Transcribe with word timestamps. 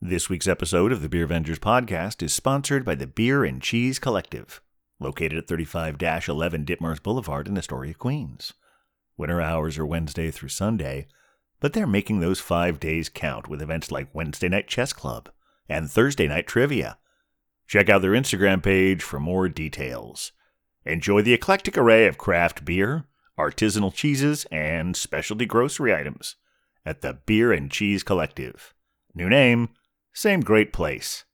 This 0.00 0.30
week's 0.30 0.46
episode 0.46 0.92
of 0.92 1.02
the 1.02 1.08
Beer 1.08 1.26
Vengers 1.26 1.58
podcast 1.58 2.22
is 2.22 2.32
sponsored 2.32 2.84
by 2.84 2.94
the 2.94 3.08
Beer 3.08 3.44
and 3.44 3.60
Cheese 3.60 3.98
Collective, 3.98 4.62
located 5.00 5.38
at 5.38 5.48
35 5.48 5.96
11 6.00 6.64
Ditmars 6.64 7.02
Boulevard 7.02 7.48
in 7.48 7.58
Astoria, 7.58 7.94
Queens. 7.94 8.52
Winter 9.16 9.40
hours 9.40 9.76
are 9.76 9.84
Wednesday 9.84 10.30
through 10.30 10.50
Sunday, 10.50 11.08
but 11.58 11.72
they're 11.72 11.84
making 11.84 12.20
those 12.20 12.38
five 12.38 12.78
days 12.78 13.08
count 13.08 13.48
with 13.48 13.60
events 13.60 13.90
like 13.90 14.14
Wednesday 14.14 14.48
Night 14.48 14.68
Chess 14.68 14.92
Club 14.92 15.30
and 15.68 15.90
Thursday 15.90 16.28
Night 16.28 16.46
Trivia. 16.46 16.98
Check 17.66 17.88
out 17.88 18.00
their 18.00 18.12
Instagram 18.12 18.62
page 18.62 19.02
for 19.02 19.18
more 19.18 19.48
details. 19.48 20.30
Enjoy 20.84 21.22
the 21.22 21.34
eclectic 21.34 21.76
array 21.76 22.06
of 22.06 22.18
craft 22.18 22.64
beer, 22.64 23.08
artisanal 23.36 23.92
cheeses, 23.92 24.46
and 24.52 24.94
specialty 24.94 25.44
grocery 25.44 25.92
items 25.92 26.36
at 26.86 27.00
the 27.00 27.14
Beer 27.26 27.52
and 27.52 27.68
Cheese 27.68 28.04
Collective. 28.04 28.74
New 29.12 29.28
name, 29.28 29.70
same 30.18 30.40
great 30.40 30.72
place. 30.72 31.24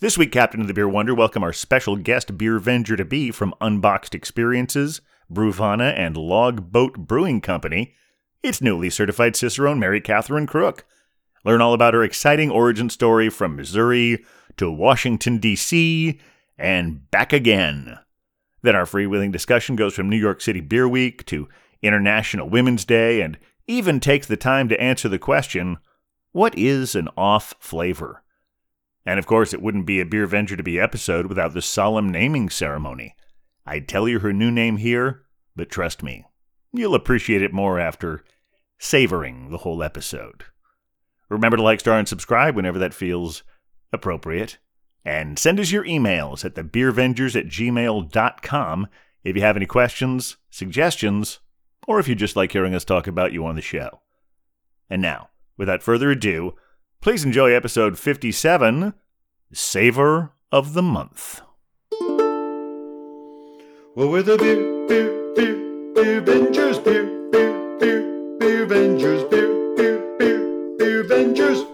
This 0.00 0.18
week, 0.18 0.32
Captain 0.32 0.60
of 0.60 0.66
the 0.66 0.74
Beer 0.74 0.88
Wonder, 0.88 1.14
welcome 1.14 1.44
our 1.44 1.52
special 1.52 1.94
guest 1.94 2.36
beer 2.36 2.58
venger 2.58 2.96
to 2.96 3.04
be 3.04 3.30
from 3.30 3.54
Unboxed 3.60 4.16
Experiences, 4.16 5.00
Brewvana, 5.32 5.96
and 5.96 6.16
Logboat 6.16 6.98
Brewing 6.98 7.40
Company. 7.40 7.94
It's 8.42 8.60
newly 8.60 8.90
certified 8.90 9.36
Cicerone 9.36 9.78
Mary 9.78 10.00
Catherine 10.00 10.46
Crook. 10.46 10.86
Learn 11.44 11.60
all 11.60 11.72
about 11.72 11.94
her 11.94 12.02
exciting 12.02 12.50
origin 12.50 12.90
story 12.90 13.30
from 13.30 13.54
Missouri 13.54 14.24
to 14.56 14.70
Washington, 14.70 15.38
D.C., 15.38 16.18
and 16.58 17.08
back 17.12 17.32
again. 17.32 17.96
Then 18.62 18.74
our 18.74 18.86
freewheeling 18.86 19.30
discussion 19.30 19.76
goes 19.76 19.94
from 19.94 20.08
New 20.08 20.16
York 20.16 20.40
City 20.40 20.60
Beer 20.60 20.88
Week 20.88 21.24
to 21.26 21.48
International 21.80 22.48
Women's 22.48 22.84
Day 22.84 23.20
and 23.20 23.38
even 23.68 24.00
takes 24.00 24.26
the 24.26 24.36
time 24.36 24.68
to 24.68 24.80
answer 24.80 25.08
the 25.08 25.20
question 25.20 25.78
what 26.38 26.56
is 26.56 26.94
an 26.94 27.08
off 27.16 27.52
flavor? 27.58 28.22
And 29.04 29.18
of 29.18 29.26
course, 29.26 29.52
it 29.52 29.60
wouldn't 29.60 29.86
be 29.86 29.98
a 29.98 30.06
Beer 30.06 30.24
Venger 30.24 30.56
to 30.56 30.62
Be 30.62 30.78
episode 30.78 31.26
without 31.26 31.52
the 31.52 31.60
solemn 31.60 32.10
naming 32.10 32.48
ceremony. 32.48 33.16
I'd 33.66 33.88
tell 33.88 34.08
you 34.08 34.20
her 34.20 34.32
new 34.32 34.52
name 34.52 34.76
here, 34.76 35.24
but 35.56 35.68
trust 35.68 36.00
me, 36.00 36.26
you'll 36.72 36.94
appreciate 36.94 37.42
it 37.42 37.52
more 37.52 37.80
after 37.80 38.22
savoring 38.78 39.50
the 39.50 39.58
whole 39.58 39.82
episode. 39.82 40.44
Remember 41.28 41.56
to 41.56 41.62
like, 41.64 41.80
star, 41.80 41.98
and 41.98 42.06
subscribe 42.06 42.54
whenever 42.54 42.78
that 42.78 42.94
feels 42.94 43.42
appropriate. 43.92 44.58
And 45.04 45.40
send 45.40 45.58
us 45.58 45.72
your 45.72 45.84
emails 45.84 46.44
at 46.44 46.54
thebeervengers 46.54 47.34
at 47.34 47.46
gmail.com 47.46 48.86
if 49.24 49.34
you 49.34 49.42
have 49.42 49.56
any 49.56 49.66
questions, 49.66 50.36
suggestions, 50.50 51.40
or 51.88 51.98
if 51.98 52.06
you 52.06 52.14
just 52.14 52.36
like 52.36 52.52
hearing 52.52 52.76
us 52.76 52.84
talk 52.84 53.08
about 53.08 53.32
you 53.32 53.44
on 53.44 53.56
the 53.56 53.60
show. 53.60 54.02
And 54.88 55.02
now, 55.02 55.30
without 55.58 55.82
further 55.82 56.10
ado, 56.10 56.54
please 57.02 57.24
enjoy 57.24 57.52
episode 57.52 57.98
57 57.98 58.94
Savor 59.52 60.32
of 60.50 60.72
the 60.72 60.82
Month. 60.82 61.42
Well, 63.94 64.10
we're 64.10 64.22
the 64.22 64.38
beer, 64.38 64.86
beer, 64.86 65.34
beer, 65.34 65.92
beer 65.94 66.22
vengers, 66.22 66.82
beer, 66.82 67.04
beer, 67.32 67.78
beer, 67.80 68.38
beer 68.38 68.66
vengers, 68.66 69.28
beer, 69.28 69.74
beer, 69.76 70.16
beer, 70.18 70.76
beer 70.78 71.04
vengers. 71.04 71.64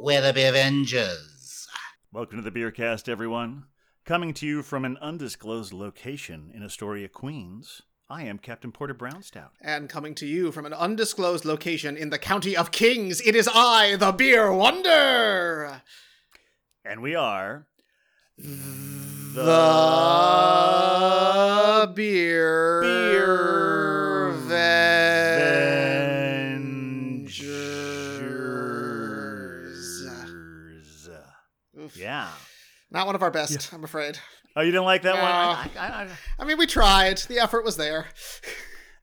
We're 0.00 0.22
the 0.22 0.32
Beer 0.32 0.48
Avengers. 0.48 1.68
Welcome 2.10 2.42
to 2.42 2.50
the 2.50 2.50
Beercast, 2.50 3.08
everyone. 3.08 3.64
Coming 4.06 4.32
to 4.34 4.46
you 4.46 4.62
from 4.62 4.86
an 4.86 4.96
undisclosed 5.02 5.74
location 5.74 6.50
in 6.54 6.64
Astoria, 6.64 7.08
Queens, 7.08 7.82
I 8.10 8.24
am 8.24 8.38
Captain 8.38 8.72
Porter 8.72 8.92
Brownstout. 8.92 9.50
And 9.60 9.88
coming 9.88 10.16
to 10.16 10.26
you 10.26 10.50
from 10.50 10.66
an 10.66 10.72
undisclosed 10.72 11.44
location 11.44 11.96
in 11.96 12.10
the 12.10 12.18
county 12.18 12.56
of 12.56 12.72
Kings, 12.72 13.20
it 13.20 13.36
is 13.36 13.48
I, 13.54 13.94
the 13.94 14.10
Beer 14.10 14.52
Wonder! 14.52 15.80
And 16.84 17.02
we 17.02 17.14
are 17.14 17.68
The 18.36 18.42
Beer, 21.94 22.80
Beer 22.82 24.34
Vengers. 24.48 25.70
Vengers. 31.76 31.96
Yeah. 31.96 32.28
Not 32.90 33.06
one 33.06 33.14
of 33.14 33.22
our 33.22 33.30
best, 33.30 33.72
I'm 33.72 33.84
afraid. 33.84 34.18
Oh, 34.56 34.62
you 34.62 34.70
didn't 34.72 34.84
like 34.84 35.02
that 35.02 35.14
No. 35.16 35.22
one? 35.22 35.30
I, 35.30 35.68
I, 35.78 35.86
I, 36.04 36.08
I 36.40 36.44
mean, 36.44 36.58
we 36.58 36.66
tried. 36.66 37.18
The 37.18 37.38
effort 37.38 37.64
was 37.64 37.76
there. 37.76 38.06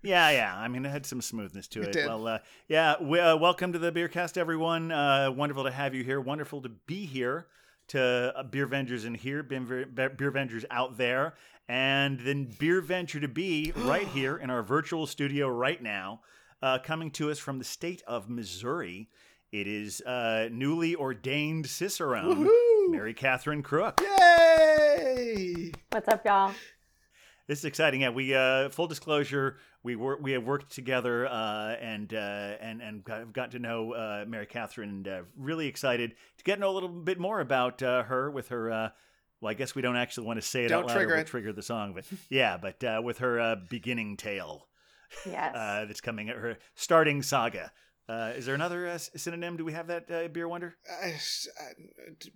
yeah, 0.04 0.30
yeah. 0.32 0.56
I 0.56 0.68
mean, 0.68 0.86
it 0.86 0.90
had 0.90 1.06
some 1.06 1.22
smoothness 1.22 1.68
to 1.70 1.82
It 1.84 1.88
it. 1.90 1.92
did. 1.94 2.08
Well, 2.08 2.28
uh, 2.28 2.40
yeah. 2.68 2.96
We, 3.02 3.20
uh, 3.20 3.38
welcome 3.38 3.74
to 3.74 3.80
the 3.80 3.92
Beercast, 3.92 4.38
everyone. 4.38 4.92
Uh, 4.92 5.32
wonderful 5.32 5.64
to 5.64 5.72
have 5.72 5.96
you 5.96 6.04
here. 6.04 6.20
Wonderful 6.22 6.62
to 6.64 6.70
be 6.70 7.06
here. 7.06 7.48
To 7.92 8.34
uh, 8.36 8.44
Beer 8.44 8.68
Vengers 8.68 9.06
in 9.06 9.14
here, 9.14 9.42
Beer, 9.44 9.86
Beer 9.86 10.30
Vengers 10.30 10.66
out 10.70 10.98
there, 10.98 11.36
and 11.70 12.20
then 12.20 12.54
Beer 12.60 12.82
Venger 12.82 13.22
to 13.22 13.30
be 13.30 13.72
right 13.78 14.06
here 14.10 14.36
in 14.36 14.50
our 14.50 14.62
virtual 14.62 15.08
studio 15.08 15.48
right 15.48 15.82
now, 15.82 16.20
uh, 16.62 16.80
coming 16.80 17.10
to 17.12 17.32
us 17.32 17.40
from 17.40 17.60
the 17.60 17.64
state 17.64 18.04
of 18.06 18.30
Missouri. 18.30 19.08
It 19.54 19.68
is 19.68 20.02
uh, 20.02 20.50
newly 20.52 20.98
ordained 20.98 21.68
Cicerone, 21.68 22.26
Woohoo! 22.36 22.67
Mary 22.90 23.14
Catherine 23.14 23.62
Crook. 23.64 24.02
Yay! 24.02 25.72
What's 25.92 26.08
up, 26.08 26.26
y'all? 26.26 26.54
This 27.48 27.60
is 27.60 27.66
exciting. 27.66 28.02
Yeah, 28.02 28.10
we 28.10 28.34
uh, 28.34 28.70
full 28.70 28.88
disclosure, 28.88 29.58
we 29.84 29.96
work 29.96 30.20
we 30.22 30.32
have 30.34 30.44
worked 30.44 30.72
together 30.72 31.28
uh, 31.28 31.76
and 31.82 32.14
uh, 32.14 32.18
and 32.60 32.82
and 32.82 33.04
got, 33.04 33.20
have 33.20 33.34
got 33.34 33.52
to 33.52 33.60
know 33.60 33.94
uh, 33.94 34.26
Mary 34.28 34.46
Catherine 34.46 34.90
and 34.90 35.08
uh, 35.08 35.22
really 35.38 35.68
excited 35.68 36.16
to 36.38 36.44
get 36.44 36.56
to 36.56 36.62
know 36.62 36.70
a 36.70 36.76
little 36.76 36.90
bit 36.90 37.20
more 37.20 37.40
about 37.40 37.82
uh, 37.84 38.04
her 38.04 38.30
with 38.32 38.50
her. 38.50 38.72
Uh, 38.72 38.90
well, 39.40 39.52
I 39.52 39.54
guess 39.54 39.76
we 39.76 39.82
don't 39.82 39.96
actually 39.98 40.26
want 40.28 40.42
to 40.42 40.48
say 40.48 40.66
it 40.66 40.70
Don't 40.70 40.84
out 40.84 40.88
loud. 40.88 40.96
trigger 40.96 41.12
or 41.12 41.16
we'll 41.16 41.22
it. 41.22 41.28
trigger 41.28 41.54
the 41.54 41.62
song, 41.62 41.94
but 41.94 42.06
yeah, 42.30 42.58
but 42.58 42.84
uh, 42.84 43.02
with 43.04 43.20
her 43.20 43.40
uh, 43.40 43.56
beginning 43.70 44.18
tale 44.18 44.68
Yes. 45.26 45.56
uh, 45.56 45.86
that's 45.86 46.02
coming 46.02 46.30
at 46.30 46.36
her 46.38 46.58
starting 46.76 47.22
saga. 47.22 47.72
Uh, 48.10 48.32
is 48.38 48.46
there 48.46 48.56
another 48.56 48.88
uh, 48.88 48.98
synonym? 48.98 49.58
Do 49.58 49.66
we 49.66 49.74
have 49.74 49.88
that 49.88 50.10
uh, 50.10 50.28
beer 50.30 50.48
wonder? 50.48 50.76
Uh, 50.90 51.08
uh, 51.10 51.12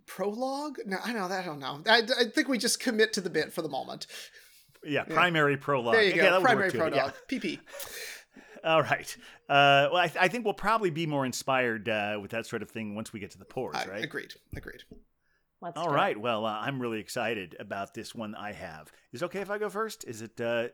prologue? 0.05 0.79
No, 0.85 0.97
I 1.03 1.13
know 1.13 1.29
that. 1.29 1.43
I 1.43 1.45
don't 1.45 1.59
know. 1.59 1.81
I, 1.87 2.01
I 2.19 2.23
think 2.25 2.49
we 2.49 2.57
just 2.57 2.79
commit 2.81 3.13
to 3.13 3.21
the 3.21 3.29
bit 3.29 3.53
for 3.53 3.61
the 3.61 3.69
moment. 3.69 4.07
Yeah, 4.83 5.03
primary 5.05 5.55
prologue. 5.57 5.93
There 5.93 6.03
you 6.03 6.09
Yeah, 6.15 6.23
go. 6.23 6.31
that 6.31 6.41
Primary 6.41 6.71
prologue. 6.71 6.95
yeah. 6.95 7.11
PP. 7.29 7.59
All 8.65 8.81
right. 8.81 9.15
Uh, 9.47 9.87
well, 9.91 9.97
I, 9.97 10.07
th- 10.07 10.21
I 10.23 10.27
think 10.27 10.43
we'll 10.43 10.53
probably 10.53 10.89
be 10.89 11.07
more 11.07 11.25
inspired 11.25 11.87
uh, 11.87 12.19
with 12.21 12.31
that 12.31 12.45
sort 12.45 12.61
of 12.61 12.69
thing 12.69 12.93
once 12.93 13.13
we 13.13 13.19
get 13.19 13.31
to 13.31 13.37
the 13.37 13.45
pours, 13.45 13.75
I- 13.75 13.85
right? 13.87 14.03
Agreed. 14.03 14.33
Agreed. 14.55 14.83
Let's 15.61 15.77
All 15.77 15.89
do 15.89 15.95
it. 15.95 16.19
Well, 16.19 16.45
uh, 16.45 16.59
I'm 16.59 16.81
really 16.81 16.99
excited 16.99 17.55
about 17.59 17.93
this 17.93 18.13
one 18.15 18.33
I 18.35 18.51
have. 18.51 18.91
Is 19.13 19.21
it 19.21 19.25
okay 19.25 19.41
if 19.41 19.49
I 19.51 19.57
go 19.59 19.69
first? 19.69 20.03
Is 20.05 20.21
it? 20.23 20.41
Uh, 20.41 20.69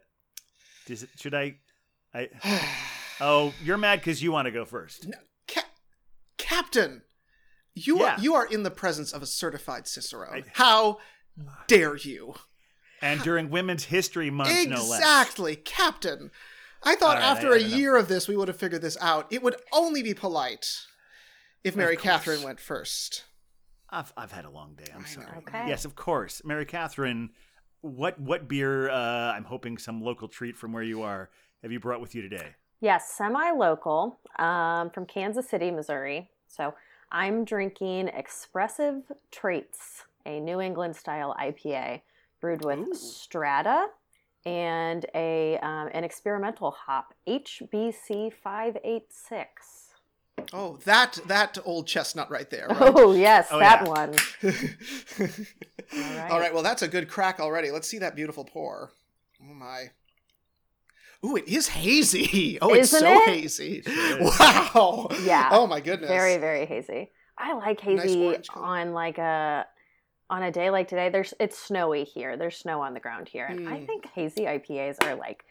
is 0.88 1.04
it? 1.04 1.10
Should 1.20 1.36
I? 1.36 1.58
I. 2.16 2.30
Oh, 3.20 3.54
you're 3.64 3.78
mad 3.78 4.00
because 4.00 4.22
you 4.22 4.32
want 4.32 4.46
to 4.46 4.52
go 4.52 4.66
first. 4.66 5.08
Ca- 5.48 5.64
Captain, 6.38 7.02
you 7.74 8.00
Yeah. 8.00 8.16
are 8.16 8.20
you 8.20 8.36
are 8.36 8.46
in 8.46 8.64
the 8.64 8.72
presence 8.72 9.12
of 9.12 9.22
a 9.22 9.26
certified 9.26 9.88
Cicero. 9.88 10.30
I- 10.34 10.44
How 10.54 11.00
dare 11.68 11.96
you? 11.96 12.36
And 13.02 13.22
during 13.22 13.50
Women's 13.50 13.86
History 13.86 14.30
Month, 14.32 14.50
no 14.70 14.84
less. 14.84 15.00
exactly, 15.00 15.56
Captain. 15.56 16.32
I 16.84 16.96
thought 16.96 17.18
All 17.18 17.22
right, 17.24 17.32
after 17.38 17.50
I- 17.50 17.54
I 17.54 17.56
a 17.58 17.60
don't 17.62 17.72
know. 17.72 17.78
year 17.78 17.96
of 17.96 18.08
this 18.08 18.28
we 18.28 18.36
would 18.38 18.48
have 18.48 18.58
figured 18.58 18.82
this 18.82 18.98
out. 19.02 19.28
It 19.32 19.42
would 19.44 19.56
only 19.72 20.02
be 20.04 20.14
polite 20.14 20.82
if 21.64 21.76
Mary. 21.76 21.98
Catherine 21.98 22.42
went 22.44 22.60
first. 22.60 23.26
I've 23.90 24.12
I've 24.18 24.32
had 24.32 24.46
a 24.46 24.50
long 24.50 24.76
day. 24.76 24.92
I'm 24.94 25.04
I 25.04 25.08
sorry. 25.08 25.26
know. 25.28 25.38
Okay. 25.40 25.68
Yes, 25.68 25.86
of 25.86 25.96
course, 25.96 26.42
Mary 26.44 26.66
Catherine. 26.66 27.30
What 27.82 28.20
what 28.20 28.48
beer? 28.48 28.90
Uh, 28.90 29.32
I'm 29.34 29.46
hoping 29.46 29.78
some 29.78 30.02
local 30.02 30.28
treat 30.28 30.58
from 30.58 30.74
where 30.74 30.84
you 30.84 31.04
are. 31.04 31.30
Have 31.62 31.72
you 31.72 31.80
brought 31.80 32.02
with 32.02 32.14
you 32.16 32.22
today? 32.22 32.56
Yes, 32.80 33.12
semi-local 33.14 34.20
um, 34.38 34.90
from 34.92 35.06
Kansas 35.06 35.50
City, 35.50 35.72
Missouri. 35.72 36.30
So 36.48 36.74
I'm 37.12 37.44
drinking 37.44 38.10
Expressive 38.10 39.04
Traits, 39.32 40.04
a 40.26 40.40
New 40.40 40.62
England 40.62 40.96
style 40.96 41.36
IPA 41.40 42.02
brewed 42.40 42.64
with 42.64 42.80
Ooh. 42.80 42.94
Strata 42.94 43.88
and 44.46 45.06
a 45.16 45.58
um, 45.60 45.90
an 45.94 46.04
experimental 46.04 46.72
hop, 46.72 47.14
HBC 47.28 48.32
586. 48.34 49.88
Oh, 50.54 50.78
that 50.86 51.20
that 51.26 51.58
old 51.66 51.88
chestnut 51.88 52.30
right 52.30 52.50
there. 52.50 52.68
Right? 52.70 52.78
Oh 52.96 53.14
yes, 53.14 53.50
Oh, 53.52 53.60
that 53.60 53.82
yeah. 53.84 53.90
one. 53.90 54.16
All 54.44 56.18
right. 56.18 56.40
right. 56.40 56.54
Well, 56.54 56.64
that's 56.64 56.84
a 56.84 56.88
good 56.88 57.10
crack 57.10 57.40
already. 57.40 57.72
Let's 57.72 57.88
see 57.88 57.98
that 57.98 58.16
beautiful 58.16 58.46
pour. 58.46 58.92
Oh 59.42 59.54
my. 59.54 59.86
Ooh, 61.26 61.36
it 61.36 61.48
is 61.48 61.68
hazy. 61.68 62.58
Oh, 62.62 62.74
it's 62.74 62.94
Isn't 62.94 63.08
so 63.08 63.20
it? 63.20 63.30
hazy. 63.30 63.82
Sure. 63.82 64.24
Wow. 64.40 65.08
Yeah. 65.26 65.50
Oh 65.52 65.68
my 65.68 65.80
goodness. 65.82 66.10
Very, 66.10 66.38
very 66.38 66.66
hazy. 66.66 67.12
I 67.38 67.54
like 67.54 67.80
hazy 67.82 68.26
orange 68.26 68.48
color. 68.48 68.66
on 68.66 68.94
like 68.94 69.18
a 69.18 69.66
on 70.30 70.44
a 70.44 70.52
day 70.52 70.70
like 70.70 70.88
today. 70.88 71.10
There's 71.10 71.34
it's 71.40 71.58
snowy 71.58 72.04
here. 72.04 72.36
There's 72.38 72.58
snow 72.58 72.82
on 72.82 72.94
the 72.94 73.00
ground 73.00 73.30
here, 73.30 73.46
and 73.46 73.68
I 73.68 73.78
Mm. 73.80 73.86
think 73.86 74.06
hazy 74.08 74.46
IPAs 74.46 74.98
are 75.06 75.16
like 75.16 75.44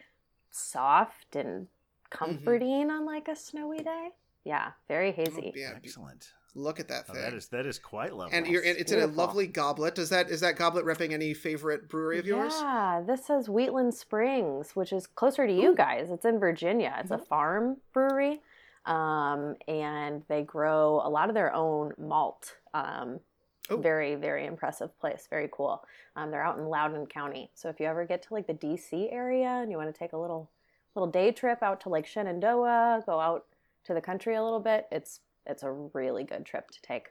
soft 0.50 1.36
and 1.36 1.68
Mm-hmm. 2.12 2.18
comforting 2.24 2.90
on 2.90 3.04
like 3.04 3.26
a 3.28 3.34
snowy 3.36 3.78
day. 3.78 4.10
Yeah, 4.44 4.72
very 4.86 5.10
Oh, 5.10 5.14
hazy. 5.16 5.52
yeah, 5.56 5.72
Excellent. 5.76 6.32
Look 6.56 6.80
at 6.80 6.88
that 6.88 7.04
Oh, 7.08 7.12
thing. 7.12 7.22
that 7.22 7.34
is 7.34 7.48
that 7.48 7.66
is 7.66 7.78
quite 7.78 8.14
lovely. 8.14 8.36
and 8.36 8.46
you're, 8.46 8.62
it's 8.62 8.90
in 8.90 9.00
a 9.00 9.06
lovely 9.06 9.46
goblet. 9.46 9.94
Does 9.94 10.08
that 10.08 10.30
is 10.30 10.40
that 10.40 10.56
goblet 10.56 10.86
repping 10.86 11.12
any 11.12 11.34
favorite 11.34 11.88
brewery 11.88 12.18
of 12.18 12.26
yours? 12.26 12.54
Yeah, 12.60 13.02
this 13.06 13.26
says 13.26 13.48
Wheatland 13.48 13.92
Springs, 13.94 14.74
which 14.74 14.92
is 14.92 15.06
closer 15.06 15.46
to 15.46 15.52
you 15.52 15.74
guys. 15.74 16.08
It's 16.10 16.24
in 16.24 16.38
Virginia. 16.38 16.96
It's 17.00 17.10
a 17.10 17.18
farm 17.18 17.76
brewery, 17.92 18.40
um, 18.86 19.56
and 19.68 20.22
they 20.28 20.42
grow 20.42 21.02
a 21.04 21.10
lot 21.10 21.28
of 21.28 21.34
their 21.34 21.52
own 21.54 21.92
malt. 21.98 22.56
Um, 22.74 23.20
Oh. 23.68 23.76
Very, 23.78 24.14
very 24.14 24.46
impressive 24.46 24.96
place. 25.00 25.26
Very 25.28 25.48
cool. 25.50 25.84
Um, 26.14 26.30
they're 26.30 26.40
out 26.44 26.56
in 26.56 26.66
Loudoun 26.68 27.06
County. 27.06 27.50
So 27.56 27.68
if 27.68 27.80
you 27.80 27.86
ever 27.86 28.04
get 28.04 28.22
to 28.22 28.32
like 28.32 28.46
the 28.46 28.54
DC 28.54 29.12
area 29.12 29.48
and 29.48 29.72
you 29.72 29.76
want 29.76 29.92
to 29.92 29.98
take 29.98 30.12
a 30.12 30.16
little 30.16 30.48
little 30.94 31.10
day 31.10 31.32
trip 31.32 31.64
out 31.64 31.80
to 31.80 31.88
like 31.88 32.06
Shenandoah, 32.06 33.02
go 33.06 33.18
out 33.18 33.46
to 33.86 33.92
the 33.92 34.00
country 34.00 34.36
a 34.36 34.42
little 34.44 34.60
bit, 34.60 34.86
it's 34.92 35.18
it's 35.46 35.62
a 35.62 35.70
really 35.70 36.24
good 36.24 36.44
trip 36.44 36.70
to 36.70 36.82
take. 36.82 37.08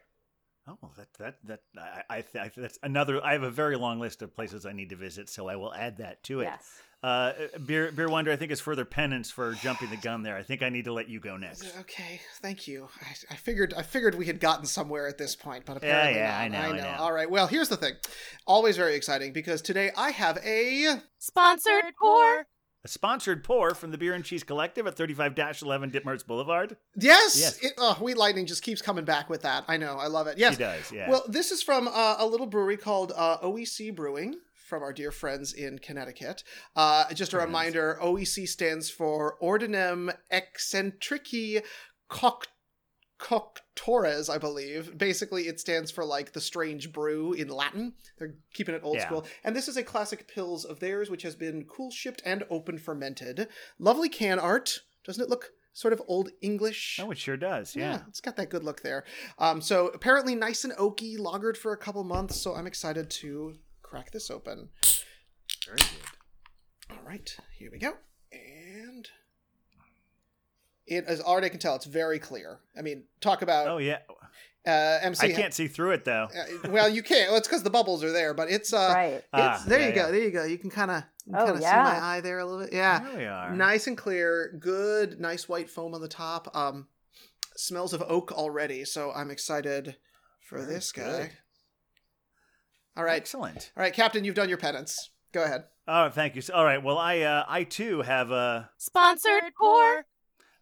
Oh, 0.68 0.90
that 0.98 1.14
that 1.20 1.36
that 1.44 1.60
I, 2.10 2.16
I, 2.18 2.24
I 2.40 2.52
that's 2.56 2.80
another. 2.82 3.24
I 3.24 3.34
have 3.34 3.44
a 3.44 3.52
very 3.52 3.76
long 3.76 4.00
list 4.00 4.24
of 4.24 4.36
places 4.36 4.66
I 4.66 4.74
need 4.74 4.90
to 4.90 4.96
visit, 4.96 5.30
so 5.30 5.48
I 5.48 5.56
will 5.56 5.74
add 5.74 5.98
that 5.98 6.24
to 6.24 6.42
it. 6.42 6.46
Yes. 6.46 6.82
Uh, 7.04 7.34
beer 7.64 7.92
beer 7.92 8.10
wonder, 8.10 8.32
I 8.32 8.36
think 8.36 8.52
is 8.52 8.60
further 8.60 8.84
penance 8.84 9.30
for 9.30 9.54
jumping 9.54 9.92
the 9.92 9.98
gun 9.98 10.24
there. 10.24 10.36
I 10.36 10.42
think 10.42 10.64
I 10.64 10.70
need 10.70 10.86
to 10.86 10.94
let 10.94 11.08
you 11.08 11.20
go 11.20 11.38
next. 11.38 11.72
Okay, 11.82 12.20
thank 12.42 12.68
you. 12.68 12.88
I, 13.00 13.34
I 13.34 13.36
figured 13.36 13.76
I 13.78 13.84
figured 13.84 14.16
we 14.16 14.26
had 14.26 14.40
gotten 14.40 14.66
somewhere 14.66 15.08
at 15.08 15.20
this 15.20 15.36
point, 15.36 15.66
but 15.66 15.78
apparently 15.78 16.16
yeah, 16.16 16.32
not. 16.32 16.42
I 16.42 16.48
know, 16.48 16.74
I 16.74 16.78
know. 16.78 16.96
All 16.98 17.14
right. 17.14 17.30
Well, 17.30 17.46
here's 17.46 17.70
the 17.70 17.78
thing. 17.78 17.94
Always 18.48 18.76
very 18.76 18.96
exciting 18.96 19.34
because 19.34 19.62
today 19.62 19.92
I 19.96 20.10
have 20.10 20.40
a 20.44 20.96
Sponsored 21.20 21.94
pour. 22.02 22.48
A 22.86 22.88
sponsored 22.88 23.44
pour 23.44 23.74
from 23.74 23.90
the 23.90 23.98
Beer 23.98 24.14
and 24.14 24.24
Cheese 24.24 24.44
Collective 24.44 24.86
at 24.86 24.96
35-11 24.96 25.92
Ditmars 25.92 26.24
Boulevard. 26.24 26.78
yes. 26.96 27.36
Yes. 27.36 27.58
It, 27.64 27.74
oh, 27.80 27.98
Wheat 28.00 28.16
Lightning 28.16 28.46
just 28.46 28.62
keeps 28.62 28.80
coming 28.80 29.06
back 29.06 29.28
with 29.28 29.42
that. 29.42 29.66
I 29.68 29.78
know. 29.78 29.98
I 29.98 30.06
love 30.06 30.28
it. 30.28 30.38
Yes. 30.38 30.56
He 30.56 30.64
does, 30.64 30.92
yeah. 30.92 31.10
Well, 31.10 31.24
this 31.28 31.50
is 31.50 31.64
from 31.64 31.88
uh, 31.88 32.18
a 32.20 32.28
little 32.28 32.46
brewery 32.46 32.78
called 32.78 33.12
uh, 33.16 33.40
OEC 33.40 33.96
Brewing 33.96 34.36
from 34.54 34.84
our 34.84 34.94
dear 34.94 35.12
friends 35.12 35.52
in 35.52 35.80
Connecticut. 35.80 36.44
Uh, 36.76 37.12
just 37.12 37.34
a 37.34 37.38
nice. 37.38 37.46
reminder 37.48 37.98
OEC 38.04 38.48
stands 38.48 38.88
for 38.92 39.36
Ordinem 39.42 40.16
Eccentrici 40.32 41.64
Coct. 42.08 42.50
Coctores, 43.20 44.30
I 44.30 44.38
believe. 44.38 44.98
Basically, 44.98 45.48
it 45.48 45.60
stands 45.60 45.92
for 45.92 46.04
like 46.06 46.34
the 46.34 46.42
strange 46.42 46.92
brew 46.92 47.34
in 47.34 47.48
Latin. 47.50 47.94
They're 48.18 48.36
keeping 48.54 48.76
it 48.76 48.82
old 48.84 48.96
Yeah. 48.98 49.06
school. 49.06 49.26
And 49.44 49.56
this 49.56 49.68
is 49.68 49.78
a 49.78 49.84
classic 49.84 50.28
pils 50.34 50.66
of 50.66 50.80
theirs, 50.80 51.10
which 51.10 51.24
has 51.24 51.36
been 51.36 51.66
cool 51.66 51.92
shipped 51.92 52.22
and 52.26 52.44
open 52.50 52.78
fermented. 52.78 53.48
Lovely 53.80 54.10
can 54.10 54.40
art. 54.40 54.82
Doesn't 55.04 55.24
it 55.24 55.30
look 55.30 55.52
sort 55.74 55.94
of 55.94 56.02
old 56.08 56.30
English? 56.42 57.00
oh, 57.02 57.12
it 57.12 57.18
sure 57.18 57.36
does, 57.38 57.76
yeah. 57.76 58.02
it's 58.08 58.22
got 58.22 58.38
that 58.38 58.50
good 58.50 58.64
look 58.64 58.82
there. 58.82 59.04
Um, 59.38 59.62
so 59.62 59.88
apparently 59.90 60.34
nice 60.34 60.64
and 60.64 60.74
oaky, 60.78 61.18
lagered 61.18 61.58
for 61.58 61.74
a 61.74 61.78
couple 61.78 62.04
months. 62.06 62.40
So 62.40 62.56
I'm 62.56 62.66
excited 62.68 63.10
to 63.12 63.56
crack 63.82 64.12
this 64.12 64.32
open. 64.32 64.70
Very 65.66 65.78
good. 65.78 66.92
All 66.92 67.04
right, 67.06 67.36
here 67.58 67.70
we 67.72 67.78
go. 67.80 67.94
And 70.90 70.98
it, 71.00 71.06
as 71.08 71.22
already 71.22 71.48
I 71.48 71.50
can 71.50 71.60
tell, 71.60 71.76
it's 71.76 71.86
very 71.86 72.20
clear. 72.20 72.60
I 72.78 72.82
mean, 72.82 73.04
talk 73.22 73.42
about 73.42 73.68
Oh, 73.68 73.78
yeah. 73.78 74.00
uh, 74.68 75.00
MC. 75.02 75.28
I 75.28 75.32
can't 75.34 75.54
see 75.54 75.68
through 75.68 75.92
it, 75.92 76.06
though. 76.06 76.28
Uh, 76.36 76.70
well, 76.70 76.90
you 76.90 77.02
can't. 77.04 77.30
Well, 77.30 77.38
it's 77.38 77.48
because 77.48 77.64
the 77.64 77.70
bubbles 77.70 78.04
are 78.04 78.12
there, 78.12 78.34
but 78.34 78.50
it's 78.52 78.74
uh, 78.74 78.92
right. 78.96 79.14
it's 79.16 79.26
Ah, 79.34 79.64
there. 79.68 79.80
yeah, 79.80 79.88
you 79.88 79.94
go. 79.94 80.06
yeah. 80.06 80.12
There 80.12 80.22
you 80.24 80.32
go. 80.32 80.44
You 80.46 80.58
can 80.58 80.70
kind 80.70 80.92
of 80.92 81.04
Oh, 81.30 81.38
kind 81.38 81.50
of 81.52 81.58
see 81.58 81.64
my 81.64 82.00
eye 82.00 82.22
there 82.22 82.38
a 82.40 82.46
little 82.46 82.62
bit. 82.66 82.72
Yeah, 82.74 83.00
There 83.00 83.18
we 83.18 83.26
are. 83.26 83.52
nice 83.56 83.88
and 83.88 83.98
clear. 83.98 84.56
Good, 84.60 85.20
nice 85.20 85.50
white 85.50 85.70
foam 85.72 85.96
on 85.96 86.02
the 86.02 86.08
top. 86.08 86.56
Um, 86.56 86.88
smells 87.56 87.94
of 87.94 88.04
oak 88.08 88.32
already. 88.32 88.86
So 88.86 89.12
I'm 89.12 89.32
excited 89.32 89.96
for 90.48 90.60
Very 90.60 90.74
this 90.74 90.92
guy. 90.92 91.02
good. 91.04 91.32
All 92.98 93.04
right, 93.04 93.18
Excellent. 93.18 93.72
all 93.76 93.82
right, 93.82 93.94
Captain. 93.94 94.24
You've 94.24 94.36
done 94.36 94.50
your 94.50 94.58
penance. 94.60 95.10
Go 95.34 95.44
ahead. 95.44 95.64
Oh, 95.88 96.10
thank 96.10 96.36
you. 96.36 96.42
All 96.54 96.64
right. 96.64 96.82
Well, 96.82 96.98
I 96.98 97.20
uh, 97.22 97.44
I 97.48 97.64
too 97.64 98.02
have 98.04 98.32
a. 98.32 98.70
Sponsored 98.78 99.44
pour. 99.60 100.06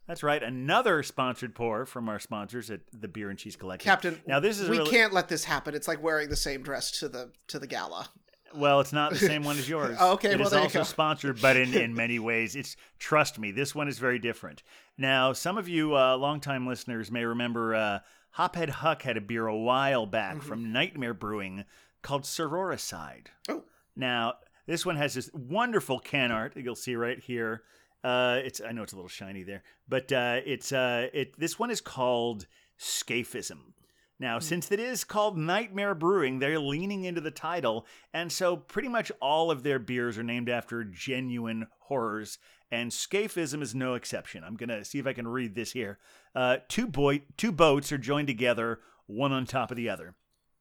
That's 0.07 0.21
right. 0.23 0.43
Another 0.43 1.01
sponsored 1.03 1.55
pour 1.55 1.85
from 1.85 2.09
our 2.09 2.19
sponsors 2.19 2.69
at 2.69 2.81
the 2.91 3.07
Beer 3.07 3.29
and 3.29 3.39
Cheese 3.39 3.55
Collective. 3.55 3.85
Captain, 3.85 4.21
Now 4.27 4.39
this 4.39 4.59
is 4.59 4.69
we 4.69 4.77
really, 4.77 4.91
can't 4.91 5.13
let 5.13 5.29
this 5.29 5.45
happen. 5.45 5.73
It's 5.75 5.87
like 5.87 6.03
wearing 6.03 6.29
the 6.29 6.35
same 6.35 6.61
dress 6.61 6.91
to 6.99 7.07
the 7.09 7.31
to 7.47 7.59
the 7.59 7.67
gala. 7.67 8.09
Well, 8.55 8.81
it's 8.81 8.93
not 8.93 9.11
the 9.11 9.17
same 9.17 9.43
one 9.43 9.57
as 9.57 9.67
yours. 9.69 9.97
Oh, 9.99 10.13
okay, 10.13 10.31
It 10.33 10.37
well, 10.37 10.47
is 10.47 10.53
also 10.53 10.83
sponsored, 10.83 11.41
but 11.41 11.55
in, 11.57 11.73
in 11.73 11.95
many 11.95 12.19
ways, 12.19 12.55
it's 12.55 12.75
trust 12.99 13.39
me, 13.39 13.49
this 13.51 13.73
one 13.73 13.87
is 13.87 13.97
very 13.97 14.19
different. 14.19 14.61
Now, 14.95 15.33
some 15.33 15.57
of 15.57 15.67
you 15.67 15.97
uh, 15.97 16.17
longtime 16.17 16.67
listeners 16.67 17.09
may 17.09 17.25
remember 17.25 17.73
uh, 17.73 17.99
Hophead 18.37 18.69
Huck 18.69 19.01
had 19.01 19.17
a 19.17 19.21
beer 19.21 19.47
a 19.47 19.57
while 19.57 20.05
back 20.05 20.35
Mhm. 20.37 20.43
from 20.43 20.71
Nightmare 20.71 21.15
Brewing 21.15 21.65
called 22.03 22.23
Sororicide. 22.25 23.27
Oh. 23.49 23.63
Now, 23.95 24.35
this 24.67 24.85
one 24.85 24.97
has 24.97 25.13
this 25.15 25.31
wonderful 25.33 25.97
can 25.99 26.31
art 26.31 26.53
that 26.53 26.61
you'll 26.63 26.75
see 26.75 26.95
right 26.95 27.19
here. 27.19 27.63
Uh, 28.03 28.41
it's 28.43 28.61
I 28.61 28.71
know 28.71 28.83
it's 28.83 28.93
a 28.93 28.97
little 28.97 29.09
shiny 29.09 29.43
there, 29.43 29.63
but 29.87 30.11
uh, 30.11 30.41
it's 30.45 30.71
uh, 30.71 31.07
it. 31.13 31.39
This 31.39 31.57
one 31.57 31.71
is 31.71 31.81
called 31.81 32.47
Scaphism. 32.79 33.73
Now, 34.19 34.39
since 34.39 34.71
it 34.71 34.79
is 34.79 35.03
called 35.03 35.37
Nightmare 35.37 35.95
Brewing, 35.95 36.39
they're 36.39 36.59
leaning 36.59 37.03
into 37.03 37.19
the 37.19 37.31
title, 37.31 37.85
and 38.13 38.31
so 38.31 38.55
pretty 38.55 38.87
much 38.87 39.11
all 39.21 39.51
of 39.51 39.63
their 39.63 39.79
beers 39.79 40.17
are 40.17 40.23
named 40.23 40.49
after 40.49 40.83
genuine 40.83 41.67
horrors, 41.79 42.37
and 42.71 42.91
Scaphism 42.91 43.61
is 43.61 43.73
no 43.73 43.95
exception. 43.95 44.43
I'm 44.43 44.55
gonna 44.55 44.85
see 44.85 44.99
if 44.99 45.07
I 45.07 45.13
can 45.13 45.27
read 45.27 45.55
this 45.55 45.71
here. 45.71 45.99
Uh, 46.35 46.57
two 46.69 46.87
boy, 46.87 47.23
two 47.37 47.51
boats 47.51 47.91
are 47.91 47.97
joined 47.97 48.27
together, 48.27 48.79
one 49.07 49.31
on 49.31 49.45
top 49.45 49.71
of 49.71 49.77
the 49.77 49.89
other, 49.89 50.15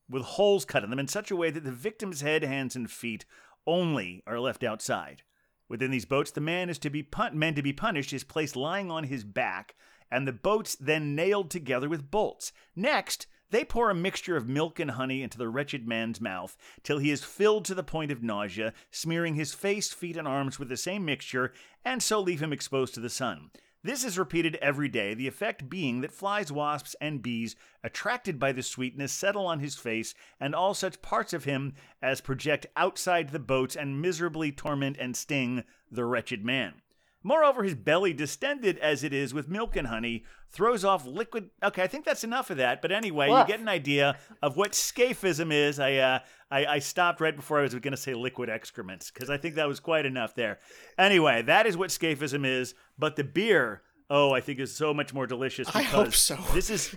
with 0.08 0.22
holes 0.22 0.64
cut 0.64 0.82
in 0.82 0.90
them 0.90 0.98
in 0.98 1.08
such 1.08 1.30
a 1.30 1.36
way 1.36 1.50
that 1.50 1.64
the 1.64 1.72
victim's 1.72 2.20
head, 2.20 2.42
hands, 2.42 2.74
and 2.74 2.90
feet 2.90 3.24
only 3.66 4.22
are 4.26 4.40
left 4.40 4.64
outside. 4.64 5.22
Within 5.68 5.90
these 5.90 6.04
boats, 6.04 6.30
the 6.30 6.40
man 6.40 6.68
is 6.68 6.78
to 6.78 6.90
be 6.90 7.02
pun- 7.02 7.38
man 7.38 7.54
to 7.54 7.62
be 7.62 7.72
punished 7.72 8.12
is 8.12 8.24
placed 8.24 8.56
lying 8.56 8.90
on 8.90 9.04
his 9.04 9.24
back, 9.24 9.74
and 10.10 10.26
the 10.26 10.32
boats 10.32 10.76
then 10.76 11.14
nailed 11.14 11.50
together 11.50 11.88
with 11.88 12.10
bolts. 12.10 12.52
Next, 12.76 13.26
they 13.50 13.64
pour 13.64 13.90
a 13.90 13.94
mixture 13.94 14.36
of 14.36 14.48
milk 14.48 14.80
and 14.80 14.92
honey 14.92 15.22
into 15.22 15.38
the 15.38 15.48
wretched 15.48 15.86
man's 15.86 16.20
mouth 16.20 16.56
till 16.82 16.98
he 16.98 17.10
is 17.10 17.22
filled 17.22 17.66
to 17.66 17.74
the 17.74 17.82
point 17.82 18.10
of 18.10 18.22
nausea, 18.22 18.72
smearing 18.90 19.34
his 19.34 19.52
face, 19.52 19.92
feet, 19.92 20.16
and 20.16 20.26
arms 20.26 20.58
with 20.58 20.68
the 20.68 20.76
same 20.76 21.04
mixture, 21.04 21.52
and 21.84 22.02
so 22.02 22.18
leave 22.18 22.42
him 22.42 22.52
exposed 22.52 22.94
to 22.94 23.00
the 23.00 23.10
sun. 23.10 23.50
This 23.84 24.05
is 24.05 24.17
repeated 24.17 24.56
every 24.56 24.88
day, 24.88 25.12
the 25.12 25.26
effect 25.26 25.69
being 25.69 26.02
that 26.02 26.12
flies, 26.12 26.52
wasps, 26.52 26.94
and 27.00 27.20
bees, 27.20 27.56
attracted 27.82 28.38
by 28.38 28.52
the 28.52 28.62
sweetness, 28.62 29.12
settle 29.12 29.44
on 29.44 29.58
his 29.58 29.75
face 29.75 30.14
and 30.38 30.55
all 30.55 30.72
such 30.72 31.03
parts 31.03 31.32
of 31.32 31.44
him 31.44 31.74
as 32.01 32.20
project 32.20 32.67
outside 32.77 33.31
the 33.31 33.41
boats 33.41 33.74
and 33.74 34.01
miserably 34.01 34.53
torment 34.53 34.96
and 35.01 35.17
sting 35.17 35.65
the 35.91 36.05
wretched 36.05 36.44
man. 36.44 36.81
Moreover, 37.22 37.62
his 37.62 37.74
belly, 37.74 38.12
distended 38.12 38.79
as 38.79 39.05
it 39.05 39.12
is 39.12 39.32
with 39.32 39.48
milk 39.48 39.76
and 39.76 39.86
honey, 39.86 40.24
throws 40.50 40.84
off 40.84 41.06
liquid. 41.06 41.50
Okay, 41.62 41.82
I 41.82 41.86
think 41.86 42.05
that's 42.05 42.24
enough 42.24 42.50
of 42.50 42.56
that. 42.56 42.82
But 42.82 42.93
anyway, 42.93 43.29
Woof. 43.29 43.41
you 43.41 43.46
get 43.52 43.60
an 43.60 43.69
idea 43.69 44.17
of 44.43 44.56
what 44.56 44.72
scaphism 44.72 45.52
is. 45.52 45.79
I 45.79 45.94
uh, 45.96 46.19
I, 46.50 46.67
I 46.67 46.79
stopped 46.81 47.20
right 47.20 47.34
before 47.34 47.58
I 47.58 47.62
was 47.62 47.74
going 47.74 47.93
to 47.93 47.96
say 47.96 48.14
liquid 48.14 48.50
excrements 48.50 49.10
because 49.10 49.31
I 49.31 49.36
think 49.38 49.55
that 49.55 49.69
was 49.69 49.81
quite 49.81 50.05
enough 50.06 50.34
there. 50.34 50.58
Anyway, 50.98 51.43
that 51.43 51.67
is 51.67 51.76
what 51.76 51.91
scaphism 51.91 52.44
is. 52.44 52.74
But 52.98 53.17
the 53.17 53.24
beer, 53.24 53.82
oh, 54.10 54.32
I 54.32 54.41
think 54.41 54.58
is 54.60 54.74
so 54.74 54.93
much 54.93 55.14
more 55.14 55.26
delicious. 55.26 55.69
I 55.74 55.82
Because 55.82 55.93
hope 55.93 56.14
so. 56.14 56.38
This 56.55 56.70
is 56.70 56.94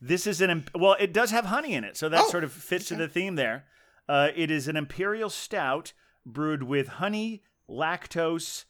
this 0.00 0.26
is 0.26 0.40
an 0.40 0.64
well, 0.74 0.96
it 0.98 1.12
does 1.12 1.30
have 1.30 1.46
honey 1.46 1.74
in 1.74 1.84
it, 1.84 1.96
so 1.96 2.08
that 2.08 2.24
Oh, 2.26 2.30
sort 2.30 2.44
of 2.44 2.52
fits 2.52 2.86
to 2.86 2.96
the 2.96 3.08
theme 3.08 3.36
there. 3.36 3.64
Uh, 4.08 4.28
it 4.34 4.50
is 4.50 4.68
an 4.68 4.76
imperial 4.76 5.28
stout 5.30 5.92
brewed 6.24 6.62
with 6.62 6.88
honey, 6.88 7.42
lactose, 7.70 8.64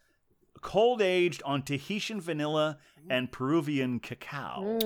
cold 0.59 1.01
aged 1.03 1.43
on 1.45 1.63
Tahitian 1.63 2.21
vanilla 2.21 2.79
and 3.11 3.31
Peruvian 3.33 4.01
cacao, 4.01 4.79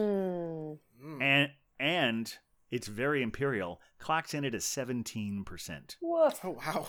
Mm. 1.02 1.22
and 1.22 1.50
and 1.80 2.34
it's 2.70 2.86
very 2.86 3.22
imperial. 3.22 3.80
Clocks 3.98 4.34
in 4.34 4.44
it 4.44 4.54
as 4.54 4.64
seventeen 4.64 5.44
percent. 5.44 5.96
Woof. 6.00 6.40
Oh 6.44 6.50
wow. 6.50 6.86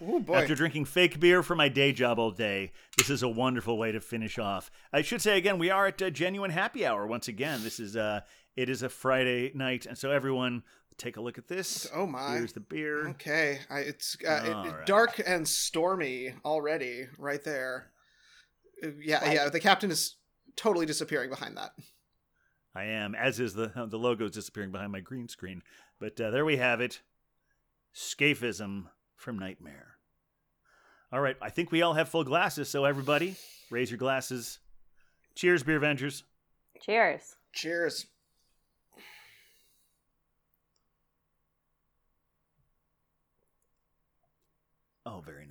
Oh 0.00 0.20
boy. 0.20 0.34
After 0.36 0.54
drinking 0.54 0.84
fake 0.86 1.20
beer 1.20 1.42
for 1.42 1.54
my 1.54 1.68
day 1.68 1.92
job 1.92 2.18
all 2.18 2.30
day, 2.30 2.72
this 2.96 3.08
is 3.10 3.22
a 3.22 3.28
wonderful 3.28 3.78
way 3.78 3.92
to 3.92 4.00
finish 4.00 4.38
off. 4.38 4.70
I 4.92 5.02
should 5.02 5.22
say 5.22 5.38
again, 5.38 5.58
we 5.58 5.70
are 5.70 5.86
at 5.86 6.02
a 6.02 6.10
genuine 6.10 6.50
happy 6.50 6.84
hour 6.84 7.06
once 7.06 7.28
again. 7.28 7.62
This 7.62 7.78
is 7.80 7.96
uh, 7.96 8.20
it 8.56 8.68
is 8.68 8.82
a 8.82 8.88
Friday 8.88 9.52
night, 9.54 9.86
and 9.86 9.96
so 9.96 10.10
everyone 10.10 10.62
take 10.96 11.16
a 11.16 11.20
look 11.20 11.38
at 11.38 11.48
this. 11.48 11.88
Oh, 11.92 12.06
my. 12.06 12.34
Here's 12.36 12.52
the 12.52 12.60
beer. 12.60 13.08
Okay, 13.10 13.58
I, 13.68 13.80
it's 13.80 14.16
uh, 14.26 14.42
it- 14.44 14.52
right. 14.52 14.86
dark 14.86 15.20
and 15.26 15.46
stormy 15.46 16.34
already, 16.44 17.06
right 17.18 17.42
there. 17.42 17.90
Yeah, 19.00 19.24
right. 19.24 19.34
yeah. 19.34 19.48
The 19.48 19.60
captain 19.60 19.90
is 19.90 20.16
totally 20.56 20.86
disappearing 20.86 21.30
behind 21.30 21.56
that. 21.56 21.72
I 22.74 22.84
am, 22.84 23.14
as 23.14 23.38
is 23.38 23.54
the 23.54 23.70
the 23.88 23.98
logo 23.98 24.24
is 24.26 24.32
disappearing 24.32 24.72
behind 24.72 24.92
my 24.92 25.00
green 25.00 25.28
screen. 25.28 25.62
But 26.00 26.20
uh, 26.20 26.30
there 26.30 26.44
we 26.44 26.56
have 26.56 26.80
it, 26.80 27.00
Scaphism 27.94 28.86
from 29.16 29.38
Nightmare. 29.38 29.96
All 31.12 31.20
right, 31.20 31.36
I 31.40 31.50
think 31.50 31.70
we 31.70 31.82
all 31.82 31.94
have 31.94 32.08
full 32.08 32.24
glasses, 32.24 32.68
so 32.68 32.84
everybody 32.84 33.36
raise 33.70 33.90
your 33.90 33.98
glasses. 33.98 34.58
Cheers, 35.36 35.62
beer 35.62 35.76
Avengers. 35.76 36.24
Cheers. 36.80 37.36
Cheers. 37.52 38.06
Oh, 45.06 45.22
very 45.24 45.43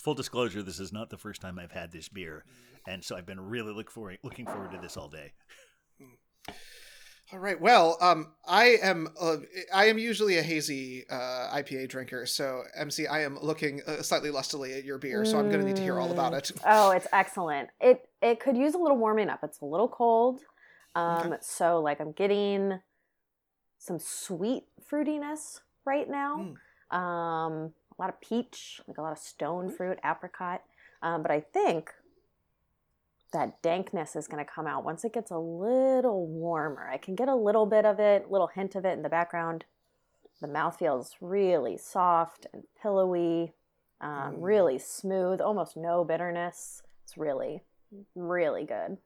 Full 0.00 0.14
disclosure: 0.14 0.62
this 0.62 0.80
is 0.80 0.92
not 0.92 1.10
the 1.10 1.18
first 1.18 1.40
time 1.40 1.58
I've 1.58 1.72
had 1.72 1.92
this 1.92 2.08
beer, 2.08 2.44
and 2.86 3.04
so 3.04 3.16
I've 3.16 3.26
been 3.26 3.40
really 3.40 3.72
look 3.72 3.90
for, 3.90 4.14
looking 4.22 4.46
forward 4.46 4.72
to 4.72 4.78
this 4.78 4.96
all 4.96 5.08
day. 5.08 5.32
All 7.32 7.38
right. 7.38 7.60
Well, 7.60 7.96
um, 8.00 8.32
I 8.44 8.78
am 8.82 9.08
uh, 9.20 9.36
I 9.72 9.84
am 9.86 9.98
usually 9.98 10.38
a 10.38 10.42
hazy 10.42 11.04
uh, 11.08 11.54
IPA 11.54 11.88
drinker, 11.88 12.26
so 12.26 12.64
MC, 12.76 13.06
I 13.06 13.22
am 13.22 13.38
looking 13.40 13.82
uh, 13.86 14.02
slightly 14.02 14.30
lustily 14.30 14.72
at 14.72 14.82
your 14.82 14.98
beer, 14.98 15.24
so 15.24 15.38
I'm 15.38 15.48
going 15.48 15.60
to 15.60 15.66
need 15.66 15.76
to 15.76 15.82
hear 15.82 16.00
all 16.00 16.10
about 16.10 16.34
it. 16.34 16.50
Oh, 16.66 16.90
it's 16.90 17.06
excellent. 17.12 17.68
It 17.80 18.08
it 18.20 18.40
could 18.40 18.56
use 18.56 18.74
a 18.74 18.78
little 18.78 18.96
warming 18.96 19.28
up. 19.28 19.40
It's 19.44 19.60
a 19.60 19.64
little 19.64 19.86
cold. 19.86 20.40
Um, 20.96 21.36
so 21.40 21.80
like 21.80 22.00
I'm 22.00 22.10
getting 22.10 22.80
some 23.78 24.00
sweet 24.00 24.64
fruitiness 24.90 25.60
right 25.84 26.08
now. 26.10 26.54
Um, 26.90 27.72
a 28.00 28.02
lot 28.02 28.08
of 28.14 28.20
peach, 28.22 28.80
like 28.88 28.96
a 28.96 29.02
lot 29.02 29.12
of 29.12 29.18
stone 29.18 29.70
fruit, 29.70 29.98
apricot. 30.02 30.62
Um, 31.02 31.20
but 31.22 31.30
I 31.30 31.40
think 31.40 31.90
that 33.32 33.62
dankness 33.62 34.16
is 34.16 34.26
going 34.26 34.42
to 34.44 34.50
come 34.50 34.66
out 34.66 34.84
once 34.84 35.04
it 35.04 35.12
gets 35.12 35.30
a 35.30 35.38
little 35.38 36.26
warmer. 36.26 36.88
I 36.90 36.96
can 36.96 37.14
get 37.14 37.28
a 37.28 37.34
little 37.34 37.66
bit 37.66 37.84
of 37.84 38.00
it, 38.00 38.24
a 38.26 38.32
little 38.32 38.46
hint 38.48 38.74
of 38.74 38.84
it 38.86 38.92
in 38.94 39.02
the 39.02 39.08
background. 39.10 39.66
The 40.40 40.48
mouth 40.48 40.78
feels 40.78 41.16
really 41.20 41.76
soft 41.76 42.46
and 42.54 42.62
pillowy, 42.80 43.52
um, 44.00 44.36
Mm. 44.36 44.42
really 44.42 44.78
smooth, 44.78 45.40
almost 45.42 45.76
no 45.76 46.02
bitterness. 46.02 46.82
It's 47.04 47.18
really, 47.18 47.62
really 48.14 48.64
good. 48.64 48.96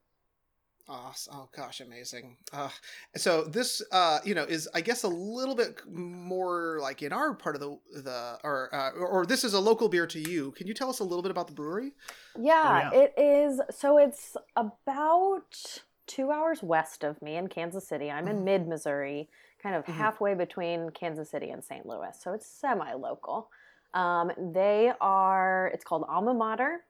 Oh, 0.86 1.12
oh 1.32 1.48
gosh, 1.56 1.80
amazing. 1.80 2.36
Uh, 2.52 2.68
so 3.16 3.44
this, 3.44 3.82
uh, 3.90 4.18
you 4.22 4.34
know, 4.34 4.44
is 4.44 4.68
I 4.74 4.82
guess 4.82 5.02
a 5.02 5.08
little 5.08 5.54
bit 5.54 5.80
more 5.90 6.78
like 6.80 7.00
in 7.02 7.10
our 7.12 7.32
part 7.34 7.54
of 7.56 7.60
the 7.62 7.78
the 8.02 8.38
or 8.44 8.68
uh, 8.74 8.90
or, 8.90 9.06
or 9.06 9.26
this 9.26 9.44
is 9.44 9.54
a 9.54 9.60
local 9.60 9.88
beer 9.88 10.06
to 10.06 10.20
you. 10.20 10.50
Can 10.52 10.66
you 10.66 10.74
tell 10.74 10.90
us 10.90 11.00
a 11.00 11.04
little 11.04 11.22
bit 11.22 11.30
about 11.30 11.46
the 11.46 11.54
brewery? 11.54 11.92
Yeah, 12.38 12.90
yeah. 12.92 13.00
it 13.00 13.14
is. 13.16 13.60
So 13.70 13.96
it's 13.96 14.36
about 14.56 15.80
two 16.06 16.30
hours 16.30 16.62
west 16.62 17.02
of 17.02 17.20
me 17.22 17.36
in 17.36 17.48
Kansas 17.48 17.88
City. 17.88 18.10
I'm 18.10 18.28
in 18.28 18.40
Mhm. 18.40 18.44
mid 18.44 18.68
Missouri, 18.68 19.30
kind 19.62 19.74
of 19.74 19.86
Mhm. 19.86 19.94
halfway 19.94 20.34
between 20.34 20.90
Kansas 20.90 21.30
City 21.30 21.48
and 21.48 21.64
St. 21.64 21.86
Louis. 21.86 22.14
So 22.20 22.34
it's 22.34 22.46
semi 22.46 22.92
local. 22.92 23.50
Um, 23.94 24.32
they 24.52 24.92
are, 25.00 25.68
it's 25.72 25.84
called 25.84 26.04
Alma 26.08 26.34
Mader. 26.34 26.80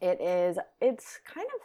It 0.00 0.20
is, 0.20 0.58
it's 0.80 1.18
kind 1.26 1.46
of 1.56 1.60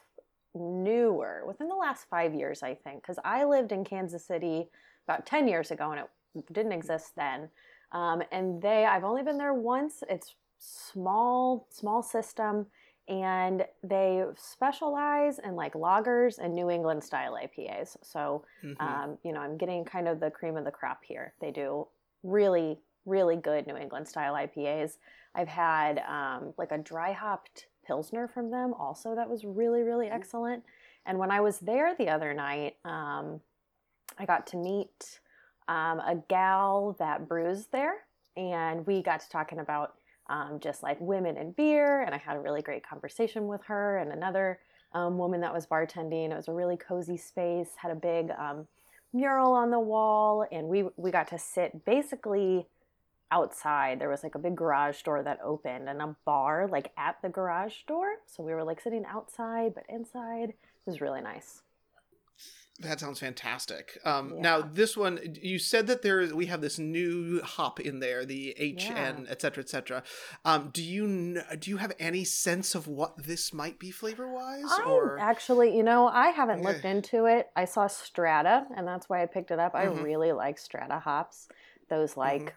newer 0.56 1.44
within 1.48 1.68
the 1.68 1.76
last 1.76 2.06
five 2.10 2.34
years, 2.34 2.64
I 2.64 2.76
think, 2.76 3.02
because 3.02 3.20
I 3.24 3.44
lived 3.46 3.72
in 3.72 3.84
Kansas 3.84 4.26
City 4.26 4.70
about 5.08 5.26
10 5.26 5.48
years 5.48 5.72
ago 5.72 5.92
and 5.92 6.02
it 6.36 6.54
didn't 6.54 6.72
exist 6.72 7.16
then. 7.16 7.50
Um, 7.92 8.22
and 8.32 8.62
they, 8.62 8.86
I've 8.86 9.04
only 9.04 9.24
been 9.24 9.38
there 9.38 9.54
once. 9.54 10.04
It's 10.10 10.36
small, 10.60 11.68
small 11.72 12.04
system, 12.04 12.68
and 13.08 13.66
they 13.84 14.24
specialize 14.36 15.40
in 15.40 15.56
like 15.56 15.74
lagers 15.74 16.38
and 16.38 16.54
New 16.54 16.70
England 16.70 17.04
style 17.04 17.34
IPAs. 17.34 17.98
So, 18.04 18.46
Mhm. 18.64 18.80
um, 18.80 19.18
you 19.24 19.32
know, 19.32 19.40
I'm 19.40 19.58
getting 19.58 19.84
kind 19.84 20.08
of 20.08 20.20
the 20.20 20.30
cream 20.30 20.58
of 20.58 20.66
the 20.66 20.72
crop 20.72 21.04
here. 21.04 21.34
They 21.42 21.50
do 21.52 21.88
really, 22.22 22.80
really 23.06 23.36
good 23.36 23.66
New 23.66 23.78
England 23.78 24.08
style 24.08 24.36
IPAs. 24.36 25.00
I've 25.34 25.48
had 25.48 26.00
um, 26.00 26.54
like 26.58 26.72
a 26.72 26.78
dry 26.78 27.12
hopped 27.12 27.66
Pilsner 27.90 28.28
from 28.28 28.52
them 28.52 28.76
also 28.76 29.16
that 29.16 29.28
was 29.28 29.44
really, 29.44 29.82
really 29.82 30.10
excellent. 30.10 30.64
And 31.08 31.18
when 31.18 31.32
I 31.32 31.42
was 31.42 31.58
there 31.58 31.96
the 31.96 32.10
other 32.10 32.36
night, 32.36 32.76
um, 32.86 33.42
I 34.20 34.26
got 34.28 34.46
to 34.48 34.58
meet 34.58 35.20
um, 35.68 36.00
a 36.00 36.22
gal 36.30 36.96
that 37.00 37.28
brews 37.28 37.66
there, 37.72 37.96
and 38.38 38.86
we 38.86 39.02
got 39.02 39.22
to 39.22 39.30
talking 39.30 39.58
about 39.58 39.96
um, 40.30 40.60
just 40.60 40.84
like 40.84 41.02
women 41.02 41.36
and 41.36 41.56
beer, 41.56 42.04
and 42.04 42.14
I 42.14 42.20
had 42.20 42.38
a 42.38 42.40
really 42.40 42.62
great 42.62 42.88
conversation 42.88 43.48
with 43.48 43.64
her 43.66 43.98
and 43.98 44.12
another 44.12 44.60
um, 44.94 45.18
woman 45.18 45.42
that 45.42 45.54
was 45.54 45.66
bartending. 45.66 46.30
It 46.30 46.36
was 46.36 46.48
a 46.48 46.54
really 46.54 46.78
cozy 46.78 47.18
space, 47.18 47.70
had 47.76 47.90
a 47.92 47.96
big 47.96 48.30
um, 48.38 48.68
mural 49.14 49.54
on 49.54 49.72
the 49.72 49.80
wall, 49.80 50.46
and 50.52 50.68
we 50.68 50.86
we 50.96 51.10
got 51.10 51.28
to 51.30 51.40
sit 51.40 51.86
basically 51.86 52.68
outside. 53.32 54.00
There 54.00 54.10
was 54.10 54.24
like 54.24 54.36
a 54.36 54.40
big 54.40 54.56
garage 54.56 55.02
door 55.04 55.22
that 55.24 55.40
opened 55.44 55.88
and 55.90 56.02
a 56.02 56.16
bar 56.26 56.68
like 56.68 56.92
at 56.98 57.18
the 57.22 57.30
garage 57.30 57.84
door. 57.88 58.16
So 58.26 58.44
we 58.44 58.54
were 58.54 58.64
like 58.64 58.82
sitting 58.82 59.06
outside 59.06 59.74
but 59.76 59.84
inside. 59.90 60.50
It 60.50 60.56
was 60.86 61.02
really 61.02 61.22
nice. 61.22 61.62
That 62.82 63.02
sounds 63.02 63.20
fantastic. 63.20 64.00
Um, 64.06 64.36
Yeah. 64.36 64.42
Now, 64.42 64.62
this 64.62 64.96
one, 64.96 65.20
you 65.42 65.60
said 65.60 65.88
that 65.88 66.02
there 66.02 66.22
is, 66.22 66.34
we 66.34 66.46
have 66.46 66.62
this 66.62 66.80
new 66.80 67.42
hop 67.42 67.82
in 67.82 68.00
there, 68.00 68.24
the 68.24 68.56
HN, 68.58 69.26
Yeah. 69.26 69.32
et 69.32 69.42
cetera, 69.42 69.62
et 69.62 69.68
cetera. 69.68 70.02
Um, 70.46 70.70
do 70.72 70.82
you 70.82 71.42
do 71.60 71.70
you 71.70 71.76
have 71.78 71.92
any 72.00 72.24
sense 72.24 72.76
of 72.76 72.88
what 72.88 73.22
this 73.26 73.54
might 73.54 73.80
be 73.80 73.92
flavor 73.92 74.30
wise? 74.32 74.72
Or 74.88 75.20
actually, 75.20 75.76
you 75.76 75.84
know, 75.84 76.08
I 76.08 76.30
haven't 76.30 76.64
looked 76.64 76.86
into 76.86 77.26
it. 77.26 77.50
I 77.54 77.66
saw 77.66 77.88
Strata, 77.88 78.66
and 78.74 78.88
that's 78.88 79.10
why 79.10 79.24
I 79.24 79.26
picked 79.26 79.52
it 79.52 79.60
up. 79.60 79.76
I 79.76 79.88
Mhm. 79.88 80.02
really 80.02 80.32
like 80.32 80.58
Strata 80.58 81.00
hops. 81.00 81.50
Those 81.90 82.16
like 82.16 82.56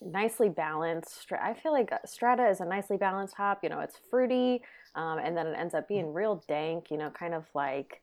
nicely 0.00 0.48
balanced. 0.48 1.26
I 1.32 1.54
feel 1.54 1.72
like 1.72 1.92
Strata 2.04 2.48
is 2.48 2.60
a 2.60 2.64
nicely 2.64 2.96
balanced 2.96 3.34
hop. 3.34 3.60
You 3.62 3.68
know, 3.68 3.80
it's 3.80 3.96
fruity, 4.10 4.62
um, 4.94 5.18
and 5.18 5.36
then 5.36 5.46
it 5.46 5.54
ends 5.58 5.74
up 5.74 5.88
being 5.88 6.12
real 6.12 6.42
dank. 6.48 6.90
You 6.90 6.98
know, 6.98 7.10
kind 7.10 7.34
of 7.34 7.44
like, 7.54 8.02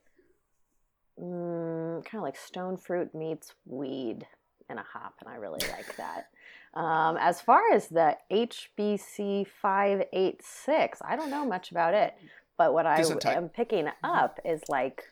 mm, 1.20 2.04
kind 2.04 2.20
of 2.20 2.22
like 2.22 2.36
stone 2.36 2.76
fruit 2.76 3.14
meets 3.14 3.54
weed 3.66 4.26
in 4.70 4.78
a 4.78 4.84
hop, 4.92 5.14
and 5.20 5.28
I 5.28 5.36
really 5.36 5.60
like 5.70 5.96
that. 5.96 6.28
Um, 6.74 7.16
as 7.18 7.40
far 7.40 7.72
as 7.72 7.88
the 7.88 8.16
HBC 8.30 9.46
five 9.60 10.04
eight 10.12 10.42
six, 10.42 11.00
I 11.04 11.16
don't 11.16 11.30
know 11.30 11.44
much 11.44 11.70
about 11.70 11.94
it, 11.94 12.14
but 12.56 12.72
what 12.72 12.86
I 12.86 13.02
type. 13.02 13.36
am 13.36 13.48
picking 13.48 13.88
up 14.04 14.38
is 14.44 14.62
like 14.68 15.04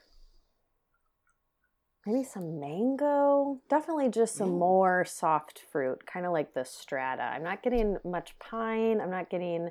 maybe 2.07 2.23
some 2.23 2.59
mango 2.59 3.59
definitely 3.69 4.09
just 4.09 4.35
some 4.35 4.49
Ooh. 4.49 4.59
more 4.59 5.05
soft 5.05 5.61
fruit 5.71 6.05
kind 6.05 6.25
of 6.25 6.31
like 6.31 6.53
the 6.53 6.63
strata 6.63 7.21
i'm 7.23 7.43
not 7.43 7.61
getting 7.61 7.97
much 8.05 8.37
pine 8.39 9.01
i'm 9.01 9.11
not 9.11 9.29
getting 9.29 9.69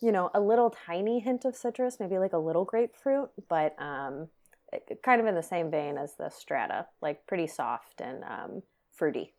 you 0.00 0.12
know 0.12 0.30
a 0.34 0.40
little 0.40 0.70
tiny 0.70 1.20
hint 1.20 1.44
of 1.44 1.54
citrus 1.56 1.98
maybe 2.00 2.18
like 2.18 2.32
a 2.32 2.38
little 2.38 2.64
grapefruit 2.64 3.30
but 3.48 3.80
um 3.80 4.28
it- 4.72 5.00
kind 5.02 5.20
of 5.20 5.26
in 5.26 5.34
the 5.34 5.42
same 5.42 5.70
vein 5.70 5.96
as 5.96 6.14
the 6.16 6.28
strata 6.28 6.86
like 7.00 7.26
pretty 7.26 7.46
soft 7.46 8.00
and 8.00 8.22
um 8.24 8.62
fruity 8.92 9.34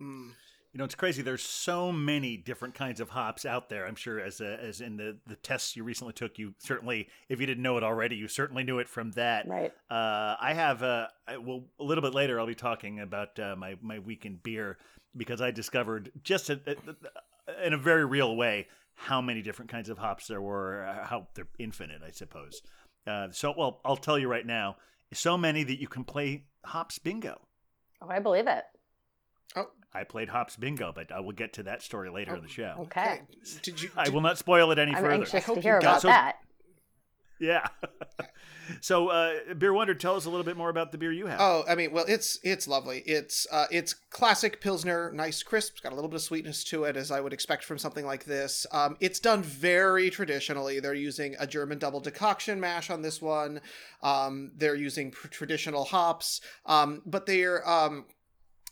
Mm. 0.00 0.32
You 0.74 0.78
know, 0.78 0.84
it's 0.84 0.96
crazy. 0.96 1.22
There's 1.22 1.44
so 1.44 1.92
many 1.92 2.36
different 2.36 2.74
kinds 2.74 2.98
of 2.98 3.10
hops 3.10 3.46
out 3.46 3.68
there. 3.68 3.86
I'm 3.86 3.94
sure, 3.94 4.18
as 4.18 4.40
a, 4.40 4.60
as 4.60 4.80
in 4.80 4.96
the 4.96 5.16
the 5.24 5.36
tests 5.36 5.76
you 5.76 5.84
recently 5.84 6.12
took, 6.12 6.36
you 6.36 6.52
certainly, 6.58 7.08
if 7.28 7.40
you 7.40 7.46
didn't 7.46 7.62
know 7.62 7.76
it 7.76 7.84
already, 7.84 8.16
you 8.16 8.26
certainly 8.26 8.64
knew 8.64 8.80
it 8.80 8.88
from 8.88 9.12
that. 9.12 9.46
right 9.48 9.72
Uh, 9.88 10.34
I 10.40 10.52
have 10.52 10.82
uh, 10.82 11.06
well 11.40 11.62
a 11.78 11.84
little 11.84 12.02
bit 12.02 12.12
later. 12.12 12.40
I'll 12.40 12.46
be 12.48 12.56
talking 12.56 12.98
about 12.98 13.38
uh, 13.38 13.54
my 13.56 13.76
my 13.82 14.00
weekend 14.00 14.42
beer 14.42 14.78
because 15.16 15.40
I 15.40 15.52
discovered 15.52 16.10
just 16.24 16.50
a, 16.50 16.60
a, 16.66 17.64
in 17.66 17.72
a 17.72 17.78
very 17.78 18.04
real 18.04 18.34
way 18.34 18.66
how 18.96 19.20
many 19.20 19.42
different 19.42 19.70
kinds 19.70 19.88
of 19.88 19.98
hops 19.98 20.26
there 20.26 20.42
were. 20.42 20.84
uh, 20.86 21.06
How 21.06 21.28
they're 21.36 21.46
infinite, 21.56 22.02
I 22.04 22.10
suppose. 22.10 22.62
Uh, 23.06 23.28
so, 23.30 23.54
well, 23.56 23.80
I'll 23.84 23.96
tell 23.96 24.18
you 24.18 24.26
right 24.26 24.46
now. 24.46 24.76
So 25.12 25.38
many 25.38 25.62
that 25.62 25.80
you 25.80 25.86
can 25.86 26.02
play 26.02 26.46
hops 26.64 26.98
bingo. 26.98 27.40
oh 28.02 28.08
i 28.08 28.18
believe 28.18 28.48
it 28.48 28.64
I 29.94 30.04
played 30.04 30.28
hops 30.28 30.56
bingo, 30.56 30.92
but 30.94 31.12
I 31.12 31.20
will 31.20 31.32
get 31.32 31.52
to 31.54 31.62
that 31.64 31.82
story 31.82 32.10
later 32.10 32.34
in 32.34 32.42
the 32.42 32.48
show. 32.48 32.74
okay 32.80 33.20
Did 33.62 33.80
you? 33.80 33.90
I 33.96 34.08
will 34.08 34.20
not 34.22 34.38
spoil 34.38 34.70
it 34.72 34.78
any 34.78 34.92
i'm 34.94 35.02
further. 35.02 35.14
anxious 35.14 35.44
hope 35.44 35.56
to 35.56 35.60
hear 35.62 35.78
about 35.78 36.00
some- 36.02 36.10
that 36.10 36.36
Yeah. 37.40 37.66
so, 38.80 39.08
uh, 39.08 39.54
Beer 39.58 39.72
Wonder, 39.72 39.94
tell 39.94 40.16
us 40.16 40.24
a 40.24 40.30
little 40.30 40.44
bit 40.44 40.56
more 40.56 40.70
about 40.70 40.92
the 40.92 40.98
beer 40.98 41.12
you 41.12 41.26
have. 41.26 41.40
Oh, 41.40 41.64
I 41.68 41.74
mean, 41.74 41.92
well, 41.92 42.04
it's 42.08 42.38
it's 42.42 42.66
lovely. 42.68 43.00
It's 43.06 43.46
uh, 43.52 43.66
it's 43.70 43.92
classic 43.92 44.60
pilsner, 44.60 45.10
nice 45.12 45.42
crisp. 45.42 45.72
It's 45.72 45.80
got 45.80 45.92
a 45.92 45.94
little 45.96 46.08
bit 46.08 46.16
of 46.16 46.22
sweetness 46.22 46.64
to 46.64 46.84
it, 46.84 46.96
as 46.96 47.10
I 47.10 47.20
would 47.20 47.32
expect 47.32 47.64
from 47.64 47.76
something 47.78 48.06
like 48.06 48.24
this. 48.24 48.66
Um, 48.72 48.96
it's 49.00 49.20
done 49.20 49.42
very 49.42 50.10
traditionally. 50.10 50.80
They're 50.80 50.94
using 50.94 51.34
a 51.38 51.46
German 51.46 51.78
double 51.78 52.00
decoction 52.00 52.60
mash 52.60 52.88
on 52.88 53.02
this 53.02 53.20
one. 53.20 53.60
Um, 54.02 54.52
they're 54.56 54.76
using 54.76 55.10
pr- 55.10 55.28
traditional 55.28 55.84
hops, 55.84 56.40
um, 56.66 57.02
but 57.04 57.26
they're 57.26 57.68
um, 57.68 58.06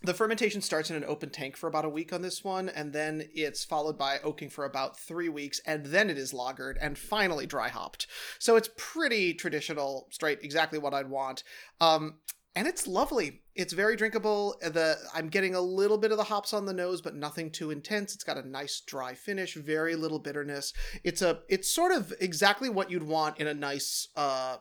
the 0.03 0.15
fermentation 0.15 0.61
starts 0.61 0.91
in 0.91 0.97
an 0.97 1.05
open 1.05 1.31
tank 1.31 1.57
for 1.57 1.69
about 1.69 1.85
a 1.85 1.91
week 1.91 2.13
on 2.13 2.23
this 2.23 2.43
one, 2.43 2.69
and 2.69 2.93
then 2.93 3.29
it's 3.35 3.65
followed 3.65 3.97
by 3.97 4.19
oaking 4.21 4.51
for 4.51 4.65
about 4.65 4.99
three 4.99 5.29
weeks, 5.29 5.61
and 5.67 5.87
then 5.87 6.11
it 6.11 6.19
is 6.19 6.33
lagered 6.33 6.77
and 6.81 6.99
finally 6.99 7.47
dry 7.47 7.69
hopped. 7.69 8.07
So 8.39 8.57
it's 8.57 8.71
pretty 8.77 9.35
traditional, 9.35 10.09
straight, 10.11 10.41
exactly 10.43 10.79
what 10.79 10.95
I'd 10.95 11.09
want. 11.09 11.45
Um, 11.81 12.15
and 12.55 12.67
it's 12.67 12.87
lovely. 12.87 13.43
It's 13.55 13.73
very 13.73 13.97
drinkable. 13.97 14.57
The 14.61 14.99
I'm 15.15 15.29
getting 15.29 15.55
a 15.55 15.61
little 15.61 15.97
bit 15.97 16.11
of 16.11 16.19
the 16.19 16.25
hops 16.25 16.53
on 16.53 16.67
the 16.67 16.75
nose, 16.75 17.01
but 17.01 17.15
nothing 17.15 17.51
too 17.51 17.71
intense. 17.71 18.15
It's 18.15 18.25
got 18.25 18.37
a 18.37 18.47
nice 18.47 18.81
dry 18.81 19.15
finish, 19.15 19.55
very 19.55 19.97
little 19.97 20.19
bitterness. 20.19 20.75
It's 21.03 21.23
a 21.23 21.41
it's 21.49 21.69
sort 21.69 21.93
of 21.93 22.13
exactly 22.21 22.69
what 22.69 22.91
you'd 22.91 23.03
want 23.03 23.39
in 23.39 23.47
a 23.47 23.55
nice 23.55 24.09
uh 24.17 24.57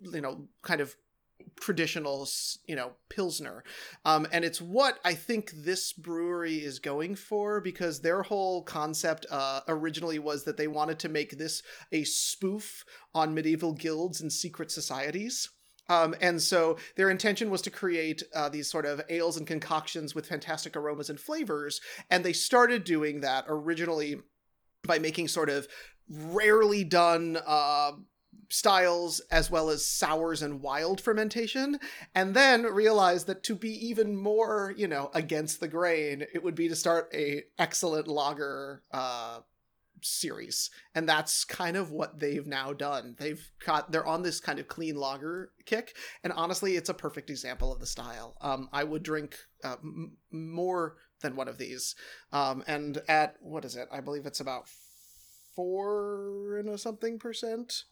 you 0.00 0.20
know 0.20 0.48
kind 0.62 0.80
of 0.80 0.96
traditional, 1.60 2.28
you 2.66 2.76
know, 2.76 2.92
pilsner, 3.08 3.64
um, 4.04 4.26
and 4.32 4.44
it's 4.44 4.60
what 4.60 4.98
I 5.04 5.14
think 5.14 5.50
this 5.52 5.92
brewery 5.92 6.56
is 6.56 6.78
going 6.78 7.14
for 7.14 7.60
because 7.60 8.00
their 8.00 8.22
whole 8.22 8.62
concept 8.62 9.26
uh, 9.30 9.60
originally 9.68 10.18
was 10.18 10.44
that 10.44 10.56
they 10.56 10.68
wanted 10.68 10.98
to 11.00 11.08
make 11.08 11.38
this 11.38 11.62
a 11.92 12.04
spoof 12.04 12.84
on 13.14 13.34
medieval 13.34 13.72
guilds 13.72 14.20
and 14.20 14.32
secret 14.32 14.70
societies. 14.70 15.50
Um, 15.88 16.14
and 16.20 16.40
so 16.40 16.78
their 16.96 17.10
intention 17.10 17.50
was 17.50 17.62
to 17.62 17.70
create 17.70 18.22
uh, 18.34 18.48
these 18.48 18.70
sort 18.70 18.86
of 18.86 19.02
ales 19.08 19.36
and 19.36 19.46
concoctions 19.46 20.14
with 20.14 20.26
fantastic 20.26 20.76
aromas 20.76 21.10
and 21.10 21.20
flavors. 21.20 21.80
And 22.10 22.24
they 22.24 22.32
started 22.32 22.84
doing 22.84 23.20
that 23.20 23.44
originally 23.48 24.20
by 24.86 24.98
making 24.98 25.28
sort 25.28 25.50
of 25.50 25.68
rarely 26.08 26.84
done 26.84 27.38
uh, 27.46 27.92
styles 28.48 29.20
as 29.30 29.50
well 29.50 29.70
as 29.70 29.86
sours 29.86 30.42
and 30.42 30.60
wild 30.60 31.00
fermentation. 31.00 31.78
And 32.14 32.34
then 32.34 32.62
realized 32.62 33.26
that 33.26 33.42
to 33.44 33.54
be 33.54 33.70
even 33.86 34.16
more, 34.16 34.74
you 34.76 34.88
know, 34.88 35.10
against 35.14 35.60
the 35.60 35.68
grain, 35.68 36.24
it 36.32 36.42
would 36.42 36.54
be 36.54 36.68
to 36.68 36.76
start 36.76 37.10
a 37.14 37.44
excellent 37.58 38.08
lager 38.08 38.82
uh, 38.92 39.40
series. 40.04 40.70
And 40.94 41.08
that's 41.08 41.44
kind 41.44 41.76
of 41.76 41.90
what 41.90 42.20
they've 42.20 42.46
now 42.46 42.72
done. 42.72 43.16
They've 43.18 43.42
got 43.64 43.90
they're 43.90 44.06
on 44.06 44.22
this 44.22 44.40
kind 44.40 44.58
of 44.58 44.68
clean 44.68 44.96
lager 44.96 45.52
kick 45.64 45.96
and 46.22 46.32
honestly 46.32 46.76
it's 46.76 46.88
a 46.88 46.94
perfect 46.94 47.30
example 47.30 47.72
of 47.72 47.80
the 47.80 47.86
style. 47.86 48.36
Um 48.40 48.68
i 48.72 48.84
would 48.84 49.02
drink 49.02 49.36
uh, 49.62 49.76
m- 49.82 50.16
more 50.30 50.96
than 51.22 51.36
one 51.36 51.48
of 51.48 51.58
these. 51.58 51.94
Um 52.32 52.62
and 52.66 53.02
at 53.08 53.36
what 53.40 53.64
is 53.64 53.76
it? 53.76 53.88
I 53.90 54.00
believe 54.00 54.26
it's 54.26 54.40
about 54.40 54.68
four 55.56 56.58
and 56.58 56.68
a 56.68 56.78
something 56.78 57.18
percent 57.18 57.84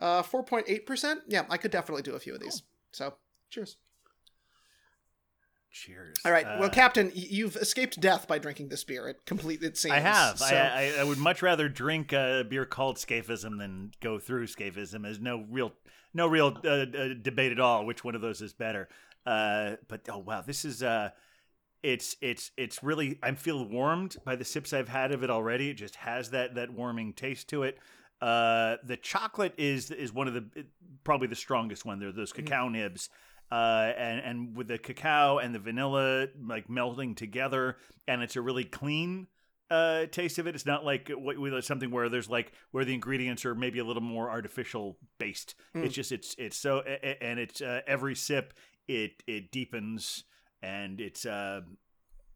uh 0.00 0.22
4.8 0.22 0.86
percent 0.86 1.20
yeah 1.28 1.44
i 1.50 1.56
could 1.56 1.70
definitely 1.70 2.02
do 2.02 2.14
a 2.14 2.18
few 2.18 2.34
of 2.34 2.40
these 2.40 2.62
so 2.92 3.14
cheers 3.50 3.76
Cheers. 5.72 6.16
all 6.24 6.32
right 6.32 6.44
well 6.58 6.64
Uh, 6.64 6.68
captain 6.68 7.12
you've 7.14 7.54
escaped 7.54 8.00
death 8.00 8.26
by 8.26 8.38
drinking 8.38 8.70
this 8.70 8.82
beer 8.82 9.06
it 9.08 9.24
completely 9.24 9.68
it 9.68 9.76
seems 9.76 9.92
I 9.94 10.00
have. 10.00 10.36
so- 10.40 10.46
I, 10.46 10.92
I, 10.96 11.00
I 11.00 11.04
would 11.04 11.18
much 11.18 11.42
rather 11.42 11.68
drink 11.68 12.12
a 12.12 12.44
beer 12.48 12.64
called 12.64 12.96
Scaphism 12.96 13.56
than 13.58 13.92
go 14.00 14.18
through 14.18 14.48
Scaphism. 14.48 15.02
There's 15.04 15.20
no 15.20 15.44
real, 15.48 15.72
no 16.12 16.26
real 16.26 16.58
uh, 16.64 16.68
uh, 16.68 16.86
debate 17.22 17.52
at 17.52 17.60
all 17.60 17.86
which 17.86 18.02
one 18.02 18.16
of 18.16 18.20
those 18.20 18.40
is 18.42 18.52
better. 18.52 18.88
Uh, 19.24 19.76
but 19.86 20.00
oh 20.10 20.18
wow, 20.18 20.40
this 20.44 20.64
is 20.64 20.82
uh, 20.82 21.10
it's 21.84 22.16
it's 22.20 22.50
it's 22.56 22.82
really 22.82 23.20
I'm 23.22 23.36
feeling 23.36 23.70
warmed 23.72 24.16
by 24.24 24.34
the 24.34 24.44
sips 24.44 24.72
I've 24.72 24.88
had 24.88 25.12
of 25.12 25.22
it 25.22 25.30
already. 25.30 25.70
It 25.70 25.74
just 25.74 25.94
has 25.96 26.30
that 26.30 26.56
that 26.56 26.72
warming 26.72 27.12
taste 27.12 27.48
to 27.50 27.62
it. 27.62 27.78
Uh, 28.20 28.76
the 28.84 28.96
chocolate 28.96 29.54
is 29.56 29.90
is 29.90 30.12
one 30.12 30.28
of 30.28 30.34
the 30.34 30.66
probably 31.04 31.26
the 31.26 31.36
strongest 31.36 31.84
one. 31.84 31.98
There, 31.98 32.12
those 32.12 32.32
cacao 32.32 32.68
nibs, 32.68 33.08
uh, 33.50 33.92
and 33.96 34.20
and 34.20 34.56
with 34.56 34.68
the 34.68 34.78
cacao 34.78 35.38
and 35.38 35.54
the 35.54 35.58
vanilla 35.58 36.28
like 36.46 36.68
melting 36.68 37.14
together, 37.14 37.76
and 38.06 38.22
it's 38.22 38.36
a 38.36 38.42
really 38.42 38.64
clean 38.64 39.26
uh, 39.70 40.06
taste 40.06 40.38
of 40.38 40.46
it. 40.46 40.54
It's 40.54 40.66
not 40.66 40.84
like 40.84 41.10
what 41.10 41.38
with 41.38 41.64
something 41.64 41.90
where 41.90 42.08
there's 42.08 42.28
like 42.28 42.52
where 42.72 42.84
the 42.84 42.92
ingredients 42.92 43.44
are 43.44 43.54
maybe 43.54 43.78
a 43.78 43.84
little 43.84 44.02
more 44.02 44.28
artificial 44.28 44.98
based. 45.18 45.54
Mm. 45.74 45.84
It's 45.84 45.94
just 45.94 46.12
it's 46.12 46.34
it's 46.38 46.56
so 46.56 46.80
and 46.80 47.38
it's 47.38 47.60
uh, 47.62 47.80
every 47.86 48.14
sip 48.14 48.54
it 48.88 49.22
it 49.26 49.52
deepens 49.52 50.24
and 50.62 51.00
it's 51.00 51.24
uh 51.24 51.60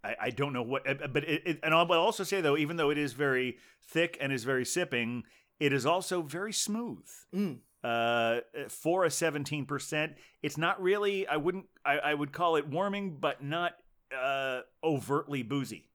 I, 0.04 0.16
I 0.22 0.30
don't 0.30 0.52
know 0.52 0.62
what 0.62 0.88
uh, 0.88 1.08
but 1.08 1.24
it, 1.24 1.42
it 1.44 1.60
and 1.62 1.74
I'll 1.74 1.90
also 1.92 2.22
say 2.22 2.40
though 2.40 2.56
even 2.56 2.76
though 2.76 2.90
it 2.90 2.98
is 2.98 3.12
very 3.12 3.58
thick 3.82 4.16
and 4.20 4.32
is 4.32 4.44
very 4.44 4.64
sipping 4.64 5.24
it 5.60 5.72
is 5.72 5.86
also 5.86 6.22
very 6.22 6.52
smooth 6.52 7.06
Mm. 7.34 7.58
uh 7.82 8.40
for 8.68 9.04
a 9.04 9.08
17% 9.08 10.14
it's 10.42 10.56
not 10.58 10.80
really 10.82 11.26
I 11.26 11.36
wouldn't 11.36 11.66
I, 11.84 11.98
I 11.98 12.14
would 12.14 12.32
call 12.32 12.56
it 12.56 12.66
warming 12.66 13.16
but 13.20 13.42
not 13.42 13.72
uh 14.16 14.60
overtly 14.82 15.42
boozy 15.42 15.88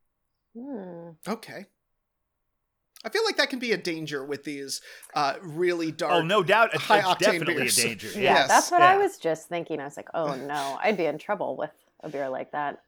Hmm. 0.57 1.09
Okay. 1.27 1.65
I 3.05 3.07
feel 3.09 3.23
like 3.23 3.37
that 3.37 3.49
can 3.49 3.59
be 3.59 3.71
a 3.71 3.77
danger 3.77 4.25
with 4.25 4.43
these 4.43 4.81
uh, 5.13 5.35
really 5.41 5.89
dark. 5.91 6.11
oh 6.11 6.21
no 6.21 6.43
doubt 6.43 6.71
it's, 6.73 6.83
high 6.83 6.97
it's 6.99 7.07
octane 7.07 7.19
definitely 7.19 7.53
beers. 7.63 7.77
a 7.77 7.81
danger 7.87 8.07
Yeah, 8.15 8.21
Yes. 8.33 8.47
that's 8.49 8.71
what 8.71 8.81
I 8.81 8.97
was 8.97 9.17
just 9.17 9.47
thinking. 9.47 9.79
I 9.79 9.85
was 9.85 9.95
like, 9.95 10.09
oh 10.13 10.35
no, 10.35 10.77
I'd 10.83 10.97
be 10.97 11.05
in 11.05 11.17
trouble 11.17 11.55
with 11.55 11.69
a 12.03 12.09
beer 12.09 12.27
like 12.27 12.51
that. 12.51 12.81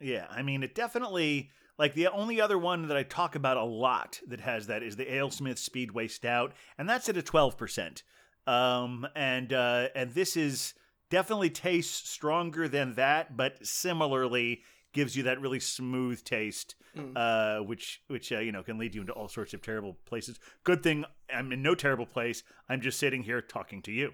Yeah, 0.00 0.26
I 0.30 0.42
mean, 0.42 0.62
it 0.62 0.74
definitely 0.74 1.50
like 1.82 1.94
the 1.94 2.06
only 2.12 2.40
other 2.40 2.56
one 2.56 2.86
that 2.86 2.96
I 2.96 3.02
talk 3.02 3.34
about 3.34 3.56
a 3.56 3.64
lot 3.64 4.20
that 4.28 4.40
has 4.40 4.68
that 4.68 4.82
is 4.84 4.94
the 4.94 5.04
AleSmith 5.04 5.58
Speedway 5.58 6.06
Stout, 6.06 6.52
and 6.78 6.88
that's 6.88 7.08
at 7.08 7.16
a 7.16 7.22
twelve 7.22 7.56
percent. 7.58 8.04
Um, 8.46 9.06
and 9.16 9.52
uh, 9.52 9.88
and 9.94 10.12
this 10.12 10.36
is 10.36 10.74
definitely 11.10 11.50
tastes 11.50 12.08
stronger 12.08 12.68
than 12.68 12.94
that, 12.94 13.36
but 13.36 13.66
similarly 13.66 14.62
gives 14.92 15.16
you 15.16 15.24
that 15.24 15.40
really 15.40 15.60
smooth 15.60 16.22
taste, 16.24 16.76
Mm. 16.96 17.14
uh, 17.16 17.64
which 17.64 18.02
which 18.08 18.30
uh, 18.32 18.38
you 18.38 18.52
know 18.52 18.62
can 18.62 18.76
lead 18.78 18.94
you 18.94 19.00
into 19.00 19.14
all 19.14 19.26
sorts 19.28 19.54
of 19.54 19.62
terrible 19.62 19.96
places. 20.04 20.38
Good 20.62 20.82
thing 20.82 21.04
I'm 21.34 21.50
in 21.50 21.62
no 21.62 21.74
terrible 21.74 22.04
place. 22.06 22.42
I'm 22.68 22.80
just 22.82 22.98
sitting 22.98 23.22
here 23.22 23.40
talking 23.40 23.80
to 23.82 23.90
you, 23.92 24.12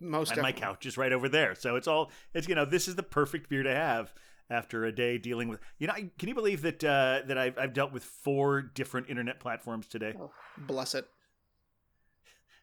Most 0.00 0.32
and 0.32 0.40
my 0.42 0.52
couch 0.52 0.86
is 0.86 0.96
right 0.96 1.12
over 1.12 1.28
there. 1.28 1.54
So 1.54 1.76
it's 1.76 1.86
all 1.86 2.10
it's 2.32 2.48
you 2.48 2.54
know 2.54 2.64
this 2.64 2.88
is 2.88 2.94
the 2.96 3.02
perfect 3.02 3.48
beer 3.50 3.62
to 3.62 3.74
have 3.74 4.14
after 4.50 4.84
a 4.84 4.92
day 4.92 5.16
dealing 5.18 5.48
with 5.48 5.58
you 5.78 5.86
know 5.86 5.92
I- 5.94 6.10
can 6.18 6.28
you 6.28 6.34
believe 6.34 6.62
that 6.62 6.82
uh, 6.84 7.22
that 7.26 7.38
I've, 7.38 7.58
I've 7.58 7.72
dealt 7.72 7.92
with 7.92 8.04
four 8.04 8.60
different 8.62 9.08
internet 9.08 9.40
platforms 9.40 9.86
today 9.86 10.14
Oh. 10.18 10.30
Bless 10.58 10.94
it. 10.94 11.06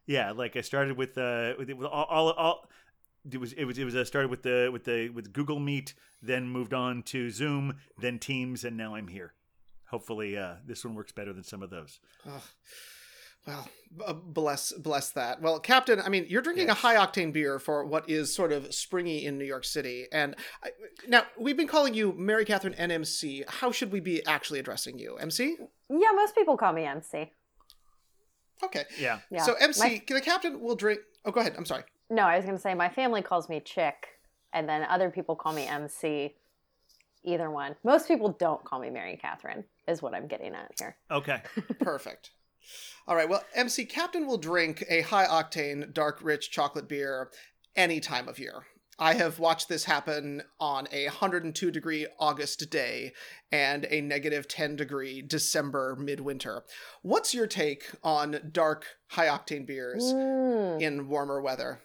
yeah 0.05 0.31
like 0.31 0.55
I 0.55 0.61
started 0.61 0.97
with 0.97 1.17
uh 1.17 1.53
with, 1.57 1.69
with 1.71 1.87
all, 1.87 2.05
all 2.05 2.31
all 2.31 2.69
it 3.31 3.37
was 3.39 3.53
it 3.53 3.65
was 3.65 3.77
it 3.77 3.83
was 3.85 3.95
uh, 3.95 4.03
started 4.05 4.29
with 4.31 4.43
the 4.43 4.69
with 4.71 4.83
the 4.85 5.09
with 5.09 5.33
Google 5.33 5.59
Meet 5.59 5.93
then 6.21 6.47
moved 6.47 6.73
on 6.73 7.03
to 7.03 7.29
Zoom 7.29 7.77
then 7.97 8.19
Teams 8.19 8.63
and 8.63 8.77
now 8.77 8.95
I'm 8.95 9.07
here 9.07 9.33
hopefully 9.87 10.37
uh 10.37 10.55
this 10.65 10.85
one 10.85 10.95
works 10.95 11.11
better 11.11 11.33
than 11.33 11.43
some 11.43 11.61
of 11.63 11.69
those. 11.69 11.99
Well, 13.47 13.67
b- 13.97 14.03
uh, 14.05 14.13
bless 14.13 14.71
bless 14.73 15.09
that. 15.11 15.41
Well, 15.41 15.59
Captain, 15.59 15.99
I 15.99 16.09
mean, 16.09 16.25
you're 16.29 16.41
drinking 16.43 16.67
Yes. 16.67 16.77
a 16.77 16.79
high 16.81 16.95
octane 16.95 17.33
beer 17.33 17.57
for 17.59 17.83
what 17.85 18.07
is 18.09 18.33
sort 18.33 18.51
of 18.51 18.73
springy 18.73 19.25
in 19.25 19.37
New 19.37 19.45
York 19.45 19.65
City, 19.65 20.07
and 20.11 20.35
I, 20.63 20.69
now 21.07 21.23
we've 21.39 21.57
been 21.57 21.67
calling 21.67 21.93
you 21.95 22.13
Mary 22.13 22.45
Catherine 22.45 22.75
NMC. 22.75 23.43
How 23.47 23.71
should 23.71 23.91
we 23.91 23.99
be 23.99 24.23
actually 24.27 24.59
addressing 24.59 24.99
you, 24.99 25.15
MC? 25.17 25.57
Yeah, 25.89 26.11
most 26.15 26.35
people 26.35 26.55
call 26.55 26.71
me 26.73 26.85
MC. 26.85 27.31
Okay. 28.63 28.83
yeah 28.99 29.19
Yeah. 29.31 29.41
So 29.43 29.53
MC, 29.55 29.79
My- 29.81 30.03
the 30.07 30.21
captain 30.21 30.59
will 30.61 30.75
drink. 30.75 30.99
Oh, 31.25 31.31
go 31.31 31.39
ahead. 31.41 31.55
I'm 31.57 31.65
sorry. 31.65 31.83
no, 32.09 32.23
I 32.23 32.35
was 32.37 32.45
gonna 32.45 32.59
say 32.59 32.73
my 32.75 32.89
family 32.89 33.21
calls 33.23 33.49
me 33.49 33.59
Chick, 33.59 34.07
and 34.53 34.69
then 34.69 34.83
other 34.83 35.09
people 35.09 35.35
call 35.35 35.53
me 35.53 35.65
MC. 35.65 36.35
Either 37.23 37.49
one. 37.51 37.75
Most 37.83 38.07
people 38.07 38.29
don't 38.39 38.63
call 38.63 38.79
me 38.79 38.89
Mary 38.89 39.17
Catherine. 39.21 39.63
Is 39.87 40.01
what 40.01 40.13
I'm 40.13 40.27
getting 40.27 40.53
at 40.53 40.71
here. 40.79 40.95
okay 41.09 41.41
Perfect. 41.79 42.31
All 43.07 43.15
right. 43.15 43.27
Well, 43.29 43.43
MC 43.55 43.85
Captain 43.85 44.27
will 44.27 44.37
drink 44.37 44.83
a 44.89 45.01
high 45.01 45.25
octane, 45.25 45.93
dark, 45.93 46.19
rich 46.21 46.51
chocolate 46.51 46.87
beer 46.87 47.29
any 47.75 47.99
time 47.99 48.27
of 48.27 48.39
year. 48.39 48.63
I 48.99 49.15
have 49.15 49.39
watched 49.39 49.67
this 49.67 49.85
happen 49.85 50.43
on 50.59 50.87
a 50.91 51.05
102 51.05 51.71
degree 51.71 52.05
August 52.19 52.69
day 52.69 53.13
and 53.51 53.85
a 53.89 53.99
negative 54.01 54.47
10 54.47 54.75
degree 54.75 55.23
December 55.23 55.95
midwinter. 55.97 56.63
What's 57.01 57.33
your 57.33 57.47
take 57.47 57.85
on 58.03 58.51
dark, 58.51 58.85
high 59.07 59.27
octane 59.27 59.65
beers 59.65 60.03
Mm. 60.13 60.79
in 60.81 61.07
warmer 61.09 61.41
weather? 61.41 61.79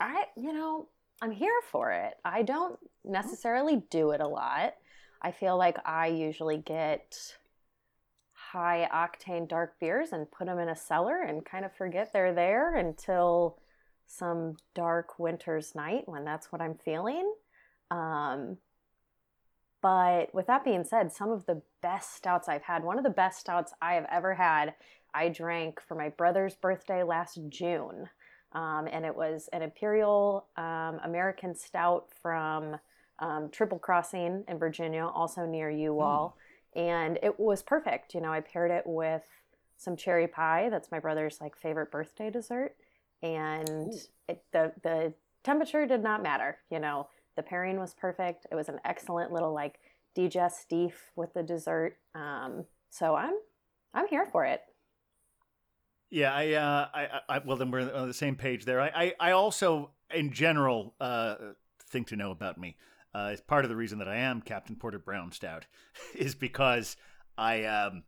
I, 0.00 0.24
you 0.36 0.52
know, 0.54 0.88
I'm 1.20 1.32
here 1.32 1.60
for 1.70 1.92
it. 1.92 2.14
I 2.24 2.42
don't 2.42 2.78
necessarily 3.04 3.82
do 3.90 4.12
it 4.12 4.20
a 4.22 4.26
lot. 4.28 4.74
I 5.20 5.30
feel 5.30 5.58
like 5.58 5.76
I 5.84 6.06
usually 6.06 6.56
get 6.56 7.34
high 8.52 8.88
octane 8.92 9.48
dark 9.48 9.78
beers 9.80 10.12
and 10.12 10.30
put 10.30 10.46
them 10.46 10.58
in 10.58 10.68
a 10.68 10.76
cellar 10.76 11.22
and 11.22 11.44
kind 11.44 11.64
of 11.64 11.72
forget 11.72 12.12
they're 12.12 12.34
there 12.34 12.74
until 12.76 13.58
some 14.06 14.56
dark 14.74 15.18
winter's 15.18 15.74
night 15.74 16.02
when 16.06 16.24
that's 16.24 16.52
what 16.52 16.60
I'm 16.60 16.74
feeling. 16.74 17.32
Um, 17.90 18.58
but 19.80 20.32
with 20.34 20.46
that 20.46 20.64
being 20.64 20.84
said, 20.84 21.12
some 21.12 21.30
of 21.30 21.46
the 21.46 21.62
best 21.80 22.14
stouts 22.14 22.48
I've 22.48 22.62
had, 22.62 22.84
one 22.84 22.98
of 22.98 23.04
the 23.04 23.10
best 23.10 23.40
stouts 23.40 23.72
I 23.80 23.94
have 23.94 24.06
ever 24.10 24.34
had, 24.34 24.74
I 25.14 25.28
drank 25.28 25.80
for 25.80 25.94
my 25.94 26.08
brother's 26.10 26.54
birthday 26.54 27.02
last 27.02 27.40
June 27.48 28.08
um, 28.54 28.86
and 28.90 29.04
it 29.04 29.14
was 29.14 29.48
an 29.52 29.62
imperial 29.62 30.46
um, 30.56 31.00
American 31.04 31.54
stout 31.54 32.08
from 32.20 32.76
um, 33.18 33.48
Triple 33.50 33.78
Crossing 33.78 34.44
in 34.46 34.58
Virginia, 34.58 35.06
also 35.06 35.46
near 35.46 35.70
you 35.70 36.00
all, 36.00 36.36
and 36.74 37.18
it 37.22 37.38
was 37.38 37.62
perfect. 37.62 38.14
You 38.14 38.20
know, 38.20 38.32
I 38.32 38.40
paired 38.40 38.70
it 38.70 38.84
with 38.86 39.22
some 39.76 39.96
cherry 39.96 40.28
pie. 40.28 40.68
That's 40.70 40.90
my 40.90 40.98
brother's 40.98 41.38
like 41.40 41.56
favorite 41.56 41.90
birthday 41.90 42.30
dessert, 42.30 42.74
and 43.22 43.92
it, 44.28 44.42
the 44.52 44.72
the 44.82 45.14
temperature 45.44 45.86
did 45.86 46.02
not 46.02 46.22
matter. 46.22 46.58
You 46.70 46.80
know, 46.80 47.08
the 47.36 47.42
pairing 47.42 47.78
was 47.78 47.94
perfect. 47.94 48.46
It 48.50 48.54
was 48.54 48.68
an 48.68 48.80
excellent 48.84 49.32
little 49.32 49.52
like 49.52 49.80
digestif 50.16 50.92
with 51.16 51.32
the 51.34 51.42
dessert. 51.42 51.96
Um, 52.14 52.64
so 52.90 53.14
I'm 53.14 53.34
I'm 53.94 54.08
here 54.08 54.26
for 54.26 54.44
it. 54.44 54.62
Yeah, 56.10 56.34
I, 56.34 56.52
uh, 56.52 56.88
I, 56.92 57.08
I, 57.26 57.38
well, 57.38 57.56
then 57.56 57.70
we're 57.70 57.90
on 57.90 58.06
the 58.06 58.12
same 58.12 58.36
page 58.36 58.66
there. 58.66 58.82
I, 58.82 58.90
I, 58.94 59.14
I 59.18 59.30
also, 59.30 59.92
in 60.14 60.30
general, 60.30 60.92
uh, 61.00 61.36
think 61.88 62.08
to 62.08 62.16
know 62.16 62.30
about 62.30 62.58
me. 62.58 62.76
Uh, 63.14 63.30
is 63.32 63.40
part 63.40 63.64
of 63.64 63.68
the 63.68 63.76
reason 63.76 63.98
that 63.98 64.08
I 64.08 64.16
am 64.16 64.40
Captain 64.40 64.76
Porter 64.76 64.98
Brown 64.98 65.32
Stout, 65.32 65.66
is 66.14 66.34
because 66.34 66.96
I, 67.36 67.64
um, 67.64 68.04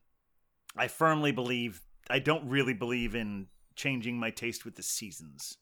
I 0.76 0.88
firmly 0.88 1.32
believe 1.32 1.82
I 2.08 2.18
don't 2.18 2.48
really 2.48 2.74
believe 2.74 3.14
in 3.14 3.46
changing 3.76 4.18
my 4.18 4.30
taste 4.30 4.64
with 4.64 4.76
the 4.76 4.82
seasons. 4.82 5.58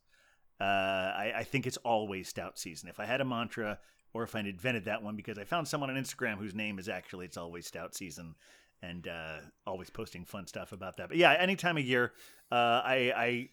Uh, 0.60 0.64
I, 0.64 1.32
I 1.38 1.44
think 1.44 1.66
it's 1.66 1.76
always 1.78 2.28
stout 2.28 2.58
season. 2.58 2.88
If 2.88 3.00
I 3.00 3.04
had 3.04 3.20
a 3.20 3.24
mantra, 3.24 3.78
or 4.14 4.22
if 4.22 4.34
I 4.36 4.40
invented 4.40 4.84
that 4.84 5.02
one, 5.02 5.16
because 5.16 5.38
I 5.38 5.44
found 5.44 5.66
someone 5.66 5.90
on 5.90 5.96
Instagram 5.96 6.38
whose 6.38 6.54
name 6.54 6.78
is 6.78 6.88
actually 6.88 7.26
it's 7.26 7.36
always 7.36 7.66
stout 7.66 7.94
season, 7.94 8.34
and 8.82 9.08
uh, 9.08 9.38
always 9.66 9.90
posting 9.90 10.24
fun 10.24 10.46
stuff 10.46 10.72
about 10.72 10.96
that. 10.96 11.08
But 11.08 11.16
yeah, 11.16 11.34
any 11.38 11.56
time 11.56 11.78
of 11.78 11.84
year, 11.84 12.12
uh, 12.50 12.82
I, 12.84 13.12
I 13.16 13.48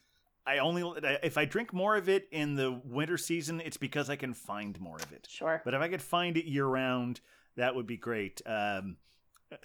I 0.45 0.57
only 0.59 0.83
if 1.23 1.37
I 1.37 1.45
drink 1.45 1.73
more 1.73 1.95
of 1.95 2.09
it 2.09 2.27
in 2.31 2.55
the 2.55 2.81
winter 2.83 3.17
season, 3.17 3.61
it's 3.61 3.77
because 3.77 4.09
I 4.09 4.15
can 4.15 4.33
find 4.33 4.79
more 4.79 4.97
of 4.97 5.11
it. 5.11 5.27
Sure. 5.29 5.61
But 5.63 5.73
if 5.73 5.81
I 5.81 5.87
could 5.87 6.01
find 6.01 6.37
it 6.37 6.45
year 6.45 6.65
round, 6.65 7.21
that 7.55 7.75
would 7.75 7.85
be 7.87 7.97
great. 7.97 8.41
Um, 8.45 8.97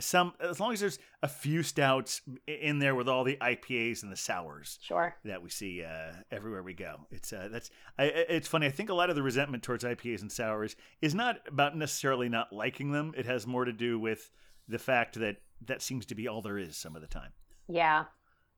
some 0.01 0.33
as 0.41 0.61
long 0.61 0.73
as 0.73 0.81
there's 0.81 0.99
a 1.23 1.29
few 1.29 1.63
stouts 1.63 2.23
in 2.47 2.79
there 2.79 2.95
with 2.95 3.09
all 3.09 3.23
the 3.23 3.37
IPAs 3.37 4.03
and 4.03 4.11
the 4.11 4.17
sours 4.17 4.79
Sure. 4.83 5.15
that 5.25 5.43
we 5.43 5.51
see 5.51 5.85
uh, 5.85 6.13
everywhere 6.31 6.63
we 6.63 6.73
go. 6.75 7.01
It's 7.11 7.33
uh, 7.33 7.49
that's 7.51 7.71
I, 7.99 8.05
it's 8.05 8.49
funny. 8.49 8.67
I 8.67 8.71
think 8.71 8.89
a 8.89 8.95
lot 8.95 9.11
of 9.11 9.17
the 9.17 9.23
resentment 9.23 9.63
towards 9.63 9.85
IPAs 9.85 10.23
and 10.23 10.33
sours 10.33 10.75
is 11.03 11.15
not 11.15 11.41
about 11.47 11.77
necessarily 11.77 12.29
not 12.31 12.53
liking 12.53 12.93
them. 12.93 13.13
It 13.17 13.27
has 13.27 13.47
more 13.47 13.65
to 13.67 13.73
do 13.73 13.99
with 13.99 14.31
the 14.69 14.79
fact 14.79 15.19
that 15.21 15.37
that 15.67 15.83
seems 15.83 16.07
to 16.07 16.15
be 16.15 16.29
all 16.29 16.41
there 16.43 16.59
is 16.59 16.77
some 16.77 16.97
of 16.97 17.03
the 17.03 17.09
time. 17.09 17.33
Yeah. 17.69 18.05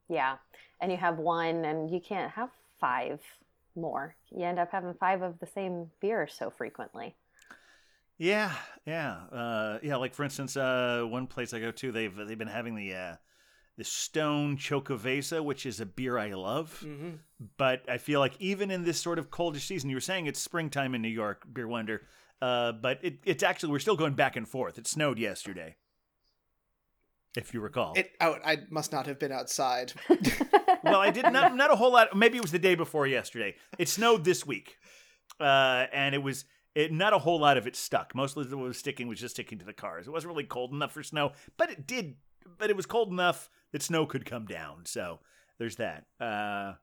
Yeah. 0.09 0.37
And 0.81 0.91
you 0.93 0.99
have 0.99 1.19
one 1.19 1.65
and 1.65 1.91
you 1.91 2.01
can't 2.01 2.31
have 2.33 2.51
five 2.81 3.21
more. 3.75 4.17
You 4.31 4.45
end 4.45 4.59
up 4.59 4.73
having 4.73 4.95
five 4.95 5.23
of 5.23 5.39
the 5.39 5.47
same 5.47 5.91
beer 6.01 6.27
so 6.27 6.51
frequently. 6.51 7.15
Yeah, 8.19 8.53
yeah, 8.87 9.17
uh, 9.31 9.79
yeah. 9.83 9.97
Like 9.97 10.15
for 10.15 10.25
instance, 10.25 10.57
uh, 10.57 11.05
one 11.07 11.27
place 11.27 11.53
I 11.53 11.61
go 11.61 11.71
to, 11.71 11.93
they've 11.93 12.17
they've 12.17 12.39
been 12.39 12.49
having 12.49 12.75
the 12.75 12.95
uh, 12.95 13.17
the 13.77 13.85
Stone 13.85 14.57
Xocoveza, 14.57 15.45
which 15.45 15.67
is 15.67 15.81
a 15.81 15.87
beer 15.87 16.17
I 16.17 16.33
love. 16.33 16.81
hmm 16.81 17.17
But 17.59 17.83
I 17.89 17.99
feel 17.99 18.21
like 18.21 18.35
even 18.39 18.71
in 18.71 18.85
this 18.85 18.99
sort 18.99 19.19
of 19.19 19.31
coldish 19.31 19.67
season, 19.67 19.91
you 19.91 19.97
were 19.97 20.01
saying 20.01 20.27
it's 20.27 20.41
springtime 20.41 20.95
in 20.95 21.03
New 21.03 21.09
York, 21.09 21.47
Beer 21.53 21.69
Wonder. 21.69 22.03
Uh, 22.41 22.73
but 22.73 22.99
it, 23.03 23.19
it's 23.25 23.43
actually 23.43 23.73
we're 23.73 23.79
still 23.79 23.97
going 23.97 24.15
back 24.15 24.37
and 24.37 24.49
forth. 24.49 24.79
It 24.79 24.87
snowed 24.87 25.19
yesterday, 25.19 25.77
if 27.37 27.55
you 27.55 27.61
recall. 27.61 27.95
It. 27.95 28.13
Oh, 28.21 28.37
I 28.45 28.59
must 28.71 28.93
not 28.93 29.07
have 29.07 29.19
been 29.19 29.33
outside. 29.33 29.93
well, 30.85 31.01
I 31.01 31.11
did 31.11 31.31
not 31.33 31.55
not 31.55 31.73
a 31.73 31.77
whole 31.77 31.93
lot. 31.93 32.17
Maybe 32.17 32.39
it 32.39 32.43
was 32.43 32.53
the 32.53 32.59
day 32.59 32.75
before 32.75 33.07
yesterday. 33.07 33.55
It 33.79 33.89
snowed 33.89 34.25
this 34.25 34.47
week, 34.47 34.79
uh, 35.41 35.87
and 35.93 36.15
it 36.15 36.23
was 36.23 36.45
it 36.75 36.93
not 36.93 37.13
a 37.13 37.19
whole 37.19 37.41
lot 37.41 37.57
of 37.57 37.67
it 37.67 37.77
stuck. 37.77 38.15
Most 38.15 38.37
of 38.37 38.53
it 38.53 38.57
was 38.57 38.79
sticking 38.79 39.09
was 39.09 39.21
just 39.21 39.35
sticking 39.35 39.59
to 39.59 39.65
the 39.65 39.73
cars. 39.73 40.07
It 40.07 40.11
wasn't 40.11 40.33
really 40.33 40.45
cold 40.45 40.73
enough 40.73 40.93
for 40.93 41.03
snow, 41.03 41.33
but 41.57 41.71
it 41.71 41.87
did. 41.87 42.17
But 42.59 42.71
it 42.71 42.77
was 42.77 42.87
cold 42.87 43.11
enough 43.11 43.51
that 43.73 43.83
snow 43.83 44.07
could 44.07 44.25
come 44.25 44.47
down. 44.47 44.85
So 44.85 45.19
there's 45.59 45.77
that. 45.77 46.05
Uh, 46.21 46.75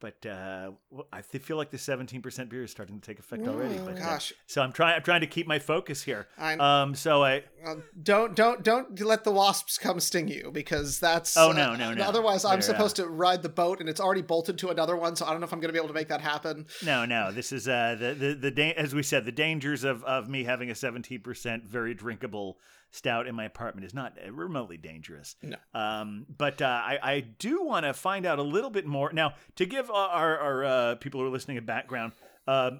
but 0.00 0.26
uh, 0.26 0.72
I 1.12 1.22
feel 1.22 1.56
like 1.56 1.70
the 1.70 1.76
17% 1.78 2.48
beer 2.48 2.64
is 2.64 2.70
starting 2.70 3.00
to 3.00 3.06
take 3.06 3.18
effect 3.18 3.46
already. 3.46 3.78
But, 3.78 3.96
uh, 3.96 4.00
Gosh, 4.00 4.32
so 4.46 4.62
I'm 4.62 4.72
trying. 4.72 4.96
I'm 4.96 5.02
trying 5.02 5.22
to 5.22 5.26
keep 5.26 5.46
my 5.46 5.58
focus 5.58 6.02
here. 6.02 6.26
I 6.38 6.54
Um, 6.54 6.94
so 6.94 7.24
I 7.24 7.44
uh, 7.64 7.76
don't 8.02 8.34
don't 8.34 8.62
don't 8.62 9.00
let 9.00 9.24
the 9.24 9.32
wasps 9.32 9.78
come 9.78 10.00
sting 10.00 10.28
you 10.28 10.50
because 10.52 11.00
that's. 11.00 11.36
Oh, 11.36 11.52
no, 11.52 11.74
no, 11.74 11.90
uh, 11.90 11.94
no. 11.94 12.04
Otherwise, 12.04 12.44
I'm 12.44 12.54
They're, 12.54 12.62
supposed 12.62 12.96
to 12.96 13.06
ride 13.06 13.42
the 13.42 13.48
boat 13.48 13.80
and 13.80 13.88
it's 13.88 14.00
already 14.00 14.22
bolted 14.22 14.58
to 14.58 14.68
another 14.68 14.96
one, 14.96 15.16
so 15.16 15.26
I 15.26 15.30
don't 15.30 15.40
know 15.40 15.46
if 15.46 15.52
I'm 15.52 15.60
going 15.60 15.68
to 15.68 15.72
be 15.72 15.78
able 15.78 15.88
to 15.88 15.94
make 15.94 16.08
that 16.08 16.20
happen. 16.20 16.66
No, 16.84 17.04
no. 17.04 17.32
This 17.32 17.52
is 17.52 17.66
uh, 17.66 17.96
the 17.98 18.14
the 18.14 18.34
the 18.34 18.50
da- 18.50 18.74
as 18.74 18.94
we 18.94 19.02
said, 19.02 19.24
the 19.24 19.32
dangers 19.32 19.84
of 19.84 20.04
of 20.04 20.28
me 20.28 20.44
having 20.44 20.70
a 20.70 20.74
seventeen 20.74 21.20
percent 21.20 21.64
very 21.64 21.94
drinkable 21.94 22.58
stout 22.96 23.26
in 23.26 23.34
my 23.34 23.44
apartment 23.44 23.84
is 23.84 23.94
not 23.94 24.14
remotely 24.30 24.76
dangerous. 24.76 25.36
No. 25.42 25.56
Um, 25.74 26.26
but 26.36 26.62
uh, 26.62 26.66
I 26.66 26.98
I 27.02 27.20
do 27.20 27.62
want 27.62 27.84
to 27.84 27.92
find 27.92 28.24
out 28.26 28.38
a 28.38 28.42
little 28.42 28.70
bit 28.70 28.86
more 28.86 29.12
now 29.12 29.34
to 29.56 29.66
give 29.66 29.90
our 29.90 30.38
our 30.38 30.64
uh, 30.64 30.94
people 30.96 31.20
who 31.20 31.26
are 31.26 31.30
listening 31.30 31.58
a 31.58 31.62
background. 31.62 32.12
Uh, 32.46 32.72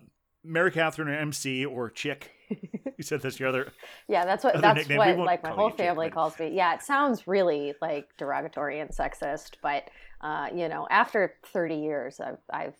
Mary 0.42 0.70
Catherine 0.70 1.08
or 1.08 1.14
MC 1.14 1.64
or 1.64 1.90
Chick. 1.90 2.30
You 2.48 3.02
said 3.02 3.20
that's 3.20 3.38
your 3.38 3.48
other. 3.48 3.72
yeah, 4.08 4.24
that's 4.24 4.44
what 4.44 4.60
that's 4.60 4.88
nickname. 4.88 5.18
What 5.18 5.18
like 5.18 5.42
my 5.42 5.50
whole 5.50 5.70
family 5.70 6.06
but- 6.06 6.14
calls 6.14 6.38
me. 6.38 6.48
Yeah, 6.54 6.74
it 6.74 6.82
sounds 6.82 7.26
really 7.26 7.74
like 7.82 8.16
derogatory 8.16 8.80
and 8.80 8.90
sexist, 8.90 9.56
but 9.60 9.90
uh, 10.20 10.48
you 10.54 10.68
know, 10.68 10.86
after 10.90 11.34
30 11.52 11.74
years 11.76 12.20
I've 12.20 12.38
I've 12.50 12.76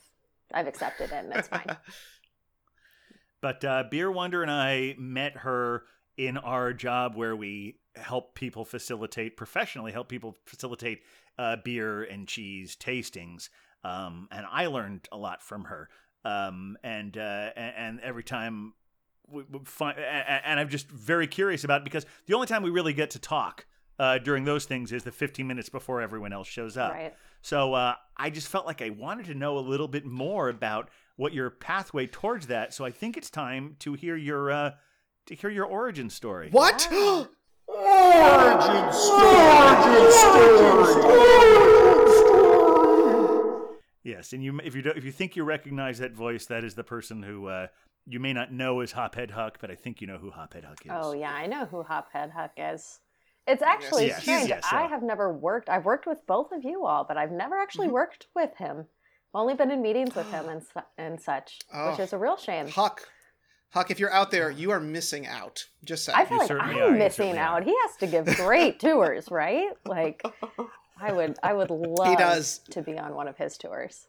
I've 0.55 0.67
accepted 0.69 1.11
it 1.11 1.25
and 1.25 1.33
it's 1.35 1.49
fine. 1.49 1.77
But 3.43 3.65
uh, 3.65 3.85
Beer 3.91 4.11
Wonder 4.11 4.43
and 4.43 4.51
I 4.51 4.97
met 4.99 5.37
her 5.37 5.85
in 6.17 6.37
our 6.39 6.73
job 6.73 7.15
where 7.15 7.37
we 7.37 7.79
help 7.95 8.35
people 8.35 8.65
facilitate 8.65 9.37
professionally 9.37 9.91
help 9.91 10.09
people 10.09 10.37
facilitate 10.45 11.03
uh, 11.39 11.57
beer 11.65 12.03
and 12.05 12.27
cheese 12.29 12.77
tastings. 12.77 13.49
Um, 13.85 14.29
and 14.31 14.47
I 14.51 14.67
learned 14.67 15.09
a 15.13 15.17
lot 15.17 15.43
from 15.43 15.65
her. 15.65 15.89
Um, 16.25 16.77
and, 16.83 17.17
uh, 17.17 17.51
and 17.57 18.01
every 18.01 18.25
time 18.25 18.75
we, 19.29 19.45
we 19.45 19.61
find, 19.65 19.99
and, 19.99 20.43
and 20.45 20.61
I'm 20.61 20.69
just 20.69 20.89
very 20.89 21.27
curious 21.27 21.63
about 21.63 21.85
because 21.85 22.05
the 22.27 22.35
only 22.35 22.47
time 22.47 22.63
we 22.63 22.71
really 22.71 22.93
get 22.93 23.11
to 23.11 23.19
talk 23.19 23.67
uh, 23.99 24.19
during 24.19 24.45
those 24.45 24.65
things 24.65 24.93
is 24.93 25.05
the 25.05 25.13
15 25.13 25.47
minutes 25.47 25.69
before 25.69 26.01
everyone 26.01 26.33
else 26.33 26.49
shows 26.49 26.77
up. 26.77 26.93
right. 26.93 27.15
So 27.43 27.75
uh, 27.75 27.95
I 28.17 28.31
just 28.31 28.49
felt 28.49 28.67
like 28.67 28.83
I 28.83 28.91
wanted 28.91 29.27
to 29.27 29.35
know 29.35 29.57
a 29.57 29.61
little 29.61 29.87
bit 29.87 30.05
more 30.05 30.49
about 30.49 30.91
what 31.15 31.33
your 31.33 31.49
pathway 31.49 32.07
towards 32.07 32.49
that. 32.49 32.75
So 32.75 32.85
I 32.85 32.91
think 32.91 33.17
it's 33.17 33.31
time 33.31 33.77
to 33.81 33.95
hear 33.95 34.17
your 34.17 34.51
uh, 34.51 34.71
to 35.27 35.35
hear 35.35 35.51
your 35.51 35.67
origin 35.67 36.09
story. 36.11 36.49
What? 36.51 36.89
Wow. 36.91 37.29
Origin 37.69 38.93
story. 38.93 40.47
Yes, 44.05 44.33
and 44.33 44.43
you 44.43 44.59
if 44.65 44.75
you 44.77 44.83
don't, 44.83 44.97
if 44.97 45.05
you 45.05 45.11
think 45.13 45.35
you 45.37 45.43
recognize 45.45 45.99
that 45.99 46.13
voice, 46.13 46.47
that 46.47 46.63
is 46.65 46.75
the 46.75 46.85
person 46.85 47.23
who 47.25 47.49
uh, 47.49 47.67
you 48.07 48.21
may 48.21 48.33
not 48.33 48.53
know 48.53 48.81
as 48.81 48.93
Hophead 48.93 49.33
Huck, 49.33 49.59
but 49.61 49.71
I 49.71 49.75
think 49.75 50.01
you 50.01 50.07
know 50.07 50.19
who 50.19 50.31
Hophead 50.31 50.65
Huck 50.65 50.81
is. 50.85 50.93
Oh 50.95 51.13
yeah, 51.13 51.33
I 51.33 51.47
know 51.47 51.65
who 51.67 51.83
Hophead 51.83 52.31
Huck 52.31 52.53
is. 52.57 53.01
It's 53.49 53.63
actually 53.63 54.07
Yes, 54.09 54.23
strange. 54.23 54.49
yes, 54.49 54.65
I 54.73 54.87
have 54.87 55.03
never 55.03 55.33
worked. 55.33 55.69
I've 55.69 55.85
worked 55.85 56.07
with 56.07 56.25
both 56.27 56.51
of 56.53 56.65
you 56.65 56.85
all, 56.87 57.05
but 57.05 57.17
I've 57.17 57.31
never 57.33 57.57
actually 57.59 57.89
worked 57.89 58.27
with 58.35 58.57
him. 58.57 58.79
I've 59.35 59.41
only 59.41 59.55
been 59.55 59.71
in 59.73 59.83
meetings 59.83 60.15
with 60.15 60.31
him 60.33 60.49
and 60.49 60.63
su- 60.63 60.81
and 60.97 61.21
such, 61.21 61.59
which 61.69 61.99
Oh. 61.99 62.03
is 62.03 62.13
a 62.13 62.19
real 62.19 62.37
shame. 62.37 62.69
Huck, 62.69 63.03
Huck, 63.71 63.91
if 63.91 63.99
you're 64.01 64.13
out 64.13 64.31
there, 64.31 64.51
you 64.51 64.71
are 64.71 64.81
missing 64.81 65.27
out. 65.27 65.65
Just 65.85 66.05
saying. 66.05 66.17
I 66.19 66.25
feel 66.25 66.39
You 66.39 66.43
like 66.43 66.51
I'm 66.51 66.83
are, 66.83 66.91
missing 66.93 67.37
out. 67.37 67.63
are. 67.63 67.65
He 67.65 67.75
has 67.83 67.97
to 67.99 68.07
give 68.07 68.25
great 68.37 68.81
tours, 68.81 69.29
right? 69.31 69.69
Like 69.85 70.23
I 71.01 71.13
would, 71.13 71.37
I 71.43 71.53
would 71.53 71.71
love 71.71 72.09
he 72.09 72.17
does. 72.17 72.59
to 72.71 72.83
be 72.83 72.99
on 72.99 73.15
one 73.15 73.29
of 73.29 73.37
his 73.37 73.59
tours. 73.59 74.07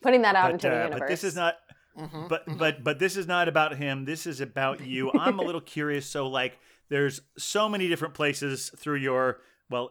Putting 0.00 0.22
that 0.22 0.34
out 0.36 0.46
but, 0.46 0.52
into 0.54 0.68
the 0.68 0.74
uh, 0.80 0.84
universe. 0.84 1.00
but 1.00 1.08
this 1.08 1.24
is 1.24 1.36
not. 1.36 1.56
Mhm. 1.98 2.28
But 2.28 2.44
but 2.58 2.82
but 2.82 2.98
this 2.98 3.16
is 3.18 3.26
not 3.26 3.48
about 3.48 3.76
him. 3.76 4.06
This 4.06 4.26
is 4.26 4.40
about 4.40 4.80
you. 4.80 5.12
I'm 5.12 5.38
a 5.38 5.42
little 5.42 5.60
curious. 5.60 6.06
So 6.06 6.26
like, 6.26 6.58
there's 6.88 7.20
so 7.36 7.68
many 7.68 7.88
different 7.88 8.14
places 8.14 8.70
through 8.78 8.96
your. 8.96 9.40
Well, 9.68 9.90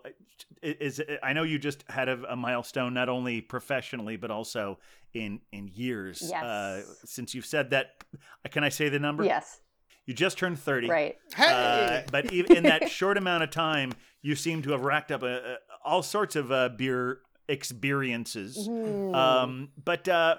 is 0.62 1.01
I 1.23 1.34
know 1.34 1.43
you 1.43 1.58
just 1.60 1.84
had 1.89 2.10
a, 2.10 2.32
a 2.32 2.36
milestone 2.36 2.93
not 2.93 3.10
only 3.10 3.41
professionally 3.41 4.17
but 4.17 4.32
also 4.32 4.80
in 5.13 5.41
in 5.51 5.69
years. 5.73 6.23
Yes. 6.30 6.43
Uh, 6.43 6.84
since 7.06 7.34
you've 7.36 7.45
said 7.45 7.71
that, 7.71 8.04
can 8.51 8.63
I 8.63 8.69
say 8.69 8.89
the 8.89 8.99
number? 8.99 9.23
yes, 9.25 9.62
You 10.06 10.13
just 10.13 10.38
turned 10.38 10.58
thirty. 10.60 10.88
right. 10.89 11.17
Hey! 11.36 12.04
Uh, 12.06 12.10
but 12.12 12.32
even 12.34 12.58
in 12.58 12.63
that 12.63 12.89
short 12.99 13.17
amount 13.17 13.43
of 13.43 13.49
time, 13.51 13.91
you 14.21 14.36
seem 14.36 14.62
to 14.63 14.71
have 14.71 14.82
racked 14.86 15.12
up 15.12 15.23
a, 15.23 15.54
a, 15.54 15.58
all 15.84 16.01
sorts 16.04 16.36
of 16.36 16.51
uh, 16.51 16.69
beer 16.69 17.19
experiences. 17.47 18.67
Hmm. 18.67 19.13
Um, 19.15 19.69
but 19.84 20.08
uh, 20.08 20.36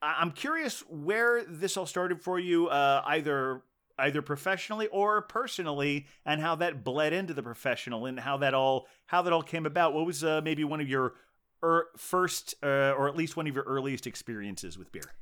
I- 0.00 0.16
I'm 0.20 0.30
curious 0.32 0.80
where 0.88 1.44
this 1.44 1.76
all 1.76 1.86
started 1.86 2.20
for 2.20 2.38
you, 2.38 2.68
uh, 2.68 3.02
either 3.06 3.62
either 3.98 4.22
professionally 4.22 4.88
or 4.88 5.22
personally, 5.22 6.06
and 6.24 6.40
how 6.40 6.54
that 6.56 6.84
bled 6.84 7.12
into 7.12 7.34
the 7.34 7.42
professional, 7.42 8.06
and 8.06 8.20
how 8.20 8.36
that 8.38 8.54
all 8.54 8.86
how 9.06 9.22
that 9.22 9.32
all 9.32 9.42
came 9.42 9.66
about. 9.66 9.94
What 9.94 10.06
was 10.06 10.22
uh, 10.24 10.40
maybe 10.42 10.64
one 10.64 10.80
of 10.80 10.88
your 10.88 11.14
er, 11.62 11.88
first, 11.96 12.54
uh, 12.62 12.92
or 12.96 13.08
at 13.08 13.16
least 13.16 13.36
one 13.36 13.46
of 13.46 13.54
your 13.54 13.64
earliest 13.64 14.06
experiences 14.06 14.78
with 14.78 14.90
beer? 14.92 15.12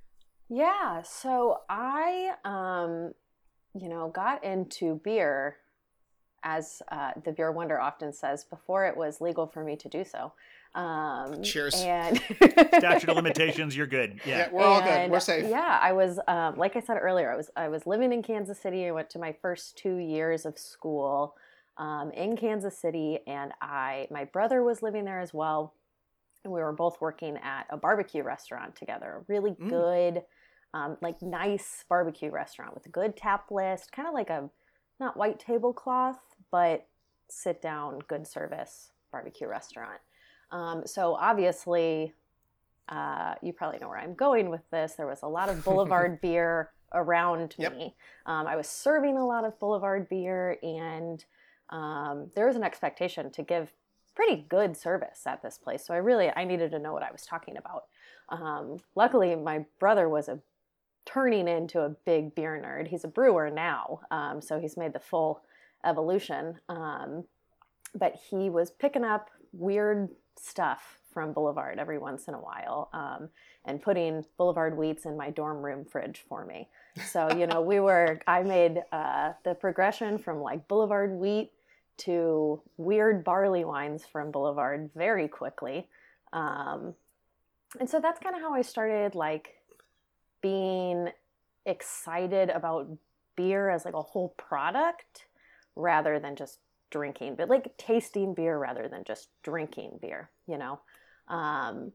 Yeah, 0.49 1.03
so 1.03 1.61
I, 1.69 2.33
um, 2.45 3.15
you 3.81 3.89
know, 3.89 4.09
got 4.09 4.43
into 4.43 5.01
beer, 5.05 5.59
as 6.43 6.83
uh, 6.91 7.13
the 7.25 7.33
Beer 7.33 7.53
Wonder 7.53 7.81
often 7.81 8.13
says, 8.13 8.45
before 8.45 8.87
it 8.87 8.97
was 8.97 9.21
legal 9.21 9.47
for 9.47 9.63
me 9.63 9.77
to 9.77 9.89
do 9.89 10.05
so. 10.05 10.33
Um, 10.75 11.43
Cheers. 11.43 11.75
And 11.77 12.19
Statute 12.19 13.09
of 13.09 13.17
limitations, 13.17 13.77
you're 13.77 13.87
good. 13.87 14.21
Yeah, 14.25 14.39
Yeah. 14.39 14.49
we're 14.53 14.63
all 14.63 14.81
good. 14.83 15.11
We're 15.11 15.21
safe. 15.21 15.47
Yeah, 15.49 15.79
I 15.83 15.93
was, 15.93 16.21
um, 16.29 16.57
like 16.57 16.77
I 16.77 16.81
said 16.81 16.97
earlier, 17.01 17.33
I 17.33 17.37
was 17.37 17.51
I 17.57 17.69
was 17.69 17.87
living 17.87 18.13
in 18.13 18.23
Kansas 18.23 18.59
City. 18.61 18.87
I 18.87 18.93
went 18.93 19.11
to 19.11 19.19
my 19.19 19.33
first 19.43 19.77
two 19.77 19.97
years 19.97 20.47
of 20.47 20.59
school, 20.59 21.35
um, 21.77 22.13
in 22.13 22.37
Kansas 22.37 22.79
City, 22.79 23.19
and 23.27 23.53
I 23.61 24.07
my 24.11 24.25
brother 24.25 24.63
was 24.63 24.83
living 24.83 25.05
there 25.05 25.21
as 25.21 25.35
well, 25.35 25.75
and 26.45 26.53
we 26.53 26.61
were 26.61 26.73
both 26.73 27.01
working 27.01 27.37
at 27.39 27.67
a 27.71 27.77
barbecue 27.77 28.23
restaurant 28.23 28.77
together. 28.77 29.17
A 29.29 29.33
really 29.33 29.53
Mm. 29.53 29.69
good, 29.71 30.23
um, 30.73 30.99
like 31.01 31.21
nice 31.21 31.85
barbecue 31.89 32.31
restaurant 32.31 32.75
with 32.75 32.87
a 32.87 32.91
good 32.91 33.17
tap 33.17 33.51
list, 33.51 33.91
kind 33.91 34.07
of 34.07 34.15
like 34.15 34.31
a 34.31 34.49
not 35.01 35.17
white 35.17 35.41
tablecloth, 35.41 36.21
but 36.53 36.87
sit 37.29 37.61
down, 37.61 37.99
good 38.07 38.27
service 38.27 38.93
barbecue 39.11 39.49
restaurant. 39.49 40.01
Um, 40.53 40.83
so 40.87 41.15
obviously, 41.15 42.13
uh, 42.89 43.35
you 43.43 43.53
probably 43.53 43.79
know 43.79 43.89
where 43.89 43.99
I'm 43.99 44.15
going 44.15 44.51
with 44.51 44.69
this. 44.71 44.95
There 44.95 45.07
was 45.07 45.23
a 45.23 45.29
lot 45.29 45.49
of 45.49 45.65
Boulevard 45.65 46.21
beer 46.21 46.71
around 46.93 47.55
Yep. 47.59 47.77
me. 47.77 47.95
Um, 48.27 48.47
I 48.47 48.57
was 48.57 48.69
serving 48.69 49.17
a 49.17 49.25
lot 49.27 49.45
of 49.45 49.59
Boulevard 49.61 50.09
beer, 50.09 50.59
and 50.63 51.25
um, 51.71 52.31
there 52.35 52.47
was 52.47 52.57
an 52.57 52.65
expectation 52.65 53.31
to 53.31 53.43
give 53.43 53.73
pretty 54.17 54.45
good 54.49 54.77
service 54.77 55.23
at 55.27 55.41
this 55.43 55.57
place. 55.57 55.85
So 55.87 55.95
I 55.95 55.99
really 55.99 56.31
I 56.35 56.45
needed 56.45 56.73
to 56.73 56.79
know 56.79 56.93
what 56.93 57.03
I 57.05 57.13
was 57.13 57.25
talking 57.25 57.57
about. 57.57 57.85
Um, 58.29 58.79
luckily, 58.97 59.35
my 59.37 59.65
brother 59.79 60.09
was 60.09 60.29
a 60.29 60.41
turning 61.07 61.49
into 61.49 61.81
a 61.81 61.89
big 61.89 62.35
beer 62.35 62.61
nerd. 62.65 62.89
He's 62.89 63.05
a 63.05 63.09
brewer 63.09 63.51
now, 63.51 64.01
um, 64.11 64.41
so 64.43 64.59
he's 64.61 64.77
made 64.77 64.93
the 64.93 65.01
full 65.01 65.43
evolution. 65.85 66.59
Um, 66.69 67.25
but 67.95 68.15
he 68.31 68.51
was 68.51 68.71
picking 68.71 69.05
up 69.05 69.31
weird 69.53 70.09
stuff 70.41 71.01
from 71.13 71.33
Boulevard 71.33 71.79
every 71.79 71.99
once 71.99 72.29
in 72.29 72.35
a 72.35 72.41
while 72.41 72.89
um, 72.93 73.29
and 73.65 73.83
putting 73.83 74.25
Boulevard 74.39 74.77
wheats 74.77 75.05
in 75.07 75.17
my 75.17 75.31
dorm 75.31 75.65
room 75.65 75.85
fridge 75.85 76.25
for 76.29 76.45
me. 76.45 76.69
So, 77.11 77.31
you 77.37 77.47
know, 77.47 77.61
we 77.61 77.81
were, 77.81 78.21
I 78.27 78.43
made 78.43 78.83
uh, 78.93 79.33
the 79.45 79.55
progression 79.55 80.19
from 80.19 80.41
like 80.41 80.67
Boulevard 80.69 81.11
wheat 81.13 81.51
to 81.99 82.63
weird 82.77 83.25
barley 83.25 83.65
wines 83.65 84.05
from 84.05 84.31
Boulevard 84.31 84.91
very 84.95 85.29
quickly. 85.29 85.89
Um, 86.33 86.95
and 87.79 87.89
so 87.89 88.01
that's 88.01 88.21
kind 88.21 88.35
of 88.35 88.41
how 88.41 88.55
I 88.55 88.63
started 88.63 89.15
like 89.15 89.55
being 90.41 91.11
excited 91.67 92.51
about 92.51 92.89
beer 93.37 93.69
as 93.71 93.85
like 93.85 93.95
a 93.95 94.03
whole 94.03 94.31
product 94.37 95.27
rather 95.77 96.19
than 96.19 96.37
just 96.37 96.59
drinking, 96.91 97.37
but 97.37 97.49
like 97.49 97.77
tasting 97.77 98.35
beer 98.35 98.59
rather 98.59 98.89
than 98.89 99.05
just 99.05 99.29
drinking 99.43 99.99
beer, 100.03 100.31
you 100.47 100.59
know? 100.59 100.81
Um, 101.29 101.93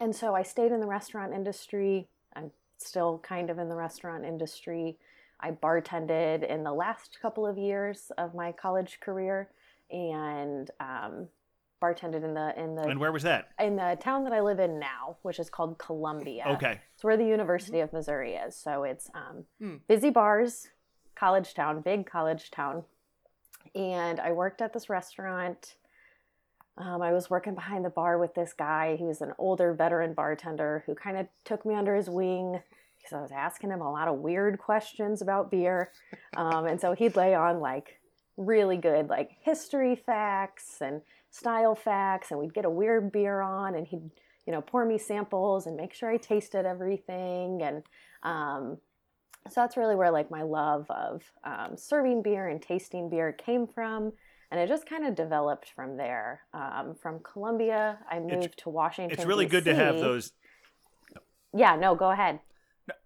and 0.00 0.14
so 0.14 0.34
I 0.34 0.42
stayed 0.42 0.72
in 0.72 0.80
the 0.80 0.86
restaurant 0.86 1.34
industry. 1.34 2.08
I'm 2.34 2.50
still 2.78 3.18
kind 3.18 3.50
of 3.50 3.58
in 3.58 3.68
the 3.68 3.74
restaurant 3.74 4.24
industry. 4.24 4.96
I 5.40 5.50
bartended 5.50 6.48
in 6.48 6.64
the 6.64 6.72
last 6.72 7.18
couple 7.20 7.46
of 7.46 7.58
years 7.58 8.10
of 8.18 8.34
my 8.34 8.52
college 8.52 9.00
career 9.00 9.48
and 9.90 10.70
um, 10.80 11.28
bartended 11.82 12.22
in 12.24 12.34
the 12.34 12.52
in 12.60 12.74
the 12.76 12.82
And 12.88 13.00
where 13.00 13.10
was 13.12 13.22
that? 13.24 13.48
in 13.58 13.76
the 13.76 13.96
town 14.00 14.24
that 14.24 14.32
I 14.32 14.40
live 14.40 14.60
in 14.60 14.78
now, 14.78 15.16
which 15.22 15.38
is 15.38 15.50
called 15.50 15.78
Columbia. 15.78 16.44
Okay. 16.46 16.78
It's 16.94 17.02
where 17.04 17.16
the 17.16 17.24
University 17.26 17.80
of 17.80 17.92
Missouri 17.92 18.34
is. 18.34 18.54
So 18.54 18.84
it's 18.84 19.10
um, 19.14 19.44
Hmm. 19.58 19.76
busy 19.88 20.10
bars, 20.10 20.68
college 21.14 21.52
town, 21.54 21.80
big 21.80 22.06
college 22.06 22.50
town. 22.50 22.84
And 23.74 24.20
I 24.20 24.32
worked 24.32 24.60
at 24.62 24.72
this 24.72 24.88
restaurant. 24.88 25.74
Um, 26.76 27.02
I 27.02 27.12
was 27.12 27.28
working 27.28 27.54
behind 27.54 27.84
the 27.84 27.90
bar 27.90 28.18
with 28.18 28.34
this 28.34 28.52
guy. 28.52 28.96
He 28.96 29.04
was 29.04 29.20
an 29.20 29.32
older 29.38 29.74
veteran 29.74 30.14
bartender 30.14 30.82
who 30.86 30.94
kind 30.94 31.16
of 31.16 31.26
took 31.44 31.66
me 31.66 31.74
under 31.74 31.94
his 31.94 32.08
wing 32.08 32.60
because 32.96 33.12
I 33.12 33.20
was 33.20 33.32
asking 33.32 33.70
him 33.70 33.80
a 33.80 33.90
lot 33.90 34.08
of 34.08 34.18
weird 34.18 34.58
questions 34.58 35.22
about 35.22 35.50
beer. 35.50 35.90
Um, 36.36 36.66
and 36.66 36.80
so 36.80 36.92
he'd 36.92 37.16
lay 37.16 37.34
on 37.34 37.60
like 37.60 38.00
really 38.36 38.76
good 38.76 39.08
like 39.08 39.30
history 39.40 39.96
facts 39.96 40.76
and 40.80 41.02
style 41.30 41.74
facts, 41.74 42.30
and 42.30 42.40
we'd 42.40 42.54
get 42.54 42.64
a 42.64 42.70
weird 42.70 43.12
beer 43.12 43.40
on, 43.40 43.74
and 43.74 43.86
he'd 43.86 44.10
you 44.46 44.52
know 44.52 44.60
pour 44.60 44.84
me 44.84 44.98
samples 44.98 45.66
and 45.66 45.76
make 45.76 45.92
sure 45.92 46.10
I 46.10 46.16
tasted 46.16 46.66
everything. 46.66 47.62
And 47.62 47.82
um, 48.22 48.78
so 49.48 49.60
that's 49.60 49.76
really 49.76 49.94
where 49.94 50.10
like 50.10 50.30
my 50.30 50.42
love 50.42 50.86
of 50.90 51.22
um, 51.44 51.76
serving 51.76 52.22
beer 52.22 52.48
and 52.48 52.60
tasting 52.60 53.08
beer 53.08 53.32
came 53.32 53.66
from. 53.66 54.12
And 54.52 54.58
it 54.58 54.68
just 54.68 54.84
kind 54.84 55.06
of 55.06 55.14
developed 55.14 55.70
from 55.76 55.96
there. 55.96 56.40
Um, 56.52 56.96
from 57.00 57.20
Columbia, 57.20 58.00
I 58.10 58.18
moved 58.18 58.58
to 58.58 58.68
Washington. 58.68 59.16
It's 59.16 59.24
really 59.24 59.46
good 59.46 59.64
to 59.66 59.74
have 59.76 60.00
those. 60.00 60.32
Yeah, 61.54 61.76
no, 61.76 61.94
go 61.94 62.10
ahead. 62.10 62.40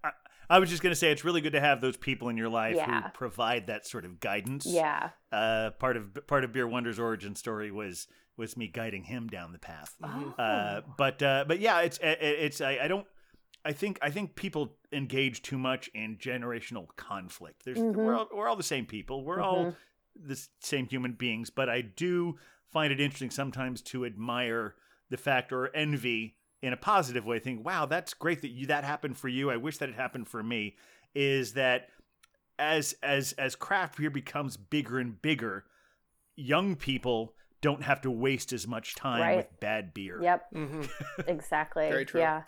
I, 0.03 0.11
I 0.49 0.59
was 0.59 0.71
just 0.71 0.83
going 0.83 0.91
to 0.93 0.97
say 0.97 1.11
it's 1.11 1.25
really 1.25 1.43
good 1.43 1.53
to 1.53 1.61
have 1.61 1.83
those 1.83 1.99
people 1.99 2.31
in 2.31 2.39
your 2.39 2.49
life 2.49 2.77
Yeah. 2.77 3.03
who 3.03 3.09
provide 3.11 3.67
that 3.67 3.87
sort 3.87 4.07
of 4.07 4.21
guidance. 4.21 4.65
Yeah. 4.67 5.11
Uh, 5.31 5.71
part 5.79 5.99
of 5.99 6.27
part 6.27 6.45
of 6.45 6.53
Beer 6.53 6.67
Wonder's 6.67 6.99
origin 6.99 7.35
story 7.35 7.71
was 7.71 8.07
was 8.37 8.57
me 8.57 8.67
guiding 8.67 9.05
him 9.05 9.29
down 9.29 9.53
the 9.53 9.59
path. 9.59 9.95
Oh. 10.03 10.35
Uh, 10.39 10.81
but 10.97 11.23
uh, 11.23 11.45
but 11.47 11.61
yeah, 11.61 11.81
it's 11.81 11.99
it, 11.99 12.19
it's 12.21 12.61
I, 12.61 12.79
I 12.83 12.89
don't. 12.89 13.07
I 13.65 13.73
think 13.73 13.99
I 14.03 14.11
think 14.11 14.35
people 14.37 14.77
engage 14.93 15.43
too 15.43 15.59
much 15.59 15.89
in 15.95 16.19
generational 16.19 16.89
conflict. 16.97 17.65
There's 17.65 17.79
Mhm. 17.79 17.95
we're 17.95 18.15
all, 18.15 18.29
we're 18.33 18.49
all 18.49 18.57
the 18.57 18.63
same 18.63 18.87
people. 18.87 19.25
We're 19.25 19.41
all 19.41 19.67
Mhm. 19.67 19.77
the 20.17 20.49
same 20.61 20.87
human 20.87 21.13
beings. 21.13 21.51
But 21.51 21.69
I 21.69 21.81
do 21.81 22.39
find 22.71 22.93
it 22.93 23.01
interesting 23.01 23.31
sometimes 23.31 23.81
to 23.83 24.05
admire 24.05 24.75
the 25.11 25.17
fact 25.17 25.53
or 25.53 25.75
envy 25.75 26.37
in 26.63 26.73
a 26.73 26.77
positive 26.77 27.25
way. 27.25 27.39
Think, 27.39 27.65
wow, 27.65 27.87
that's 27.87 28.15
great 28.15 28.43
that 28.43 28.49
you 28.49 28.67
that 28.67 28.85
happened 28.85 29.17
for 29.17 29.29
you. 29.29 29.51
I 29.51 29.57
wish 29.57 29.79
that 29.79 29.89
had 29.89 29.97
happened 29.97 30.29
for 30.29 30.43
me. 30.43 30.77
Is 31.15 31.55
that 31.55 31.89
as 32.59 32.95
as 33.03 33.33
as 33.35 33.57
craft 33.57 33.97
beer 33.99 34.11
becomes 34.11 34.57
bigger 34.57 34.99
and 34.99 35.21
bigger, 35.23 35.65
young 36.37 36.77
people 36.77 37.35
don't 37.61 37.83
have 37.83 38.01
to 38.03 38.11
waste 38.11 38.53
as 38.53 38.67
much 38.67 38.95
time 38.95 39.21
Right. 39.23 39.37
with 39.39 39.59
bad 39.61 39.95
beer. 39.95 40.21
Yep. 40.23 40.51
hmm 40.53 40.83
Exactly. 41.27 41.89
Very 41.89 42.05
true. 42.05 42.21
Yeah. 42.21 42.43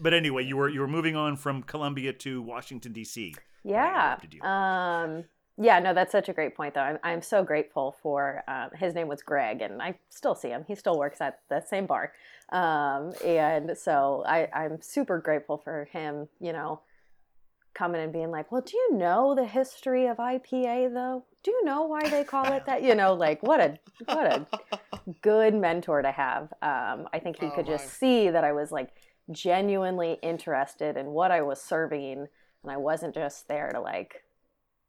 But 0.00 0.14
anyway, 0.14 0.44
you 0.44 0.56
were 0.56 0.68
you 0.68 0.80
were 0.80 0.88
moving 0.88 1.16
on 1.16 1.36
from 1.36 1.62
Columbia 1.62 2.12
to 2.12 2.42
Washington 2.42 2.92
D.C. 2.92 3.34
Yeah. 3.64 4.18
Um, 4.42 5.24
yeah, 5.58 5.78
no, 5.80 5.94
that's 5.94 6.12
such 6.12 6.28
a 6.28 6.32
great 6.34 6.54
point, 6.54 6.74
though. 6.74 6.80
I'm, 6.80 6.98
I'm 7.02 7.22
so 7.22 7.42
grateful 7.42 7.96
for 8.02 8.44
um, 8.46 8.70
his 8.78 8.94
name 8.94 9.08
was 9.08 9.22
Greg, 9.22 9.62
and 9.62 9.80
I 9.80 9.98
still 10.10 10.34
see 10.34 10.48
him. 10.48 10.64
He 10.68 10.74
still 10.74 10.98
works 10.98 11.20
at 11.20 11.40
the 11.48 11.62
same 11.62 11.86
bar. 11.86 12.12
Um, 12.52 13.14
and 13.24 13.76
so 13.76 14.22
I, 14.26 14.48
I'm 14.52 14.82
super 14.82 15.18
grateful 15.18 15.56
for 15.56 15.88
him, 15.92 16.28
you 16.40 16.52
know, 16.52 16.80
coming 17.74 18.02
and 18.02 18.12
being 18.12 18.30
like, 18.30 18.52
well, 18.52 18.60
do 18.62 18.76
you 18.76 18.96
know 18.96 19.34
the 19.34 19.46
history 19.46 20.06
of 20.06 20.18
IPA, 20.18 20.92
though? 20.92 21.24
Do 21.42 21.50
you 21.50 21.64
know 21.64 21.82
why 21.86 22.06
they 22.08 22.22
call 22.24 22.52
it 22.52 22.66
that? 22.66 22.82
You 22.82 22.94
know, 22.94 23.14
like 23.14 23.42
what 23.42 23.60
a 23.60 23.78
what 24.04 24.26
a 24.26 24.46
good 25.22 25.54
mentor 25.54 26.02
to 26.02 26.10
have. 26.10 26.52
Um, 26.62 27.08
I 27.12 27.20
think 27.22 27.38
he 27.40 27.46
Oh, 27.46 27.50
could 27.50 27.66
just 27.66 27.98
see 27.98 28.28
that 28.30 28.44
I 28.44 28.52
was 28.52 28.70
like 28.70 28.90
genuinely 29.30 30.18
interested 30.22 30.96
in 30.96 31.06
what 31.06 31.30
I 31.30 31.42
was 31.42 31.60
serving, 31.60 32.28
and 32.62 32.72
I 32.72 32.76
wasn't 32.76 33.14
just 33.14 33.48
there 33.48 33.70
to 33.72 33.80
like 33.80 34.22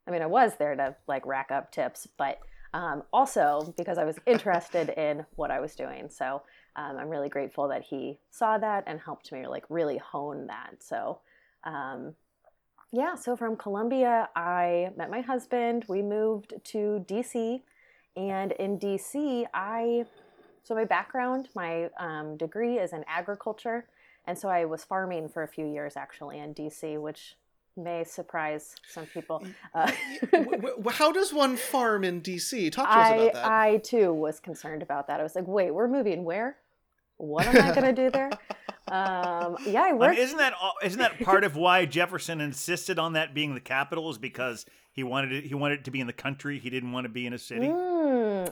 I 0.08 0.12
mean, 0.12 0.22
I 0.22 0.28
was 0.28 0.54
there 0.58 0.76
to 0.76 0.96
like 1.08 1.26
rack 1.26 1.52
up 1.52 1.72
tips, 1.72 2.08
but 2.18 2.40
um, 2.74 3.04
also 3.12 3.74
because 3.78 3.98
I 3.98 4.06
was 4.06 4.18
interested 4.26 4.90
in 4.90 5.26
what 5.36 5.52
I 5.52 5.60
was 5.60 5.76
doing. 5.76 6.10
So 6.10 6.44
um, 6.76 6.98
I'm 6.98 7.10
really 7.10 7.30
grateful 7.30 7.68
that 7.68 7.84
he 7.84 8.20
saw 8.30 8.58
that 8.58 8.86
and 8.88 9.00
helped 9.00 9.32
me 9.32 9.48
like 9.48 9.66
really 9.70 9.98
hone 9.98 10.48
that. 10.48 10.76
So 10.80 11.20
um, 11.64 12.14
yeah, 12.94 13.16
so 13.16 13.36
from 13.36 13.58
Columbia, 13.58 14.30
I 14.36 14.92
met 14.96 15.10
my 15.10 15.20
husband. 15.20 15.84
We 15.90 16.02
moved 16.02 16.54
to 16.64 17.06
DC, 17.08 17.62
and 18.16 18.54
in 18.54 18.80
DC, 18.80 19.46
I 19.54 20.06
so 20.64 20.76
my 20.76 20.86
background, 20.86 21.50
my 21.56 21.90
um, 22.00 22.38
degree 22.38 22.78
is 22.78 22.94
in 22.94 23.04
agriculture, 23.08 23.88
and 24.28 24.38
so 24.38 24.50
I 24.50 24.66
was 24.66 24.84
farming 24.84 25.30
for 25.30 25.42
a 25.44 25.48
few 25.48 25.66
years 25.66 25.98
actually 25.98 26.38
in 26.40 26.54
DC, 26.54 27.00
which 27.02 27.36
may 27.76 28.04
surprise 28.04 28.76
some 28.88 29.06
people. 29.08 29.44
Uh, 29.74 29.92
W- 30.32 30.52
w- 30.62 30.90
how 30.90 31.12
does 31.12 31.32
one 31.34 31.56
farm 31.58 32.04
in 32.04 32.22
DC? 32.22 32.72
Talk 32.72 32.86
to 32.88 32.92
us 32.92 33.08
I 33.12 33.16
about 33.16 33.34
that. 33.34 33.46
I 33.46 33.78
too 33.78 34.14
was 34.14 34.40
concerned 34.40 34.82
about 34.82 35.08
that. 35.08 35.20
I 35.20 35.24
was 35.24 35.36
like, 35.36 35.48
wait, 35.48 35.72
we're 35.72 35.88
moving 35.88 36.24
where? 36.24 36.58
What 37.18 37.48
am 37.48 37.56
I 37.72 37.74
gonna 37.74 37.94
do 37.94 38.10
there? 38.10 38.30
Um, 38.90 39.58
yeah, 39.66 39.82
I 39.82 39.88
I 39.88 39.92
mean, 39.92 40.00
worked. 40.00 40.18
isn't 40.18 40.38
that 40.38 40.54
all- 40.62 40.76
isn't 40.82 41.00
that 41.00 41.20
part 41.20 41.44
of 41.44 41.58
why 41.58 41.86
Jefferson 41.86 42.40
insisted 42.40 42.98
on 42.98 43.14
that 43.14 43.34
being 43.34 43.54
the 43.54 43.60
capital? 43.60 44.10
Is 44.10 44.18
because 44.18 44.66
he 44.94 45.04
wanted 45.04 45.34
it, 45.34 45.44
he 45.44 45.54
wanted 45.56 45.80
it 45.80 45.84
to 45.86 45.92
be 45.92 46.00
in 46.00 46.08
the 46.08 46.14
country. 46.14 46.58
He 46.58 46.70
didn't 46.70 46.94
want 46.94 47.04
to 47.04 47.10
be 47.10 47.26
in 47.28 47.34
a 47.34 47.38
city. 47.38 47.68
Mm, 47.68 47.97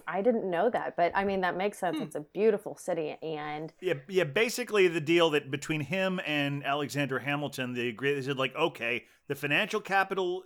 I 0.08 0.22
didn't 0.22 0.50
know 0.50 0.70
that, 0.70 0.96
but 0.96 1.12
I 1.16 1.24
mean 1.24 1.42
that 1.42 1.58
makes 1.58 1.80
sense. 1.80 1.98
Hmm. 1.98 2.04
It's 2.04 2.16
a 2.16 2.20
beautiful 2.22 2.76
city, 2.76 3.18
and 3.22 3.74
Yeah, 3.82 3.96
yeah. 4.08 4.24
Basically, 4.24 4.88
the 4.88 5.02
deal 5.02 5.30
that 5.32 5.50
between 5.52 5.82
him 5.82 6.20
and 6.26 6.64
Alexander 6.66 7.20
Hamilton, 7.20 7.74
they 7.74 7.88
agreed. 7.90 8.16
They 8.16 8.22
said 8.22 8.38
like, 8.38 8.56
okay, 8.56 9.06
the 9.28 9.36
financial 9.36 9.82
capital 9.82 10.44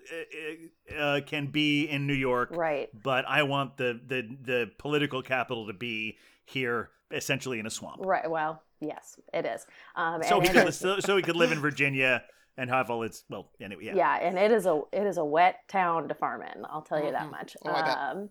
uh, 0.92 0.96
uh, 0.98 1.22
can 1.26 1.48
be 1.48 1.86
in 1.86 2.08
New 2.08 2.14
York, 2.14 2.50
right, 2.56 2.90
but 3.04 3.26
I 3.28 3.44
want 3.44 3.78
the 3.78 4.00
the 4.06 4.22
the 4.42 4.72
political 4.78 5.22
capital 5.22 5.68
to 5.68 5.74
be 5.74 6.18
here, 6.46 6.90
essentially 7.12 7.60
in 7.60 7.66
a 7.66 7.70
swamp. 7.70 7.98
right. 8.00 8.30
Well, 8.30 8.62
yes, 8.80 9.20
it 9.34 9.46
is. 9.46 9.66
Um, 9.96 10.24
So 10.24 10.40
he 10.40 10.48
could 10.48 10.68
is- 10.70 10.78
so, 10.86 11.00
so 11.00 11.16
he 11.18 11.24
could 11.24 11.36
live 11.36 11.52
in 11.52 11.60
Virginia 11.60 12.24
and 12.58 12.70
have 12.70 12.90
all 12.90 13.04
its 13.04 13.24
well 13.30 13.50
anyway. 13.62 13.84
Yeah. 13.86 13.96
yeah. 13.96 14.18
and 14.22 14.38
it 14.38 14.52
is 14.52 14.66
a 14.66 14.82
it 14.92 15.04
is 15.06 15.18
a 15.18 15.24
wet 15.26 15.60
town 15.68 16.08
to 16.08 16.14
farm 16.14 16.42
in. 16.42 16.66
I'll 16.70 16.82
tell 16.82 17.04
you 17.04 17.12
that 17.12 17.28
Mhm. 17.28 17.32
much. 17.32 17.56
Oh, 17.66 17.72
um, 17.72 18.30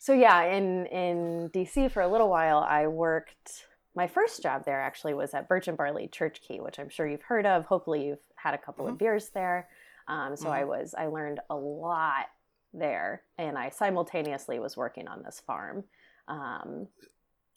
so 0.00 0.12
yeah, 0.14 0.42
in 0.44 0.86
in 0.86 1.50
DC 1.50 1.90
for 1.92 2.00
a 2.02 2.08
little 2.08 2.28
while, 2.30 2.58
I 2.58 2.86
worked. 2.88 3.66
My 3.94 4.06
first 4.06 4.42
job 4.42 4.64
there 4.64 4.80
actually 4.80 5.14
was 5.14 5.34
at 5.34 5.46
Birch 5.48 5.68
and 5.68 5.76
Barley 5.76 6.08
Church 6.08 6.40
Key, 6.40 6.60
which 6.60 6.78
I'm 6.78 6.88
sure 6.88 7.06
you've 7.06 7.22
heard 7.22 7.44
of. 7.44 7.66
Hopefully, 7.66 8.06
you've 8.06 8.24
had 8.36 8.54
a 8.54 8.58
couple 8.58 8.86
Mhm. 8.86 8.90
of 8.90 8.98
beers 8.98 9.28
there. 9.30 9.68
Um, 10.08 10.36
so 10.36 10.48
I 10.50 10.62
Mhm. 10.62 10.68
was 10.68 10.94
I 10.96 11.06
learned 11.06 11.40
a 11.50 11.54
lot 11.56 12.26
there, 12.72 13.22
and 13.36 13.58
I 13.58 13.68
simultaneously 13.68 14.58
was 14.58 14.76
working 14.76 15.06
on 15.06 15.22
this 15.22 15.38
farm. 15.40 15.84
Um, 16.28 16.88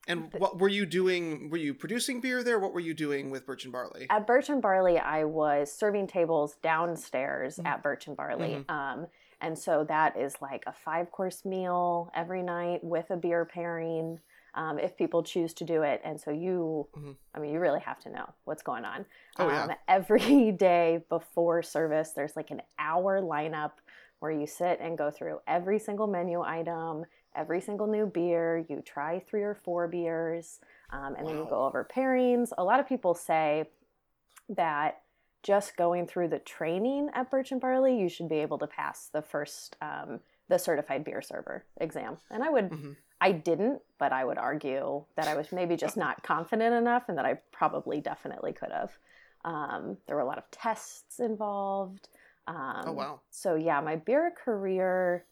And 0.06 0.34
what 0.34 0.60
were 0.60 0.68
you 0.68 0.86
doing? 0.86 1.50
Were 1.50 1.56
you 1.56 1.74
producing 1.74 2.20
beer 2.20 2.44
there? 2.44 2.60
What 2.60 2.74
were 2.74 2.82
you 2.82 2.94
doing 2.94 3.32
with 3.32 3.46
Birch 3.46 3.64
and 3.64 3.72
Barley? 3.72 4.06
At 4.10 4.28
Birch 4.28 4.50
and 4.50 4.62
Barley, 4.62 5.00
I 5.00 5.24
was 5.24 5.72
serving 5.72 6.08
tables 6.08 6.56
downstairs 6.58 7.58
Mhm. 7.58 7.66
at 7.68 7.82
Birch 7.84 8.08
and 8.08 8.18
Barley. 8.18 8.66
Mhm. 8.68 8.70
Um, 8.70 9.08
and 9.42 9.58
so 9.58 9.84
that 9.86 10.18
is 10.18 10.36
like 10.42 10.64
a 10.68 10.74
five 10.74 11.12
course 11.12 11.46
meal 11.46 12.12
every 12.16 12.42
night 12.44 12.84
with 12.84 13.10
a 13.10 13.18
beer 13.18 13.46
pairing 13.46 14.20
um, 14.56 14.78
if 14.78 14.96
people 14.96 15.24
choose 15.24 15.54
to 15.56 15.64
do 15.64 15.82
it. 15.82 16.00
And 16.04 16.20
so 16.22 16.30
you, 16.30 16.88
Mhm. 16.96 17.16
I 17.34 17.40
mean, 17.40 17.52
you 17.54 17.60
really 17.60 17.80
have 17.80 18.00
to 18.02 18.10
know 18.10 18.30
what's 18.46 18.62
going 18.62 18.86
on. 18.86 19.06
Oh, 19.40 19.48
yeah. 19.50 19.64
Um, 19.64 19.72
every 19.88 20.52
day 20.52 21.04
before 21.10 21.64
service, 21.64 22.12
there's 22.12 22.36
like 22.36 22.52
an 22.52 22.62
hour 22.78 23.20
lineup 23.22 23.72
where 24.20 24.32
you 24.32 24.46
sit 24.46 24.80
and 24.80 24.98
go 24.98 25.10
through 25.10 25.40
every 25.48 25.80
single 25.80 26.06
menu 26.08 26.42
item, 26.42 27.06
every 27.36 27.62
single 27.62 27.88
new 27.88 28.06
beer. 28.06 28.64
You 28.70 28.82
try 28.86 29.20
three 29.22 29.42
or 29.42 29.56
four 29.56 29.88
beers, 29.88 30.60
um, 30.92 31.16
and 31.16 31.28
then 31.28 31.36
you 31.38 31.46
go 31.50 31.66
over 31.66 31.84
pairings. 31.92 32.52
A 32.58 32.64
lot 32.64 32.80
of 32.80 32.88
people 32.88 33.16
say 33.16 33.70
that 34.50 35.02
just 35.44 35.78
going 35.78 36.08
through 36.08 36.30
the 36.30 36.40
training 36.40 37.10
at 37.14 37.30
Birch 37.30 37.52
and 37.52 37.62
Barley, 37.62 38.00
you 38.00 38.10
should 38.10 38.30
be 38.30 38.40
able 38.40 38.58
to 38.60 38.68
pass 38.68 39.10
the 39.12 39.22
first 39.22 39.76
um, 39.82 40.20
the 40.50 40.58
certified 40.58 41.04
beer 41.04 41.22
server 41.22 41.66
exam. 41.78 42.18
And 42.30 42.44
I 42.44 42.50
would, 42.50 42.70
Mhm. 42.70 42.96
I 43.22 43.32
didn't, 43.32 43.82
but 43.98 44.12
I 44.12 44.26
would 44.26 44.38
argue 44.38 45.06
that 45.16 45.28
I 45.28 45.36
was 45.36 45.52
maybe 45.52 45.76
just 45.78 45.96
not 45.96 46.24
confident 46.24 46.74
enough, 46.76 47.08
and 47.08 47.18
that 47.18 47.26
I 47.26 47.36
probably 47.52 48.02
definitely 48.02 48.54
could 48.54 48.72
have. 48.72 48.98
Um, 49.46 49.98
there 50.06 50.16
were 50.16 50.22
a 50.22 50.26
lot 50.26 50.38
of 50.38 50.50
tests 50.52 51.20
involved. 51.20 52.10
Um, 52.48 52.84
Oh, 52.88 52.92
wow. 52.94 53.22
So 53.30 53.56
yeah, 53.56 53.80
my 53.82 53.96
beer 53.96 54.32
career 54.32 55.26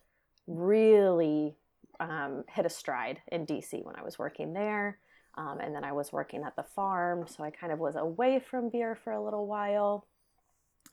really 0.47 1.55
um, 1.99 2.43
hit 2.49 2.65
a 2.65 2.69
stride 2.69 3.21
in 3.27 3.45
DC 3.45 3.83
when 3.83 3.95
I 3.95 4.03
was 4.03 4.17
working 4.17 4.53
there. 4.53 4.97
Um, 5.35 5.59
and 5.59 5.73
then 5.73 5.83
I 5.83 5.93
was 5.93 6.11
working 6.11 6.43
at 6.43 6.55
the 6.55 6.63
farm, 6.63 7.25
so 7.27 7.43
I 7.43 7.51
kind 7.51 7.71
of 7.71 7.79
was 7.79 7.95
away 7.95 8.39
from 8.39 8.69
beer 8.69 8.95
for 8.95 9.13
a 9.13 9.23
little 9.23 9.47
while. 9.47 10.05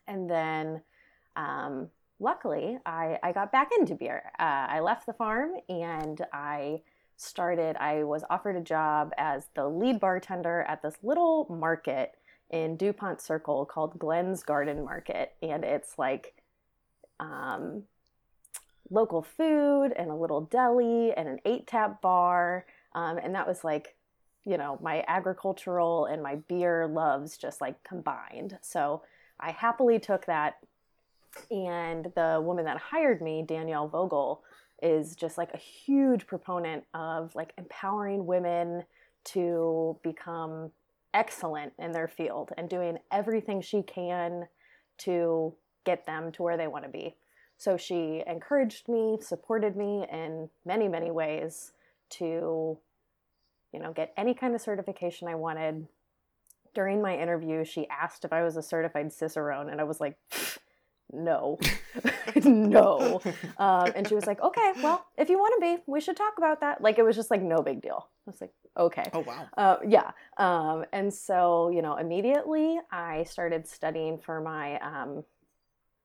And 0.06 0.30
then, 0.30 0.82
um, 1.36 1.88
luckily, 2.20 2.78
I, 2.86 3.18
I 3.22 3.32
got 3.32 3.52
back 3.52 3.70
into 3.78 3.94
beer. 3.94 4.30
Uh, 4.38 4.66
I 4.68 4.80
left 4.80 5.06
the 5.06 5.12
farm 5.12 5.52
and 5.68 6.24
I 6.32 6.82
started, 7.16 7.76
I 7.76 8.04
was 8.04 8.22
offered 8.30 8.56
a 8.56 8.60
job 8.60 9.12
as 9.18 9.48
the 9.54 9.68
lead 9.68 9.98
bartender 9.98 10.64
at 10.68 10.82
this 10.82 10.94
little 11.02 11.46
market 11.50 12.14
in 12.50 12.76
DuPont 12.76 13.20
Circle 13.20 13.66
called 13.66 13.98
Glen's 13.98 14.42
Garden 14.44 14.84
Market. 14.84 15.34
And 15.42 15.64
it's 15.64 15.98
like, 15.98 16.34
um, 17.18 17.82
local 18.90 19.22
food 19.22 19.92
and 19.96 20.10
a 20.10 20.14
little 20.14 20.42
deli 20.42 21.12
and 21.12 21.28
an 21.28 21.40
eight 21.44 21.66
tap 21.66 22.00
bar. 22.00 22.64
Um, 22.94 23.18
and 23.18 23.34
that 23.34 23.46
was 23.46 23.64
like, 23.64 23.96
you 24.48 24.56
know, 24.56 24.78
my 24.82 25.04
agricultural 25.06 26.06
and 26.06 26.22
my 26.22 26.36
beer 26.48 26.86
loves 26.86 27.36
just 27.36 27.60
like 27.60 27.84
combined. 27.84 28.58
So 28.62 29.02
I 29.38 29.50
happily 29.50 29.98
took 29.98 30.24
that. 30.24 30.56
And 31.50 32.10
the 32.16 32.40
woman 32.42 32.64
that 32.64 32.78
hired 32.78 33.20
me, 33.20 33.44
Danielle 33.46 33.88
Vogel, 33.88 34.42
is 34.82 35.14
just 35.14 35.36
like 35.36 35.52
a 35.52 35.58
huge 35.58 36.26
proponent 36.26 36.84
of 36.94 37.34
like 37.34 37.52
empowering 37.58 38.24
women 38.24 38.84
to 39.24 39.98
become 40.02 40.70
excellent 41.12 41.74
in 41.78 41.92
their 41.92 42.08
field 42.08 42.52
and 42.56 42.70
doing 42.70 42.98
everything 43.12 43.60
she 43.60 43.82
can 43.82 44.48
to 44.96 45.54
get 45.84 46.06
them 46.06 46.32
to 46.32 46.42
where 46.42 46.56
they 46.56 46.68
want 46.68 46.84
to 46.84 46.90
be. 46.90 47.14
So 47.58 47.76
she 47.76 48.22
encouraged 48.26 48.88
me, 48.88 49.18
supported 49.20 49.76
me 49.76 50.06
in 50.10 50.48
many, 50.64 50.88
many 50.88 51.10
ways 51.10 51.72
to, 52.10 52.78
you 53.72 53.80
know, 53.80 53.92
get 53.92 54.12
any 54.16 54.34
kind 54.34 54.54
of 54.54 54.60
certification 54.60 55.28
I 55.28 55.34
wanted. 55.34 55.86
During 56.74 57.00
my 57.02 57.18
interview, 57.18 57.64
she 57.64 57.88
asked 57.88 58.24
if 58.24 58.32
I 58.32 58.42
was 58.42 58.56
a 58.56 58.62
certified 58.62 59.12
Cicerone, 59.12 59.70
and 59.70 59.80
I 59.80 59.84
was 59.84 60.00
like, 60.00 60.16
no, 61.10 61.58
no. 62.44 63.20
Um, 63.56 63.92
and 63.96 64.06
she 64.06 64.14
was 64.14 64.26
like, 64.26 64.40
okay, 64.42 64.72
well, 64.82 65.06
if 65.16 65.30
you 65.30 65.38
want 65.38 65.54
to 65.56 65.76
be, 65.76 65.82
we 65.86 66.00
should 66.00 66.16
talk 66.16 66.34
about 66.36 66.60
that. 66.60 66.82
Like, 66.82 66.98
it 66.98 67.02
was 67.02 67.16
just 67.16 67.30
like 67.30 67.42
no 67.42 67.62
big 67.62 67.80
deal. 67.80 68.08
I 68.26 68.30
was 68.30 68.40
like, 68.40 68.52
okay. 68.76 69.04
Oh, 69.14 69.20
wow. 69.20 69.48
Uh, 69.56 69.76
yeah. 69.86 70.10
Um, 70.36 70.84
and 70.92 71.12
so, 71.12 71.70
you 71.70 71.80
know, 71.80 71.96
immediately 71.96 72.78
I 72.92 73.24
started 73.24 73.66
studying 73.66 74.18
for 74.18 74.40
my 74.40 74.78
um, 74.80 75.24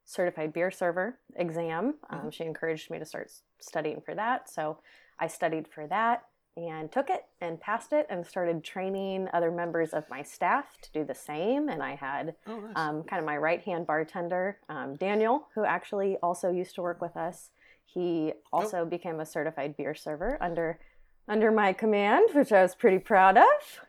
certified 0.06 0.54
beer 0.54 0.71
server 0.71 1.19
exam. 1.36 1.95
Um, 2.10 2.32
She 2.32 2.45
encouraged 2.45 2.89
me 2.89 2.99
to 2.99 3.06
start 3.06 3.32
studying 3.60 4.02
for 4.02 4.15
that. 4.15 4.49
So 4.49 4.80
I 5.19 5.28
studied 5.28 5.67
for 5.67 5.86
that 5.88 6.23
and 6.56 6.92
took 6.92 7.10
it 7.10 7.26
and 7.42 7.60
passed 7.60 7.94
it 7.94 8.06
and 8.10 8.26
started 8.26 8.63
training 8.63 9.28
other 9.34 9.52
members 9.52 9.89
of 9.92 10.08
my 10.10 10.22
staff 10.22 10.78
to 10.82 10.92
do 10.92 11.04
the 11.04 11.16
same. 11.16 11.68
And 11.70 11.82
I 11.82 11.96
had 11.96 12.36
Oh, 12.48 12.60
nice. 12.60 12.74
um, 12.76 13.04
kind 13.04 13.20
of 13.20 13.26
my 13.26 13.38
right 13.38 13.62
hand 13.63 13.88
bartender, 13.88 14.60
um, 14.70 14.96
Daniel, 14.96 15.48
who 15.56 15.66
actually 15.66 16.18
also 16.22 16.52
used 16.52 16.76
to 16.76 16.82
work 16.82 17.02
with 17.02 17.18
us. 17.18 17.50
He 17.86 18.34
also 18.52 18.86
became 18.86 19.20
a 19.20 19.26
certified 19.26 19.76
beer 19.78 19.96
server 19.96 20.38
under 20.42 20.80
under 21.28 21.52
my 21.52 21.72
command, 21.72 22.30
which 22.34 22.52
I 22.52 22.62
was 22.62 22.76
pretty 22.76 23.00
proud 23.00 23.38
of. 23.38 23.46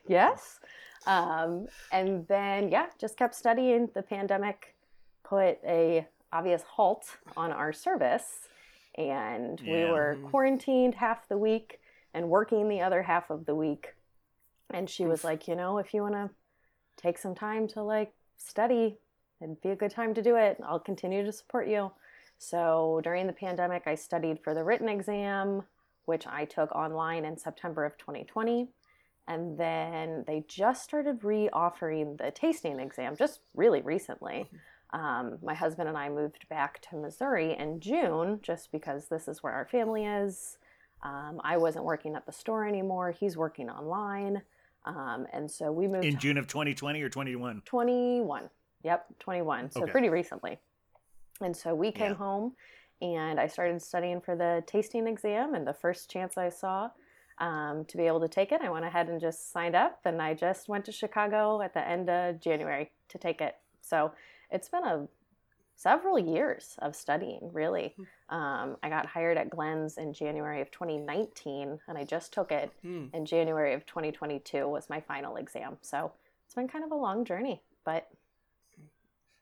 Yes, 0.07 0.61
um, 1.07 1.67
and 1.91 2.27
then 2.29 2.69
yeah, 2.71 2.87
just 3.01 3.17
kept 3.17 3.35
studying. 3.35 3.89
The 3.95 4.03
pandemic 4.03 4.75
put 5.25 5.59
a 5.67 6.07
obvious 6.33 6.63
halt 6.63 7.17
on 7.37 7.51
our 7.51 7.73
service, 7.73 8.49
and 8.97 9.61
we 9.67 9.85
were 9.85 10.19
quarantined 10.31 10.95
half 10.95 11.27
the 11.29 11.39
week 11.39 11.81
and 12.15 12.31
working 12.31 12.69
the 12.69 12.81
other 12.81 13.03
half 13.03 13.29
of 13.29 13.45
the 13.45 13.55
week. 13.55 13.95
And 14.71 14.89
she 14.89 15.05
was 15.05 15.25
like, 15.25 15.47
you 15.47 15.57
know, 15.57 15.79
if 15.79 15.93
you 15.93 16.03
want 16.03 16.15
to 16.15 16.31
take 16.97 17.19
some 17.19 17.35
time 17.35 17.69
to 17.69 17.83
like 17.83 18.13
study, 18.39 18.97
it'd 19.43 19.61
be 19.61 19.71
a 19.71 19.77
good 19.77 19.91
time 19.91 20.15
to 20.15 20.23
do 20.23 20.37
it. 20.37 20.59
I'll 20.67 20.79
continue 20.79 21.25
to 21.25 21.33
support 21.33 21.69
you. 21.69 21.91
So 22.39 23.01
during 23.03 23.27
the 23.27 23.33
pandemic, 23.33 23.83
I 23.87 23.95
studied 23.95 24.41
for 24.43 24.55
the 24.55 24.65
written 24.65 24.89
exam, 24.89 25.63
which 26.07 26.27
I 26.27 26.45
took 26.45 26.73
online 26.73 27.25
in 27.25 27.37
September 27.37 27.85
of 27.85 27.99
2020. 27.99 28.69
And 29.27 29.59
then 29.59 30.25
they 30.27 30.45
just 30.49 30.85
started 30.85 31.25
re 31.25 31.49
offering 31.53 32.17
the 32.17 32.31
tasting 32.31 32.79
exam 32.79 33.17
just 33.17 33.41
really 33.55 33.81
recently. 33.81 34.51
Um, 34.93 35.39
my 35.43 35.55
husband 35.55 35.89
and 35.89 35.99
I 35.99 36.09
moved 36.09 36.47
back 36.49 36.81
to 36.91 36.97
Missouri 36.97 37.57
in 37.59 37.81
June 37.81 38.39
just 38.43 38.71
because 38.71 39.09
this 39.09 39.27
is 39.27 39.43
where 39.43 39.53
our 39.53 39.67
family 39.67 40.05
is. 40.05 40.59
Um, 41.05 41.41
I 41.45 41.57
wasn't 41.59 41.85
working 41.85 42.17
at 42.17 42.25
the 42.27 42.33
store 42.33 42.67
anymore. 42.67 43.11
He's 43.13 43.37
working 43.37 43.69
online. 43.69 44.43
Um, 44.87 45.27
and 45.33 45.51
so 45.51 45.71
we 45.71 45.87
moved 45.87 46.05
In 46.05 46.19
June 46.19 46.39
of 46.39 46.47
2020 46.47 47.03
or 47.03 47.09
21? 47.09 47.63
21. 47.65 48.51
Yep, 48.83 49.07
21. 49.21 49.71
So 49.71 49.83
Okay. 49.83 49.93
pretty 49.93 50.09
recently. 50.09 50.59
And 51.41 51.57
so 51.57 51.75
we 51.75 51.93
came 51.93 52.13
Yeah. 52.13 52.17
home 52.17 52.57
and 53.03 53.39
I 53.39 53.47
started 53.47 53.83
studying 53.83 54.21
for 54.21 54.37
the 54.37 54.63
tasting 54.67 55.07
exam. 55.07 55.55
And 55.55 55.67
the 55.67 55.75
first 55.75 56.11
chance 56.11 56.39
I 56.39 56.49
saw 56.49 56.91
um, 57.39 57.85
to 57.87 57.97
be 57.97 58.07
able 58.07 58.21
to 58.21 58.29
take 58.29 58.53
it, 58.53 58.61
I 58.63 58.71
went 58.71 58.85
ahead 58.85 59.09
and 59.09 59.21
just 59.21 59.51
signed 59.51 59.75
up. 59.75 60.01
And 60.05 60.23
I 60.23 60.35
just 60.35 60.69
went 60.69 60.85
to 60.87 60.93
Chicago 60.93 61.61
at 61.61 61.75
the 61.75 61.87
end 61.87 62.09
of 62.09 62.41
January 62.41 62.93
to 63.09 63.19
take 63.19 63.41
it. 63.41 63.57
So 63.81 64.13
it's 64.51 64.69
been 64.69 64.85
a 64.85 65.09
several 65.77 66.19
years 66.19 66.77
of 66.81 66.95
studying, 66.95 67.51
really. 67.53 67.95
Um, 68.29 68.77
I 68.83 68.89
got 68.89 69.07
hired 69.07 69.37
at 69.37 69.51
Glen's 69.51 69.99
in 69.99 70.13
January 70.13 70.61
of 70.61 70.71
2019, 70.71 71.79
and 71.89 71.99
I 71.99 72.05
just 72.05 72.33
took 72.33 72.53
it 72.53 72.71
Hmm. 72.83 73.07
in 73.13 73.27
January 73.27 73.75
of 73.75 73.85
2022 73.87 74.69
was 74.69 74.89
my 74.89 75.01
final 75.01 75.37
exam. 75.37 75.77
So 75.83 76.13
it's 76.47 76.55
been 76.55 76.69
kind 76.69 76.85
of 76.85 76.91
a 76.93 76.97
long 76.97 77.25
journey, 77.25 77.63
but 77.85 78.09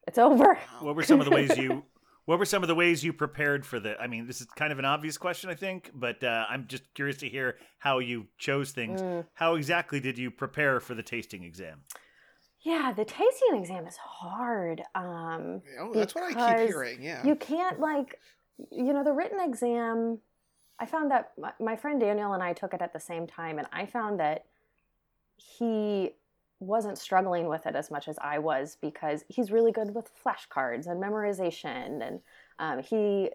it's 0.07 0.19
over. 0.19 0.59
What 0.81 0.97
were 0.97 1.03
some 1.05 1.21
of 1.21 1.27
the 1.27 1.33
ways 1.33 1.57
you 1.57 1.85
What 2.25 2.39
were 2.39 2.45
some 2.45 2.63
of 2.63 2.69
the 2.69 2.77
ways 2.77 3.03
you 3.03 3.13
prepared 3.13 3.67
for 3.67 3.81
the 3.81 4.01
I 4.01 4.07
mean, 4.07 4.29
this 4.29 4.41
is 4.41 4.47
kind 4.55 4.73
of 4.73 4.79
an 4.79 4.85
obvious 4.85 5.19
question, 5.19 5.51
I 5.51 5.55
think, 5.57 5.91
but 5.93 6.23
uh, 6.23 6.47
I'm 6.49 6.69
just 6.69 6.85
curious 6.95 7.17
to 7.19 7.29
hear 7.29 7.57
how 7.79 7.99
you 7.99 8.27
chose 8.39 8.71
things. 8.71 9.03
Mm. 9.03 9.27
How 9.35 9.57
exactly 9.57 9.99
did 9.99 10.19
you 10.19 10.31
prepare 10.31 10.79
for 10.79 10.95
the 10.95 11.03
tasting 11.03 11.43
exam? 11.43 11.81
Yeah, 12.63 12.93
the 12.93 13.05
tasting 13.05 13.57
exam 13.57 13.87
is 13.87 13.97
hard. 13.97 14.83
Um, 14.95 15.63
Oh, 15.81 15.93
that's 15.93 16.15
what 16.15 16.37
I 16.37 16.57
keep 16.59 16.69
hearing. 16.69 17.03
Yeah. 17.03 17.25
you 17.27 17.35
can't 17.35 17.81
like, 17.81 18.21
you 18.71 18.93
know, 18.93 19.03
the 19.03 19.13
written 19.13 19.41
exam. 19.41 20.19
I 20.79 20.87
found 20.87 21.11
that 21.11 21.33
my, 21.39 21.53
my 21.61 21.77
friend 21.77 22.01
Daniel 22.01 22.33
and 22.33 22.43
I 22.43 22.53
took 22.53 22.73
it 22.75 22.81
at 22.83 22.93
the 22.93 23.01
same 23.01 23.27
time, 23.27 23.59
and 23.59 23.67
I 23.73 23.87
found 23.87 24.21
that 24.21 24.47
he 25.37 26.11
wasn't 26.61 26.97
struggling 26.99 27.49
with 27.49 27.67
it 27.67 27.75
as 27.75 27.91
much 27.91 28.07
as 28.07 28.17
I 28.21 28.39
was 28.39 28.77
because 28.81 29.25
he's 29.29 29.51
really 29.51 29.73
good 29.73 29.95
with 29.95 30.11
flashcards 30.25 30.87
and 30.87 31.03
memorization, 31.03 32.07
and 32.07 32.21
um, 32.61 32.83
he 32.83 33.31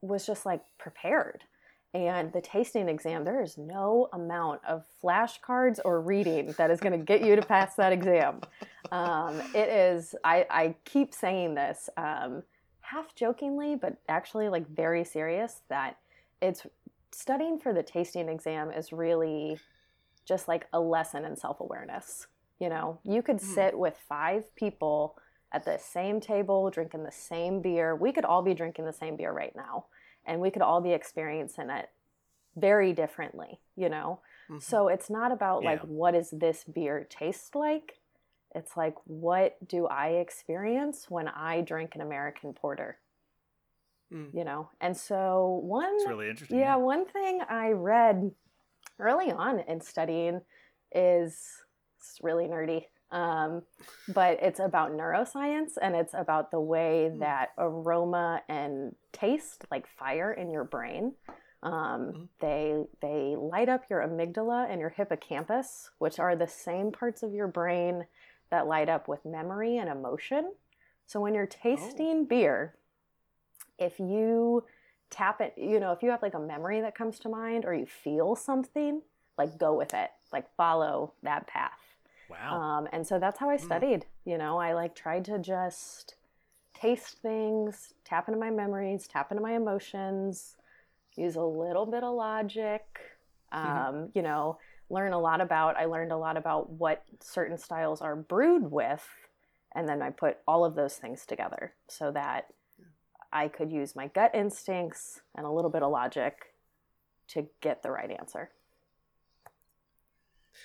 was 0.00 0.26
just 0.26 0.46
like 0.46 0.62
prepared. 0.78 1.44
And 1.92 2.32
the 2.32 2.40
tasting 2.40 2.88
exam, 2.88 3.24
there 3.24 3.42
is 3.42 3.58
no 3.58 4.08
amount 4.12 4.60
of 4.64 4.84
flashcards 5.02 5.80
or 5.84 6.00
reading 6.00 6.54
that 6.56 6.70
is 6.70 6.80
going 6.80 6.92
to 6.98 7.04
get 7.04 7.22
you 7.22 7.34
to 7.34 7.42
pass 7.42 7.74
that 7.76 7.92
exam. 7.92 8.40
Um, 8.92 9.40
it 9.54 9.68
is, 9.68 10.14
I, 10.24 10.46
I 10.50 10.74
keep 10.84 11.12
saying 11.14 11.54
this 11.54 11.88
um, 11.96 12.42
half 12.80 13.14
jokingly, 13.16 13.74
but 13.74 13.96
actually 14.08 14.48
like 14.48 14.68
very 14.68 15.04
serious 15.04 15.62
that 15.68 15.96
it's 16.40 16.64
studying 17.12 17.58
for 17.58 17.72
the 17.72 17.82
tasting 17.82 18.28
exam 18.28 18.70
is 18.70 18.92
really 18.92 19.58
just 20.26 20.46
like 20.46 20.66
a 20.72 20.78
lesson 20.80 21.24
in 21.24 21.36
self 21.36 21.58
awareness. 21.60 22.28
You 22.60 22.68
know, 22.68 23.00
you 23.04 23.22
could 23.22 23.38
Mm. 23.38 23.54
sit 23.54 23.78
with 23.78 23.96
five 24.08 24.54
people 24.54 25.16
at 25.52 25.64
the 25.64 25.78
same 25.78 26.20
table 26.20 26.70
drinking 26.70 27.02
the 27.02 27.10
same 27.10 27.60
beer. 27.60 27.96
We 27.96 28.12
could 28.12 28.24
all 28.24 28.42
be 28.42 28.54
drinking 28.54 28.84
the 28.84 28.92
same 28.92 29.16
beer 29.16 29.32
right 29.32 29.54
now, 29.56 29.86
and 30.26 30.40
we 30.40 30.50
could 30.50 30.62
all 30.62 30.80
be 30.80 30.92
experiencing 30.92 31.70
it 31.70 31.88
very 32.56 32.92
differently, 32.92 33.60
you 33.76 33.88
know? 33.88 34.20
Mhm. 34.50 34.62
So 34.62 34.88
it's 34.88 35.08
not 35.10 35.32
about 35.32 35.62
like, 35.64 35.80
what 35.82 36.12
does 36.12 36.30
this 36.30 36.64
beer 36.64 37.06
taste 37.08 37.54
like? 37.54 38.00
It's 38.54 38.76
like, 38.76 38.96
what 39.04 39.56
do 39.66 39.86
I 39.86 40.08
experience 40.08 41.08
when 41.08 41.28
I 41.28 41.60
drink 41.60 41.94
an 41.94 42.00
American 42.00 42.52
porter? 42.52 42.98
Mm. 44.12 44.34
You 44.34 44.44
know? 44.44 44.70
And 44.80 44.96
so 44.96 45.60
one 45.62 45.94
It's 45.94 46.08
really 46.08 46.28
interesting. 46.28 46.58
yeah, 46.58 46.76
one 46.76 47.06
thing 47.06 47.42
I 47.48 47.70
read 47.70 48.32
early 48.98 49.30
on 49.30 49.60
in 49.60 49.80
studying 49.80 50.40
is 50.92 51.62
it's 51.96 52.18
really 52.22 52.46
nerdy, 52.46 52.86
um, 53.12 53.62
but 54.08 54.38
it's 54.42 54.60
about 54.60 54.92
neuroscience 54.92 55.72
and 55.80 55.94
it's 55.96 56.14
about 56.14 56.50
the 56.50 56.60
way 56.60 57.08
Hmm. 57.08 57.20
that 57.20 57.52
aroma 57.58 58.42
and 58.48 58.94
taste, 59.12 59.64
like 59.70 59.86
fire 59.86 60.32
in 60.32 60.50
your 60.50 60.64
brain, 60.64 61.14
um, 61.62 61.72
Mhm. 62.12 62.28
they 62.40 62.86
they 63.00 63.36
light 63.36 63.68
up 63.68 63.88
your 63.90 64.00
amygdala 64.00 64.70
and 64.70 64.80
your 64.80 64.90
hippocampus, 64.90 65.90
which 65.98 66.18
are 66.18 66.34
the 66.36 66.46
same 66.48 66.90
parts 66.92 67.22
of 67.22 67.34
your 67.34 67.48
brain 67.48 68.06
that 68.50 68.66
light 68.66 68.88
up 68.88 69.08
with 69.08 69.24
memory 69.24 69.76
and 69.76 69.88
emotion. 69.88 70.54
So 71.06 71.20
when 71.20 71.34
you're 71.34 71.46
tasting 71.46 72.24
beer, 72.24 72.76
if 73.78 73.98
you 73.98 74.64
tap 75.10 75.40
it, 75.40 75.54
you 75.56 75.80
know, 75.80 75.92
if 75.92 76.02
you 76.02 76.10
have 76.10 76.22
like 76.22 76.34
a 76.34 76.38
memory 76.40 76.80
that 76.80 76.94
comes 76.94 77.18
to 77.20 77.28
mind 77.28 77.64
or 77.64 77.74
you 77.74 77.86
feel 77.86 78.36
something, 78.36 79.02
like 79.36 79.58
go 79.58 79.74
with 79.74 79.92
it, 79.94 80.10
like 80.32 80.46
follow 80.56 81.14
that 81.22 81.46
path. 81.46 81.89
Wow. 82.30 82.60
Um, 82.60 82.88
and 82.92 83.06
so 83.06 83.18
that's 83.18 83.38
how 83.38 83.50
I 83.50 83.56
Mm. 83.56 83.60
studied. 83.60 84.06
You 84.24 84.38
know, 84.38 84.58
I 84.58 84.72
like 84.72 84.94
tried 84.94 85.24
to 85.26 85.38
just 85.38 86.14
taste 86.74 87.18
things, 87.20 87.94
tap 88.04 88.28
into 88.28 88.38
my 88.40 88.50
memories, 88.50 89.06
tap 89.06 89.30
into 89.32 89.42
my 89.42 89.52
emotions, 89.52 90.56
use 91.16 91.36
a 91.36 91.42
little 91.42 91.86
bit 91.86 92.04
of 92.04 92.14
logic. 92.14 92.84
Um, 93.52 94.10
You 94.14 94.22
know, 94.22 94.58
learn 94.88 95.12
a 95.12 95.18
lot 95.18 95.40
about. 95.40 95.76
I 95.76 95.86
learned 95.86 96.12
a 96.12 96.16
lot 96.16 96.36
about 96.36 96.70
what 96.70 97.04
certain 97.20 97.58
styles 97.58 98.00
are 98.00 98.16
brewed 98.16 98.70
with, 98.70 99.06
and 99.74 99.88
then 99.88 100.02
I 100.02 100.10
put 100.10 100.38
all 100.46 100.64
of 100.64 100.74
those 100.74 100.96
things 100.96 101.26
together 101.26 101.74
so 101.88 102.12
that 102.12 102.52
I 103.32 103.48
could 103.48 103.72
use 103.72 103.94
my 103.96 104.08
gut 104.08 104.34
instincts 104.34 105.20
and 105.34 105.46
a 105.46 105.50
little 105.50 105.70
bit 105.70 105.82
of 105.82 105.90
logic 105.92 106.54
to 107.28 107.48
get 107.60 107.82
the 107.82 107.90
right 107.90 108.10
answer. 108.10 108.50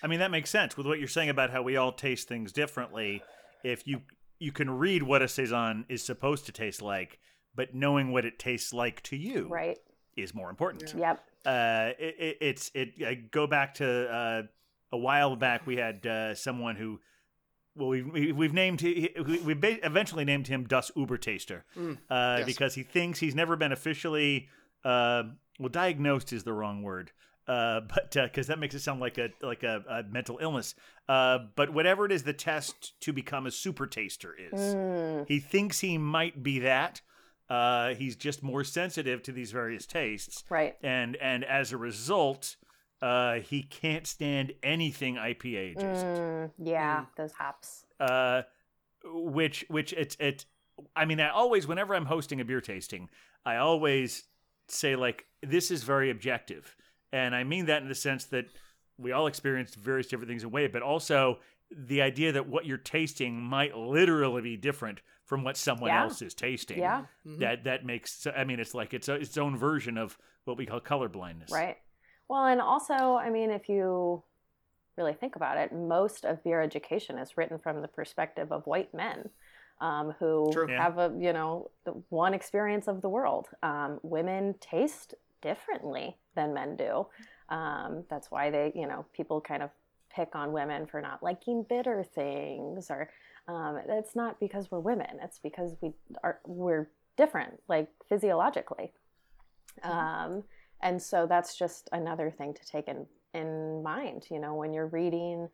I 0.03 0.07
mean, 0.07 0.19
that 0.19 0.31
makes 0.31 0.49
sense 0.49 0.77
with 0.77 0.85
what 0.85 0.99
you're 0.99 1.07
saying 1.07 1.29
about 1.29 1.49
how 1.49 1.61
we 1.61 1.77
all 1.77 1.91
taste 1.91 2.27
things 2.27 2.51
differently. 2.51 3.21
If 3.63 3.87
you 3.87 4.01
you 4.39 4.51
can 4.51 4.69
read 4.69 5.01
what 5.03 5.21
a 5.21 5.27
saison 5.27 5.85
is 5.89 6.03
supposed 6.03 6.45
to 6.47 6.51
taste 6.51 6.81
like, 6.81 7.19
but 7.55 7.73
knowing 7.73 8.11
what 8.11 8.25
it 8.25 8.37
tastes 8.37 8.73
like 8.73 9.01
to 9.03 9.15
you 9.15 9.47
Right? 9.49 9.77
is 10.17 10.33
more 10.35 10.49
important. 10.49 10.93
Yep. 10.97 11.23
Uh, 11.45 11.91
it, 11.97 12.15
it, 12.19 12.37
it's 12.41 12.71
it. 12.73 12.93
I 13.05 13.13
go 13.15 13.47
back 13.47 13.75
to 13.75 14.09
uh, 14.13 14.41
a 14.91 14.97
while 14.97 15.35
back. 15.35 15.65
We 15.65 15.77
had 15.77 16.05
uh, 16.05 16.35
someone 16.35 16.75
who. 16.75 16.99
Well, 17.77 17.89
we've, 17.89 18.07
we- 18.09 18.31
we've 18.31 18.53
named 18.53 18.81
we 18.81 19.09
we 19.43 19.53
eventually 19.83 20.23
named 20.25 20.47
him 20.47 20.65
Das 20.65 20.91
Ubertaster 20.95 21.63
Mm, 21.77 21.97
uh, 22.09 22.37
yes. 22.39 22.45
because 22.45 22.73
he 22.75 22.83
thinks 22.83 23.19
he's 23.19 23.35
never 23.35 23.55
been 23.57 23.73
officially 23.73 24.47
uh, 24.85 25.23
well 25.59 25.69
diagnosed 25.69 26.31
is 26.31 26.43
the 26.45 26.53
wrong 26.53 26.83
word 26.83 27.11
uh, 27.47 27.81
but 27.93 28.11
because 28.11 28.47
that 28.47 28.59
makes 28.59 28.73
it 28.75 28.79
sound 28.81 28.99
like 28.99 29.17
a 29.17 29.29
like 29.41 29.63
a, 29.63 29.83
a 29.89 30.03
mental 30.03 30.37
illness 30.41 30.75
uh, 31.09 31.39
but 31.55 31.71
whatever 31.73 32.05
it 32.05 32.11
is 32.11 32.23
the 32.23 32.33
test 32.33 32.99
to 33.01 33.13
become 33.13 33.45
a 33.45 33.51
super 33.51 33.85
taster 33.87 34.35
is 34.37 34.75
Mm, 34.75 35.27
he 35.27 35.39
thinks 35.39 35.79
he 35.79 35.97
might 35.97 36.41
be 36.43 36.59
that 36.59 37.01
uh, 37.49 37.93
he's 37.93 38.15
just 38.15 38.41
more 38.41 38.63
sensitive 38.63 39.21
to 39.23 39.31
these 39.31 39.51
various 39.51 39.85
tastes 39.85 40.43
right. 40.49 40.75
and 40.81 41.15
and 41.17 41.43
as 41.43 41.71
a 41.71 41.77
result 41.77 42.55
uh, 43.01 43.35
he 43.35 43.61
can't 43.61 44.07
stand 44.07 44.53
anything 44.63 45.15
IPA 45.15 45.73
adjacent 45.73 46.19
Mm, 46.19 46.51
yeah, 46.57 47.01
Mm. 47.01 47.07
those 47.17 47.33
hops. 47.33 47.85
uh, 47.99 48.41
which 49.03 49.65
which 49.69 49.93
it's 49.93 50.15
it. 50.19 50.45
I 50.95 51.05
mean, 51.05 51.19
I 51.19 51.29
always 51.29 51.67
whenever 51.67 51.93
I'm 51.95 52.05
hosting 52.05 52.41
a 52.41 52.45
beer 52.45 52.61
tasting, 52.61 53.09
I 53.45 53.57
always 53.57 54.23
say 54.67 54.95
like 54.95 55.25
this 55.43 55.69
is 55.71 55.83
very 55.83 56.09
objective, 56.09 56.75
and 57.11 57.35
I 57.35 57.43
mean 57.43 57.65
that 57.67 57.81
in 57.81 57.87
the 57.89 57.95
sense 57.95 58.25
that 58.25 58.45
we 58.97 59.11
all 59.11 59.27
experience 59.27 59.75
various 59.75 60.07
different 60.07 60.29
things 60.29 60.43
in 60.43 60.47
a 60.47 60.49
way, 60.51 60.67
but 60.67 60.81
also 60.81 61.39
the 61.71 62.01
idea 62.01 62.31
that 62.31 62.47
what 62.47 62.65
you're 62.65 62.77
tasting 62.77 63.41
might 63.41 63.75
literally 63.75 64.41
be 64.41 64.55
different 64.57 65.01
from 65.25 65.43
what 65.43 65.57
someone 65.57 65.89
Yeah. 65.89 66.03
else 66.03 66.21
is 66.21 66.33
tasting. 66.33 66.77
Yeah, 66.77 67.05
Mhm. 67.25 67.39
That 67.39 67.63
that 67.63 67.85
makes 67.85 68.25
I 68.27 68.43
mean 68.43 68.59
it's 68.59 68.73
like 68.73 68.93
it's 68.93 69.09
a, 69.09 69.15
its 69.15 69.37
own 69.37 69.57
version 69.57 69.97
of 69.97 70.17
what 70.45 70.57
we 70.57 70.65
call 70.65 70.79
color 70.79 71.09
blindness. 71.09 71.51
right. 71.51 71.77
Well, 72.27 72.45
and 72.45 72.59
also, 72.59 72.93
I 73.15 73.29
mean, 73.29 73.51
if 73.51 73.69
you 73.69 74.23
really 74.97 75.13
think 75.13 75.35
about 75.35 75.57
it, 75.57 75.71
most 75.73 76.25
of 76.25 76.43
beer 76.43 76.59
education 76.61 77.19
is 77.19 77.37
written 77.37 77.59
from 77.59 77.81
the 77.81 77.87
perspective 77.87 78.51
of 78.51 78.65
white 78.65 78.93
men 78.93 79.29
um, 79.81 80.11
who 80.19 80.49
True. 80.53 80.67
Have 80.67 80.97
a 80.97 81.13
you 81.19 81.33
know 81.33 81.69
one 82.09 82.33
experience 82.33 82.87
of 82.87 83.01
the 83.01 83.09
world. 83.09 83.49
Um, 83.61 83.99
women 84.03 84.55
taste 84.59 85.15
differently 85.49 86.17
than 86.35 86.53
men 86.53 86.75
do. 86.75 87.05
Um, 87.49 88.03
that's 88.09 88.31
why 88.31 88.49
they 88.49 88.71
you 88.75 88.87
know 88.87 89.05
people 89.13 89.39
kind 89.39 89.61
of 89.63 89.69
pick 90.15 90.35
on 90.35 90.51
women 90.51 90.85
for 90.87 91.01
not 91.01 91.21
liking 91.21 91.63
bitter 91.69 92.03
things 92.03 92.89
or 92.89 93.09
um, 93.47 93.79
it's 93.87 94.15
not 94.15 94.39
because 94.39 94.71
we're 94.71 94.79
women 94.79 95.19
it's 95.21 95.39
because 95.39 95.75
we 95.81 95.91
are 96.23 96.39
we're 96.47 96.89
different 97.17 97.53
like 97.67 97.89
physiologically 98.09 98.91
um, 99.83 100.43
and 100.81 101.01
so 101.01 101.27
that's 101.27 101.55
just 101.57 101.89
another 101.91 102.31
thing 102.31 102.53
to 102.53 102.65
take 102.65 102.87
in 102.87 103.05
in 103.33 103.83
mind 103.83 104.25
you 104.31 104.39
know 104.39 104.55
when 104.55 104.73
you're 104.73 104.87
reading 104.87 105.49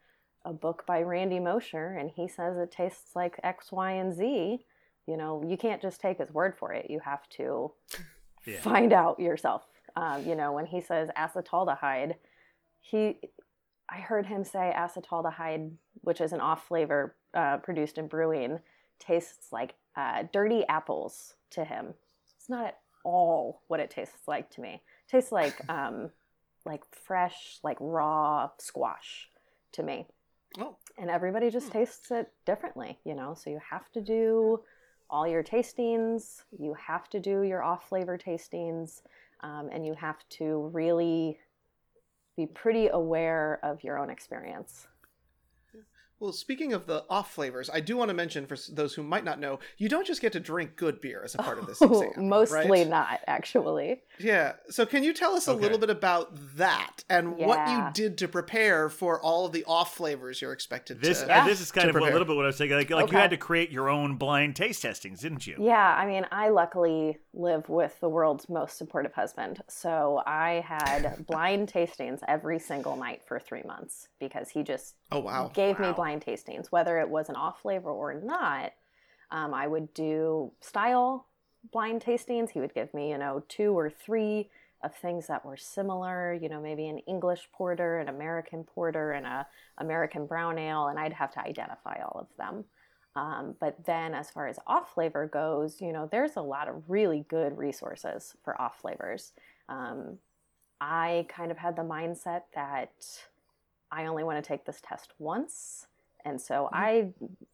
a 0.46 0.54
book 0.54 0.86
by 0.86 1.02
randy 1.02 1.40
mosher 1.40 1.98
and 2.00 2.12
he 2.16 2.28
says 2.28 2.56
it 2.58 2.72
tastes 2.72 3.16
like 3.16 3.40
x 3.44 3.72
y 3.72 3.92
and 3.94 4.14
z 4.14 4.64
you 5.08 5.18
know 5.18 5.44
you 5.48 5.58
can't 5.58 5.82
just 5.82 6.00
take 6.00 6.20
his 6.20 6.32
word 6.32 6.54
for 6.58 6.72
it 6.72 6.86
you 6.90 7.00
have 7.00 7.28
to 7.30 7.72
Yeah. 8.46 8.60
find 8.62 8.92
out 8.92 9.20
yourself 9.20 9.68
um, 9.96 10.26
you 10.28 10.36
know 10.36 10.52
when 10.52 10.66
he 10.66 10.82
says 10.82 11.10
acetaldehyde 11.18 12.16
he 12.82 13.18
i 13.90 13.98
heard 13.98 14.26
him 14.26 14.44
say 14.44 14.74
acetaldehyde 14.76 15.72
which 16.02 16.22
is 16.22 16.34
an 16.34 16.42
off 16.42 16.68
flavor 16.68 17.16
uh, 17.34 17.58
produced 17.58 17.98
in 17.98 18.08
brewing 18.08 18.60
tastes 19.00 19.52
like 19.52 19.76
uh, 19.96 20.24
dirty 20.32 20.66
apples 20.68 21.34
to 21.52 21.66
him. 21.66 21.94
It's 22.38 22.50
not 22.50 22.66
at 22.68 22.80
all 23.04 23.62
what 23.68 23.80
it 23.80 23.90
tastes 23.90 24.28
like 24.28 24.50
to 24.52 24.62
me. 24.62 24.76
It 24.76 25.12
tastes 25.12 25.32
like 25.32 25.56
um, 25.70 26.12
like 26.66 26.84
fresh 26.92 27.60
like 27.64 27.78
raw 27.80 28.50
squash 28.60 29.30
to 29.74 29.84
me. 29.84 30.08
Oh, 30.60 30.76
and 30.98 31.10
everybody 31.10 31.50
just 31.50 31.68
Hmm. 31.68 31.72
tastes 31.72 32.12
it 32.12 32.32
differently 32.46 33.00
you 33.06 33.16
know? 33.16 33.34
So 33.34 33.50
you 33.50 33.60
have 33.70 33.92
to 33.94 34.02
do 34.02 34.62
all 35.10 35.28
your 35.28 35.44
tastings. 35.44 36.44
You 36.58 36.76
have 36.76 37.10
to 37.10 37.20
do 37.20 37.44
your 37.44 37.64
off 37.64 37.88
flavor 37.90 38.18
tastings 38.18 39.02
um, 39.44 39.70
and 39.72 39.86
you 39.86 39.94
have 39.94 40.18
to 40.30 40.70
really 40.74 41.40
be 42.38 42.46
pretty 42.46 42.88
aware 42.88 43.60
of 43.64 43.84
your 43.84 43.98
own 43.98 44.10
experience 44.10 44.88
Well, 46.22 46.32
speaking 46.34 46.72
of 46.72 46.86
the 46.86 47.04
off 47.10 47.34
flavors, 47.34 47.68
I 47.74 47.80
do 47.80 47.98
want 47.98 48.10
to 48.10 48.14
mention 48.14 48.46
for 48.46 48.56
those 48.72 48.94
who 48.94 49.02
might 49.02 49.24
not 49.26 49.40
know, 49.40 49.60
you 49.80 49.90
don't 49.90 50.06
just 50.06 50.22
get 50.22 50.32
to 50.34 50.40
drink 50.40 50.76
good 50.76 51.02
beer 51.02 51.24
as 51.26 51.34
a 51.34 51.40
part 51.40 51.58
of 51.58 51.66
this 51.66 51.82
exam. 51.82 52.30
mostly 52.30 52.70
right? 52.70 52.88
not 52.88 53.22
actually 53.26 54.02
Yeah. 54.20 54.54
So 54.70 54.86
can 54.86 55.04
you 55.04 55.14
tell 55.14 55.34
us 55.34 55.48
a 55.48 55.54
little 55.54 55.80
bit 55.80 55.90
about 55.90 56.30
that 56.58 57.04
and 57.10 57.38
what 57.38 57.68
you 57.68 57.88
did 57.94 58.20
to 58.20 58.28
prepare 58.28 58.88
for 58.88 59.20
all 59.20 59.48
of 59.48 59.52
the 59.52 59.64
off 59.66 59.96
flavors 59.96 60.44
you're 60.44 60.54
expected 60.54 61.02
This 61.02 61.24
to? 61.24 61.34
uh, 61.34 61.44
this 61.44 61.60
is 61.60 61.72
kind 61.72 61.92
to 61.92 61.98
of 61.98 62.04
a 62.04 62.06
little 62.06 62.26
bit 62.26 62.36
what 62.36 62.46
I 62.46 62.50
was 62.50 62.58
saying. 62.58 62.70
Like, 62.70 62.92
like 62.92 63.12
you 63.12 63.18
had 63.18 63.32
to 63.32 63.38
create 63.38 63.72
your 63.72 63.90
own 63.90 64.18
blind 64.18 64.56
taste 64.56 64.84
testings, 64.84 65.22
didn't 65.22 65.48
you? 65.48 65.56
Yeah, 65.60 65.96
I 65.98 66.06
mean, 66.06 66.28
I 66.32 66.50
luckily 66.50 67.18
live 67.34 67.68
with 67.68 68.00
the 68.00 68.10
world's 68.10 68.48
most 68.48 68.78
supportive 68.78 69.14
husband. 69.14 69.64
So 69.70 70.22
I 70.28 70.64
had 70.68 71.26
blind 71.28 71.72
tastings 71.74 72.20
every 72.28 72.60
single 72.60 72.96
night 72.96 73.24
for 73.26 73.40
three 73.40 73.64
months 73.66 74.08
because 74.20 74.50
he 74.50 74.62
just 74.62 74.98
Oh 75.12 75.20
wow. 75.20 75.50
gave 75.54 75.80
me 75.80 75.88
Wow. 75.88 75.94
Blind 76.12 76.26
tastings, 76.26 76.68
whether 76.68 77.00
it 77.00 77.10
was 77.10 77.30
an 77.30 77.36
off 77.36 77.62
flavor 77.62 77.90
or 77.90 78.14
not. 78.14 78.74
Um, 79.32 79.54
I 79.54 79.68
would 79.68 79.94
do 79.94 80.52
style 80.60 81.28
blind 81.72 82.02
tastings. 82.02 82.52
He 82.52 82.60
would 82.60 82.74
give 82.74 82.94
me, 82.94 83.12
you 83.12 83.18
know, 83.18 83.44
two 83.48 83.78
or 83.78 83.90
three 83.90 84.50
of 84.84 84.96
things 84.96 85.28
that 85.28 85.46
were 85.46 85.58
similar, 85.58 86.34
you 86.34 86.50
know, 86.50 86.60
maybe 86.60 86.88
an 86.88 86.98
English 87.00 87.48
porter, 87.54 88.00
an 88.00 88.10
American 88.10 88.64
porter, 88.64 89.12
and 89.12 89.26
a 89.26 89.48
American 89.78 90.26
brown 90.26 90.58
ale, 90.58 90.88
and 90.88 91.00
I'd 91.00 91.14
have 91.14 91.32
to 91.34 91.40
identify 91.40 92.02
all 92.02 92.20
of 92.20 92.28
them. 92.38 92.66
Um, 93.16 93.56
but 93.60 93.86
then, 93.86 94.14
as 94.14 94.32
far 94.32 94.48
as 94.48 94.58
off 94.68 94.94
flavor 94.94 95.28
goes, 95.28 95.82
you 95.82 95.94
know, 95.94 96.10
there's 96.12 96.36
a 96.36 96.42
lot 96.42 96.68
of 96.68 96.90
really 96.90 97.26
good 97.30 97.58
resources 97.58 98.36
for 98.44 98.60
off 98.60 98.80
flavors. 98.80 99.34
Um, 99.70 100.18
I 100.80 101.28
kind 101.30 101.52
of 101.52 101.58
had 101.58 101.76
the 101.76 101.84
mindset 101.84 102.44
that 102.56 102.92
I 103.92 104.06
only 104.06 104.24
want 104.24 104.44
to 104.44 104.48
take 104.48 104.66
this 104.66 104.82
test 104.82 105.12
once. 105.20 105.88
And 106.26 106.40
so 106.42 106.70
I 106.72 107.10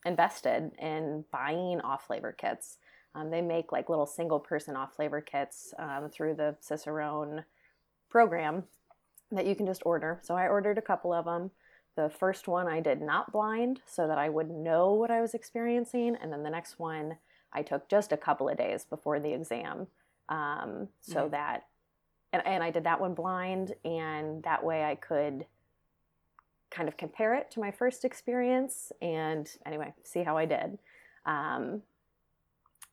invested 0.06 0.72
in 0.80 1.26
buying 1.32 1.82
off 1.82 2.08
flavor 2.08 2.32
kits. 2.32 2.78
Um, 3.16 3.32
they 3.32 3.42
make 3.42 3.72
like 3.72 3.90
little 3.90 4.06
single 4.06 4.40
person 4.40 4.76
off 4.76 4.96
flavor 4.96 5.22
kits 5.22 5.74
um, 5.80 6.10
through 6.10 6.36
the 6.36 6.56
Cicerone 6.62 7.44
program 8.10 8.64
that 9.32 9.46
you 9.46 9.56
can 9.56 9.66
just 9.66 9.82
order. 9.86 10.20
So 10.24 10.36
I 10.36 10.48
ordered 10.48 10.78
a 10.78 10.82
couple 10.82 11.12
of 11.14 11.26
them. 11.26 11.52
The 11.96 12.10
first 12.10 12.48
one 12.48 12.68
I 12.68 12.80
did 12.80 13.02
not 13.02 13.32
blind 13.32 13.82
so 13.86 14.08
that 14.08 14.18
I 14.18 14.30
would 14.30 14.50
know 14.50 14.94
what 14.94 15.10
I 15.12 15.20
was 15.22 15.34
experiencing. 15.34 16.16
And 16.22 16.32
then 16.32 16.44
the 16.44 16.50
next 16.50 16.80
one 16.80 17.18
I 17.52 17.64
took 17.64 17.90
just 17.90 18.12
a 18.12 18.18
couple 18.18 18.50
of 18.50 18.58
days 18.58 18.86
before 18.86 19.20
the 19.20 19.34
exam 19.34 19.88
um, 20.30 20.90
so 21.02 21.26
Mhm. 21.28 21.32
that, 21.32 21.68
and, 22.34 22.46
and 22.46 22.64
I 22.64 22.70
did 22.70 22.84
that 22.84 23.00
one 23.00 23.14
blind. 23.16 23.74
And 23.84 24.44
that 24.44 24.64
way 24.64 24.84
I 24.84 24.96
could 24.96 25.46
kind 26.70 26.88
of 26.88 26.98
compare 26.98 27.34
it 27.36 27.50
to 27.52 27.60
my 27.60 27.72
first 27.72 28.06
experience 28.06 28.92
and 29.02 29.50
anyway, 29.66 29.94
see 30.04 30.24
how 30.24 30.38
I 30.38 30.46
did. 30.46 30.78
Um, 31.26 31.82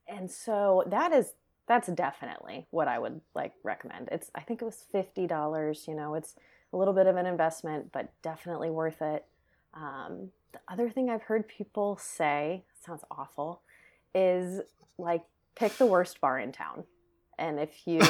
and 0.08 0.30
so 0.30 0.84
that 0.88 1.12
is 1.12 1.32
that's 1.66 1.88
definitely 1.88 2.66
what 2.70 2.88
I 2.88 2.98
would 2.98 3.20
like 3.34 3.52
recommend. 3.62 4.08
It's 4.12 4.30
I 4.34 4.40
think 4.40 4.60
it 4.60 4.64
was 4.64 4.84
fifty 4.92 5.26
dollars. 5.26 5.86
You 5.88 5.94
know, 5.94 6.14
it's 6.14 6.34
a 6.72 6.76
little 6.76 6.94
bit 6.94 7.06
of 7.06 7.16
an 7.16 7.26
investment, 7.26 7.90
but 7.92 8.12
definitely 8.22 8.70
worth 8.70 9.00
it. 9.00 9.24
Um, 9.72 10.30
the 10.52 10.60
other 10.68 10.90
thing 10.90 11.08
I've 11.08 11.22
heard 11.22 11.48
people 11.48 11.98
say 12.00 12.64
sounds 12.84 13.02
awful 13.10 13.62
is 14.14 14.60
like 14.98 15.22
pick 15.56 15.76
the 15.78 15.86
worst 15.86 16.20
bar 16.20 16.38
in 16.38 16.52
town. 16.52 16.84
And 17.38 17.58
if 17.58 17.70
you, 17.86 18.00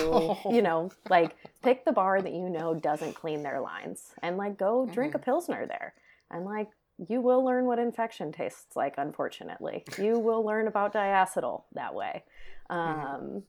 you 0.51 0.63
know, 0.63 0.91
like 1.09 1.37
pick 1.63 1.85
the 1.85 1.93
bar 1.93 2.21
that 2.21 2.33
you 2.33 2.49
know 2.49 2.75
doesn't 2.75 3.15
clean 3.15 3.43
their 3.43 3.61
lines 3.61 4.13
and 4.23 4.37
like 4.37 4.59
go 4.59 4.87
drink 4.87 5.15
a 5.15 5.19
pilsner 5.19 5.67
there. 5.67 5.95
And 6.31 6.45
like 6.45 6.69
you 7.09 7.21
will 7.21 7.45
learn 7.45 7.65
what 7.67 7.79
infection 7.79 8.33
tastes 8.33 8.77
like, 8.77 8.95
unfortunately. 8.99 9.85
You 10.01 10.19
will 10.19 10.45
learn 10.45 10.69
about 10.69 10.93
diacetyl 10.95 11.65
that 11.75 11.95
way. 11.95 12.23
Um, 12.71 13.43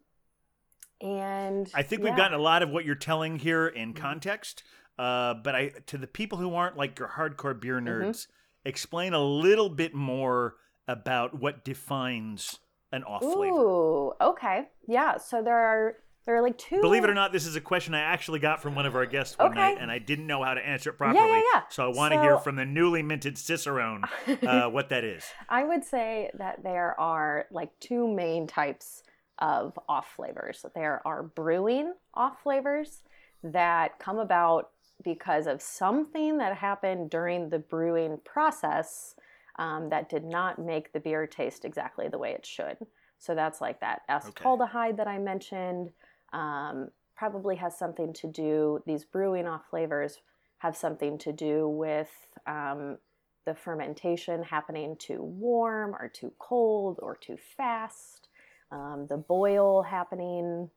and 1.02 1.70
I 1.74 1.84
think 1.84 2.04
we've 2.04 2.16
gotten 2.16 2.38
a 2.38 2.42
lot 2.42 2.64
of 2.64 2.70
what 2.70 2.86
you're 2.86 2.96
telling 2.96 3.40
here 3.40 3.68
in 3.68 3.94
context. 3.94 4.64
Uh, 4.98 5.34
but 5.36 5.56
I, 5.56 5.72
to 5.88 5.98
the 5.98 6.08
people 6.08 6.38
who 6.38 6.56
aren't 6.56 6.78
like 6.78 6.98
your 6.98 7.10
hardcore 7.10 7.60
beer 7.60 7.80
Mm-hmm. 7.80 7.88
nerds, 8.10 8.28
explain 8.64 9.14
a 9.14 9.22
little 9.24 9.70
bit 9.70 9.94
more 9.94 10.56
about 10.88 11.40
what 11.40 11.64
defines 11.64 12.60
an 12.92 13.04
off 13.04 13.22
flavor. 13.22 13.56
Ooh, 13.56 14.14
okay. 14.22 14.68
Yeah. 14.88 15.18
So 15.18 15.42
there 15.42 15.58
are 15.58 15.96
there 16.26 16.36
are 16.36 16.42
like 16.42 16.58
two 16.58 16.82
Believe 16.82 17.04
it 17.04 17.10
or 17.10 17.14
not, 17.14 17.32
this 17.32 17.46
is 17.46 17.56
a 17.56 17.62
question 17.62 17.94
I 17.94 18.00
actually 18.00 18.40
got 18.40 18.60
from 18.62 18.74
one 18.74 18.88
of 18.88 18.96
our 18.96 19.06
guests 19.06 19.38
one 19.38 19.52
Okay. 19.52 19.60
night, 19.60 19.78
and 19.80 19.92
I 19.92 20.00
didn't 20.00 20.26
know 20.26 20.44
how 20.44 20.56
to 20.56 20.62
answer 20.68 20.90
it 20.90 20.94
properly. 20.98 21.20
yeah. 21.20 21.42
yeah. 21.54 21.62
So 21.70 21.86
I 21.86 21.96
want 21.96 22.14
to 22.16 22.22
hear 22.22 22.40
from 22.40 22.56
the 22.56 22.66
newly 22.66 23.04
minted 23.04 23.38
Cicerone 23.38 24.04
uh, 24.48 24.70
what 24.70 24.90
that 24.90 25.04
is. 25.04 25.24
I 25.50 25.64
would 25.64 25.84
say 25.84 26.32
that 26.34 26.64
there 26.64 27.00
are 27.00 27.46
like 27.52 27.70
two 27.80 28.08
main 28.12 28.48
types 28.48 29.04
of 29.38 29.78
off 29.88 30.14
flavors. 30.16 30.66
There 30.74 31.02
are 31.06 31.22
brewing 31.22 31.94
off 32.16 32.42
flavors 32.42 33.02
that 33.44 34.00
come 34.00 34.18
about 34.18 34.72
because 35.04 35.46
of 35.46 35.62
something 35.62 36.40
that 36.40 36.58
happened 36.58 37.12
during 37.12 37.50
the 37.50 37.60
brewing 37.60 38.18
process 38.26 39.16
um, 39.58 39.90
that 39.90 40.10
did 40.10 40.24
not 40.24 40.60
make 40.60 40.92
the 40.92 41.00
beer 41.00 41.26
taste 41.28 41.66
exactly 41.66 42.08
the 42.08 42.18
way 42.18 42.32
it 42.32 42.46
should. 42.46 42.78
So 43.18 43.34
that's 43.36 43.62
like 43.62 43.80
that 43.80 44.02
acetaldehyde 44.10 44.98
that 44.98 45.08
I 45.08 45.18
mentioned. 45.18 45.92
Um, 46.34 46.90
probably 47.16 47.56
has 47.56 47.78
something 47.78 48.14
to 48.14 48.28
do. 48.28 48.84
These 48.86 49.06
brewing 49.06 49.48
off 49.48 49.70
flavors 49.70 50.20
have 50.58 50.76
something 50.76 51.18
to 51.20 51.32
do 51.32 51.68
with 51.70 52.12
um, 52.46 52.98
the 53.46 53.56
fermentation 53.56 54.44
happening 54.44 54.96
too 54.98 55.22
warm 55.22 55.96
or 55.96 56.10
too 56.10 56.34
cold 56.40 57.00
or 57.02 57.16
too 57.16 57.38
fast, 57.56 58.28
um, 58.72 59.06
the 59.08 59.18
boil 59.18 59.84
happening, 59.84 60.70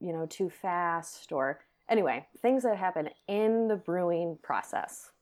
you 0.00 0.12
know, 0.12 0.26
too 0.26 0.50
fast, 0.50 1.32
or 1.32 1.60
anyway, 1.88 2.26
things 2.42 2.64
that 2.64 2.76
happen 2.76 3.08
in 3.28 3.68
the 3.68 3.76
brewing 3.76 4.36
process. 4.42 5.12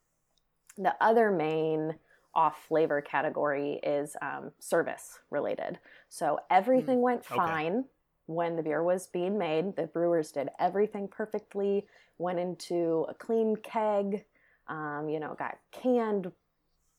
The 0.78 0.94
other 1.00 1.30
main 1.30 1.94
off 2.37 2.66
flavor 2.68 3.01
category 3.01 3.80
is 3.82 4.14
um, 4.22 4.53
service 4.61 5.18
related. 5.30 5.80
So 6.09 6.39
everything 6.51 7.01
went 7.01 7.24
Okay. 7.24 7.37
fine 7.37 7.84
when 8.26 8.57
the 8.57 8.62
beer 8.62 8.84
was 8.84 9.09
being 9.09 9.39
made. 9.39 9.74
The 9.74 9.87
brewers 9.87 10.30
did 10.30 10.51
everything 10.61 11.09
perfectly, 11.09 11.87
went 12.18 12.39
into 12.39 13.07
a 13.09 13.14
clean 13.14 13.57
keg, 13.57 14.24
um, 14.68 15.09
you 15.09 15.18
know, 15.18 15.34
got 15.39 15.59
canned 15.72 16.30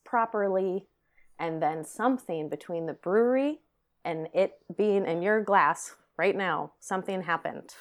properly, 0.04 0.88
and 1.40 1.62
then 1.62 1.86
something 1.86 2.50
between 2.50 2.88
the 2.88 2.94
brewery 2.94 3.60
and 4.04 4.28
it 4.34 4.60
being 4.76 5.06
in 5.06 5.22
your 5.22 5.44
glass 5.44 5.96
right 6.18 6.36
now, 6.36 6.72
something 6.80 7.22
happened. 7.22 7.76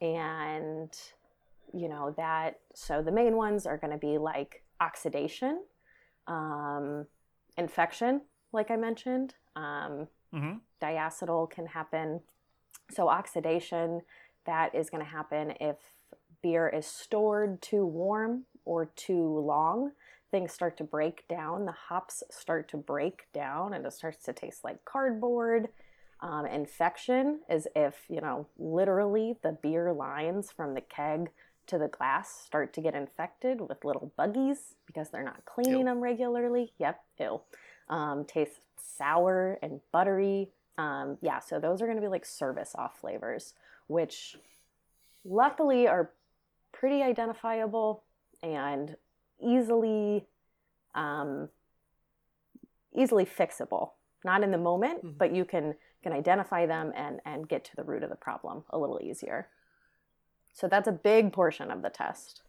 And, 0.00 0.90
you 1.74 1.88
know, 1.88 2.14
that, 2.16 2.60
so 2.74 3.02
the 3.02 3.12
main 3.12 3.36
ones 3.36 3.66
are 3.66 3.76
going 3.76 3.92
to 3.92 3.98
be 3.98 4.16
like 4.16 4.62
oxidation, 4.80 5.62
um, 6.26 7.06
infection, 7.56 8.22
like 8.52 8.70
I 8.70 8.76
mentioned. 8.76 9.34
Um, 9.56 10.08
hmm 10.32 10.54
diacetyl 10.82 11.50
can 11.50 11.66
happen. 11.66 12.20
So, 12.90 13.08
oxidation, 13.08 14.00
that 14.46 14.74
is 14.74 14.90
going 14.90 15.04
to 15.04 15.10
happen 15.10 15.52
if 15.60 15.76
beer 16.42 16.68
is 16.68 16.86
stored 16.86 17.60
too 17.60 17.84
warm 17.84 18.44
or 18.64 18.86
too 18.96 19.38
long. 19.40 19.92
Things 20.30 20.52
start 20.52 20.76
to 20.78 20.84
break 20.84 21.26
down, 21.28 21.66
the 21.66 21.72
hops 21.72 22.22
start 22.30 22.68
to 22.70 22.76
break 22.76 23.26
down, 23.34 23.74
and 23.74 23.84
it 23.84 23.92
starts 23.92 24.24
to 24.24 24.32
taste 24.32 24.64
like 24.64 24.84
cardboard. 24.84 25.68
Um, 26.20 26.46
infection 26.46 27.40
is 27.48 27.66
if, 27.74 28.04
you 28.08 28.20
know, 28.20 28.46
literally 28.58 29.36
the 29.42 29.56
beer 29.62 29.92
lines 29.92 30.50
from 30.54 30.74
the 30.74 30.82
keg 30.82 31.30
to 31.70 31.78
the 31.78 31.88
glass 31.88 32.28
start 32.44 32.72
to 32.74 32.80
get 32.80 32.94
infected 32.94 33.60
with 33.60 33.84
little 33.84 34.12
buggies 34.16 34.74
because 34.86 35.10
they're 35.10 35.22
not 35.22 35.44
cleaning 35.44 35.80
Ew. 35.80 35.84
them 35.84 36.00
regularly. 36.00 36.72
Yep, 36.78 37.00
ew. 37.20 37.40
Um, 37.88 38.24
tastes 38.24 38.60
sour 38.76 39.58
and 39.62 39.80
buttery. 39.92 40.50
Um, 40.78 41.16
yeah, 41.22 41.38
so 41.40 41.58
those 41.60 41.80
are 41.80 41.86
going 41.86 41.96
to 41.96 42.02
be 42.02 42.08
like 42.08 42.26
service 42.26 42.74
off 42.76 42.98
flavors, 43.00 43.54
which 43.86 44.36
luckily 45.24 45.86
are 45.86 46.10
pretty 46.72 47.02
identifiable 47.02 48.02
and 48.42 48.96
easily 49.40 50.26
um, 50.94 51.48
easily 52.92 53.24
fixable. 53.24 53.92
Not 54.24 54.42
in 54.42 54.50
the 54.50 54.58
moment, 54.58 55.04
Mhm. 55.04 55.18
but 55.18 55.32
you 55.32 55.44
can 55.44 55.76
can 56.02 56.12
identify 56.12 56.66
them 56.66 56.92
and 56.96 57.20
and 57.24 57.48
get 57.48 57.64
to 57.66 57.76
the 57.76 57.84
root 57.84 58.02
of 58.02 58.10
the 58.10 58.16
problem 58.16 58.64
a 58.70 58.78
little 58.78 59.00
easier. 59.02 59.48
So 60.52 60.68
that's 60.68 60.88
a 60.88 60.92
big 60.92 61.32
portion 61.32 61.70
of 61.70 61.82
the 61.82 61.90
test. 61.90 62.42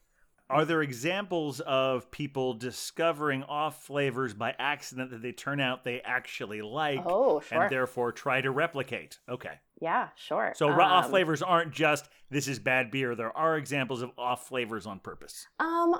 Are 0.49 0.65
there 0.65 0.81
examples 0.81 1.61
of 1.61 2.11
people 2.11 2.53
discovering 2.55 3.41
off 3.43 3.83
flavors 3.85 4.33
by 4.33 4.53
accident 4.59 5.11
that 5.11 5.21
they 5.21 5.31
turn 5.31 5.61
out 5.61 5.85
they 5.85 6.01
actually 6.01 6.61
like 6.61 6.99
Oh, 7.05 7.39
sure. 7.39 7.61
and 7.63 7.71
therefore 7.71 8.11
try 8.11 8.41
to 8.41 8.51
replicate? 8.51 9.19
Okay. 9.29 9.59
yeah, 9.79 10.09
sure. 10.15 10.51
So 10.55 10.67
ra- 10.67 10.97
off 10.97 11.05
Um, 11.05 11.11
flavors 11.11 11.41
aren't 11.41 11.71
just 11.71 12.09
this 12.29 12.49
is 12.49 12.59
bad 12.59 12.91
beer. 12.91 13.15
There 13.15 13.35
are 13.37 13.55
examples 13.55 14.01
of 14.01 14.11
off 14.17 14.45
flavors 14.45 14.85
on 14.85 14.99
purpose. 14.99 15.47
Um, 15.59 15.95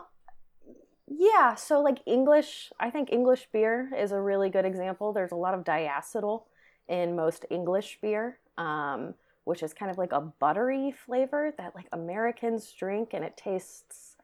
yeah. 1.07 1.55
So 1.55 1.81
like 1.81 1.99
English, 2.05 2.71
I 2.79 2.89
think 2.89 3.11
English 3.11 3.47
beer 3.53 3.89
is 3.97 4.11
a 4.11 4.19
really 4.19 4.49
good 4.49 4.65
example. 4.65 5.13
There's 5.13 5.31
a 5.31 5.35
lot 5.35 5.53
of 5.53 5.63
diacetyl 5.63 6.43
in 6.89 7.15
most 7.15 7.45
English 7.49 7.99
beer, 8.01 8.37
um, 8.57 9.13
which 9.43 9.63
is 9.63 9.73
kind 9.73 9.91
of 9.91 9.97
like 9.97 10.11
a 10.11 10.21
buttery 10.21 10.91
flavor 10.91 11.53
that 11.57 11.75
like 11.75 11.87
Americans 11.91 12.71
drink, 12.71 13.09
and 13.13 13.23
it 13.23 13.37
tastes 13.37 14.15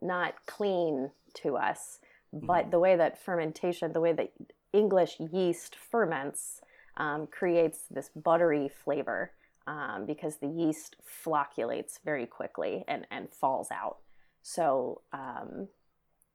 not 0.00 0.34
clean 0.46 1.10
to 1.34 1.56
us. 1.56 1.98
But 2.32 2.70
the 2.70 2.78
way 2.78 2.96
that 2.96 3.22
fermentation, 3.22 3.92
the 3.92 4.00
way 4.00 4.12
that 4.12 4.32
English 4.72 5.18
yeast 5.32 5.74
ferments, 5.74 6.60
um, 6.98 7.26
creates 7.28 7.80
this 7.90 8.10
buttery 8.14 8.68
flavor 8.68 9.30
um, 9.66 10.04
because 10.06 10.36
the 10.36 10.48
yeast 10.48 10.96
flocculates 11.04 12.00
very 12.04 12.26
quickly 12.26 12.84
and, 12.88 13.06
and 13.10 13.30
falls 13.30 13.70
out. 13.70 13.98
So 14.42 15.02
um, 15.12 15.68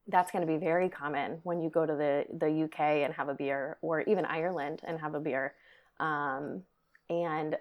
that's 0.08 0.30
going 0.30 0.46
to 0.46 0.52
be 0.52 0.58
very 0.58 0.88
common 0.88 1.40
when 1.42 1.60
you 1.60 1.70
go 1.70 1.86
to 1.86 1.94
the, 1.94 2.24
the 2.32 2.64
UK 2.64 3.04
and 3.04 3.14
have 3.14 3.28
a 3.28 3.34
beer, 3.34 3.76
or 3.82 4.02
even 4.02 4.24
Ireland 4.24 4.80
and 4.84 5.00
have 5.00 5.14
a 5.14 5.20
beer. 5.20 5.54
Um, 6.00 6.62
and 7.10 7.56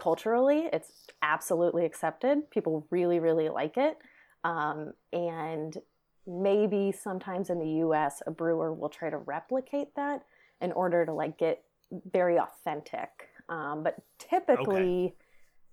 culturally, 0.00 0.68
it's 0.72 1.06
absolutely 1.20 1.84
accepted. 1.84 2.50
People 2.50 2.86
really, 2.90 3.20
really 3.20 3.50
like 3.50 3.76
it. 3.76 3.98
Um, 4.44 4.94
and 5.12 5.76
maybe 6.26 6.90
sometimes 6.90 7.50
in 7.50 7.58
the 7.58 7.84
US, 7.86 8.22
a 8.26 8.30
brewer 8.30 8.72
will 8.72 8.88
try 8.88 9.10
to 9.10 9.18
replicate 9.18 9.94
that 9.96 10.22
in 10.62 10.72
order 10.72 11.04
to 11.04 11.12
like 11.12 11.36
get 11.38 11.62
very 12.10 12.38
authentic. 12.38 13.10
Um, 13.50 13.82
but 13.82 13.96
typically, 14.18 15.16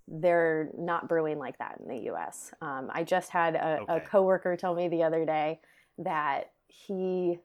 they're 0.09 0.71
not 0.77 1.07
brewing 1.07 1.37
like 1.37 1.57
that 1.59 1.79
in 1.79 1.87
the 1.87 2.11
US. 2.11 2.53
Um, 2.61 2.89
I 2.91 3.03
just 3.05 3.29
had 3.29 3.55
a, 3.55 3.79
a 3.79 3.83
Okay. 3.83 4.03
coworker 4.11 4.57
tell 4.57 4.75
me 4.75 4.89
the 4.89 5.03
other 5.03 5.25
day 5.25 5.61
that 5.99 6.51
he 6.67 7.39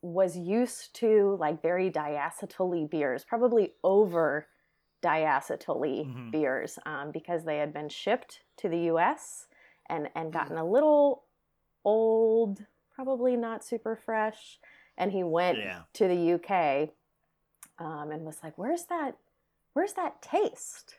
was 0.00 0.36
used 0.36 0.94
to 0.94 1.36
like 1.40 1.60
very 1.60 1.90
diacetyl 1.90 2.88
beers, 2.88 3.24
probably 3.24 3.72
over 3.82 4.46
diacetyl 5.02 6.06
Mhm. 6.06 6.30
beers, 6.32 6.78
um, 6.86 7.10
because 7.10 7.44
they 7.44 7.58
had 7.58 7.72
been 7.72 7.88
shipped 7.88 8.40
to 8.58 8.68
the 8.68 8.78
U.S. 8.92 9.46
and 9.88 10.06
Mm-hmm. 10.06 10.18
and 10.18 10.32
gotten 10.32 10.56
a 10.56 10.64
little 10.64 11.24
old, 11.84 12.66
probably 12.94 13.36
not 13.36 13.64
super 13.64 13.96
fresh. 13.96 14.58
And 14.98 15.12
he 15.12 15.22
went 15.24 15.58
Yeah. 15.58 15.82
to 15.94 16.08
the 16.08 16.34
UK 16.34 16.90
um, 17.78 18.10
and 18.10 18.24
was 18.24 18.42
like, 18.42 18.56
"Where's 18.58 18.84
that? 18.86 19.16
Where's 19.72 19.94
that 19.94 20.20
taste?" 20.22 20.96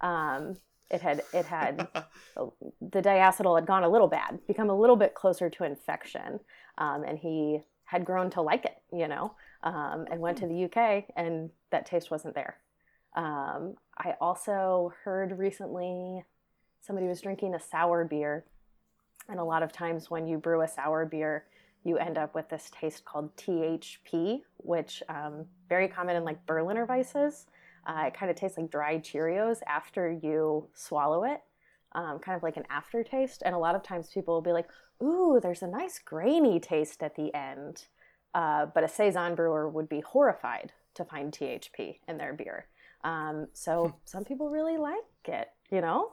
Um, 0.00 0.56
it 0.90 1.02
had 1.02 1.24
it 1.32 1.46
had 1.46 1.88
the 2.36 3.02
diacetyl 3.02 3.56
had 3.56 3.66
gone 3.66 3.84
a 3.84 3.88
little 3.88 4.08
bad, 4.08 4.38
become 4.46 4.70
a 4.70 4.74
little 4.78 4.96
bit 4.96 5.14
closer 5.14 5.50
to 5.50 5.64
infection, 5.64 6.40
um, 6.78 7.04
and 7.04 7.18
he 7.18 7.60
had 7.84 8.04
grown 8.04 8.30
to 8.30 8.40
like 8.40 8.64
it, 8.64 8.76
you 8.92 9.06
know, 9.08 9.34
um, 9.62 10.06
and 10.10 10.20
went 10.20 10.38
to 10.38 10.46
the 10.46 10.64
UK, 10.64 11.04
and 11.16 11.50
that 11.70 11.86
taste 11.86 12.10
wasn't 12.10 12.34
there. 12.34 12.56
Um, 13.14 13.74
I 13.96 14.14
also 14.20 14.92
heard 15.04 15.38
recently 15.38 16.24
somebody 16.80 17.06
was 17.06 17.20
drinking 17.20 17.54
a 17.54 17.60
sour 17.60 18.04
beer, 18.04 18.44
and 19.28 19.38
a 19.38 19.44
lot 19.44 19.62
of 19.62 19.72
times 19.72 20.10
when 20.10 20.26
you 20.26 20.38
brew 20.38 20.62
a 20.62 20.68
sour 20.68 21.06
beer, 21.06 21.44
you 21.84 21.98
end 21.98 22.18
up 22.18 22.34
with 22.34 22.48
this 22.48 22.70
taste 22.70 23.04
called 23.04 23.34
THP, 23.36 24.40
which 24.56 25.02
um, 25.08 25.44
very 25.68 25.86
common 25.86 26.16
in 26.16 26.24
like 26.24 26.44
Berliner 26.46 26.86
Weisses. 26.86 27.46
Uh, 27.86 28.04
it 28.06 28.14
kind 28.14 28.30
of 28.30 28.36
tastes 28.36 28.56
like 28.56 28.70
dried 28.70 29.04
Cheerios 29.04 29.58
after 29.66 30.10
you 30.10 30.66
swallow 30.74 31.24
it, 31.24 31.42
um, 31.92 32.18
kind 32.18 32.34
of 32.34 32.42
like 32.42 32.56
an 32.56 32.64
aftertaste. 32.70 33.42
And 33.44 33.54
a 33.54 33.58
lot 33.58 33.74
of 33.74 33.82
times 33.82 34.08
people 34.08 34.34
will 34.34 34.40
be 34.40 34.52
like, 34.52 34.70
"Ooh, 35.02 35.38
there's 35.42 35.62
a 35.62 35.66
nice 35.66 35.98
grainy 35.98 36.58
taste 36.58 37.02
at 37.02 37.14
the 37.14 37.34
end," 37.34 37.86
uh, 38.34 38.66
but 38.66 38.84
a 38.84 38.88
saison 38.88 39.34
brewer 39.34 39.68
would 39.68 39.88
be 39.88 40.00
horrified 40.00 40.72
to 40.94 41.04
find 41.04 41.32
THP 41.32 42.00
in 42.08 42.16
their 42.16 42.32
beer. 42.32 42.66
Um, 43.04 43.48
so 43.52 43.94
some 44.04 44.24
people 44.24 44.50
really 44.50 44.78
like 44.78 44.96
it. 45.26 45.48
You 45.70 45.80
know, 45.80 46.10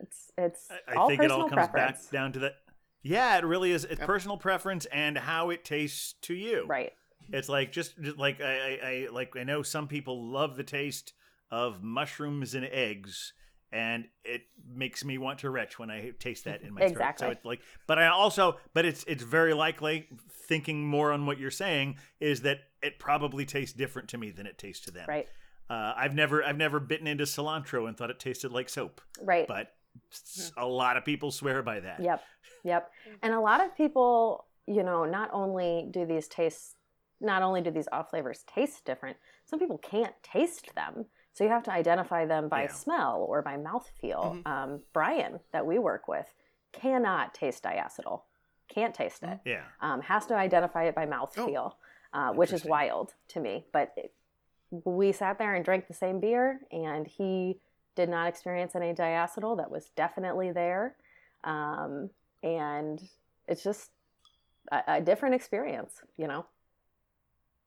it's 0.00 0.32
it's 0.36 0.68
I, 0.70 0.92
I 0.92 0.96
all 0.96 1.08
think 1.08 1.20
it 1.20 1.24
personal 1.24 1.42
all 1.42 1.48
comes 1.48 1.68
preference. 1.68 2.02
back 2.06 2.10
down 2.10 2.32
to 2.32 2.38
that. 2.40 2.54
Yeah, 3.02 3.36
it 3.38 3.44
really 3.44 3.72
is. 3.72 3.84
It's 3.84 3.98
Yep. 3.98 4.06
personal 4.06 4.36
preference 4.36 4.86
and 4.86 5.18
how 5.18 5.50
it 5.50 5.64
tastes 5.64 6.14
to 6.22 6.34
you. 6.34 6.64
Right. 6.66 6.92
It's 7.32 7.48
like 7.48 7.72
just, 7.72 8.00
just 8.00 8.16
like 8.18 8.40
I, 8.40 8.78
I, 8.82 8.88
I 8.88 9.08
like 9.12 9.36
I 9.36 9.44
know 9.44 9.62
some 9.62 9.88
people 9.88 10.24
love 10.30 10.56
the 10.56 10.64
taste 10.64 11.12
of 11.50 11.82
mushrooms 11.82 12.54
and 12.54 12.64
eggs, 12.66 13.32
and 13.72 14.06
it 14.24 14.42
makes 14.66 15.04
me 15.04 15.18
want 15.18 15.40
to 15.40 15.50
retch 15.50 15.78
when 15.78 15.90
I 15.90 16.12
taste 16.18 16.44
that 16.44 16.62
in 16.62 16.74
my 16.74 16.82
Exactly. 16.82 17.26
throat. 17.26 17.28
So 17.28 17.32
it's 17.38 17.44
like, 17.44 17.60
but 17.86 17.98
I 17.98 18.06
also, 18.08 18.58
but 18.74 18.84
it's 18.84 19.04
it's 19.06 19.22
very 19.22 19.52
likely 19.54 20.08
thinking 20.48 20.86
more 20.86 21.12
on 21.12 21.26
what 21.26 21.38
you're 21.38 21.50
saying 21.50 21.96
is 22.20 22.42
that 22.42 22.58
it 22.82 22.98
probably 22.98 23.44
tastes 23.44 23.74
different 23.74 24.08
to 24.10 24.18
me 24.18 24.30
than 24.30 24.46
it 24.46 24.58
tastes 24.58 24.84
to 24.86 24.90
them. 24.90 25.06
Right. 25.08 25.28
Uh, 25.72 25.94
I've 25.96 26.14
never 26.14 26.44
I've 26.44 26.56
never 26.58 26.78
bitten 26.80 27.06
into 27.06 27.24
cilantro 27.24 27.88
and 27.88 27.96
thought 27.96 28.10
it 28.10 28.20
tasted 28.20 28.52
like 28.52 28.68
soap, 28.68 29.00
Right. 29.22 29.46
but 29.48 29.74
a 30.58 30.66
lot 30.66 30.96
of 30.98 31.04
people 31.04 31.30
swear 31.30 31.62
by 31.62 31.80
that. 31.80 32.00
Yep. 32.00 32.22
Yep. 32.64 32.90
And 33.22 33.32
a 33.32 33.40
lot 33.40 33.64
of 33.64 33.74
people, 33.76 34.46
you 34.66 34.82
know, 34.82 35.04
not 35.04 35.30
only 35.32 35.88
do 35.90 36.04
these 36.04 36.28
tastes, 36.28 36.74
not 37.20 37.42
only 37.42 37.60
do 37.62 37.70
these 37.70 37.88
off 37.92 38.10
flavors 38.10 38.44
taste 38.46 38.84
different, 38.84 39.16
some 39.46 39.58
people 39.58 39.78
can't 39.78 40.14
taste 40.22 40.74
them. 40.74 41.06
So 41.32 41.44
you 41.44 41.50
have 41.50 41.62
to 41.64 41.72
identify 41.72 42.26
them 42.26 42.48
by 42.48 42.62
Yeah. 42.64 42.72
smell 42.72 43.24
or 43.28 43.40
by 43.40 43.56
mouthfeel. 43.56 44.46
Um, 44.46 44.82
Brian, 44.92 45.40
that 45.52 45.64
we 45.64 45.78
work 45.78 46.06
with, 46.08 46.26
cannot 46.72 47.32
taste 47.32 47.62
diacetyl. 47.62 48.22
Can't 48.68 48.94
taste 48.94 49.22
it. 49.22 49.38
Yeah. 49.46 49.64
Um, 49.80 50.02
has 50.02 50.26
to 50.26 50.34
identify 50.34 50.84
it 50.84 50.94
by 50.94 51.06
mouthfeel, 51.06 51.74
uh, 52.12 52.32
which 52.34 52.52
is 52.52 52.64
wild 52.66 53.14
to 53.28 53.40
me. 53.40 53.64
But 53.72 53.92
it, 53.96 54.12
we 54.84 55.12
sat 55.12 55.38
there 55.38 55.54
and 55.54 55.64
drank 55.64 55.86
the 55.86 55.94
same 55.94 56.18
beer, 56.18 56.60
and 56.72 57.06
he 57.06 57.58
did 57.94 58.08
not 58.08 58.26
experience 58.26 58.74
any 58.74 58.94
diacetyl. 58.94 59.56
That 59.58 59.70
was 59.70 59.90
definitely 59.94 60.50
there, 60.50 60.96
um, 61.44 62.10
and 62.42 63.00
it's 63.46 63.62
just 63.62 63.90
a, 64.70 64.82
a 64.88 65.00
different 65.00 65.34
experience, 65.34 66.00
you 66.16 66.26
know. 66.26 66.46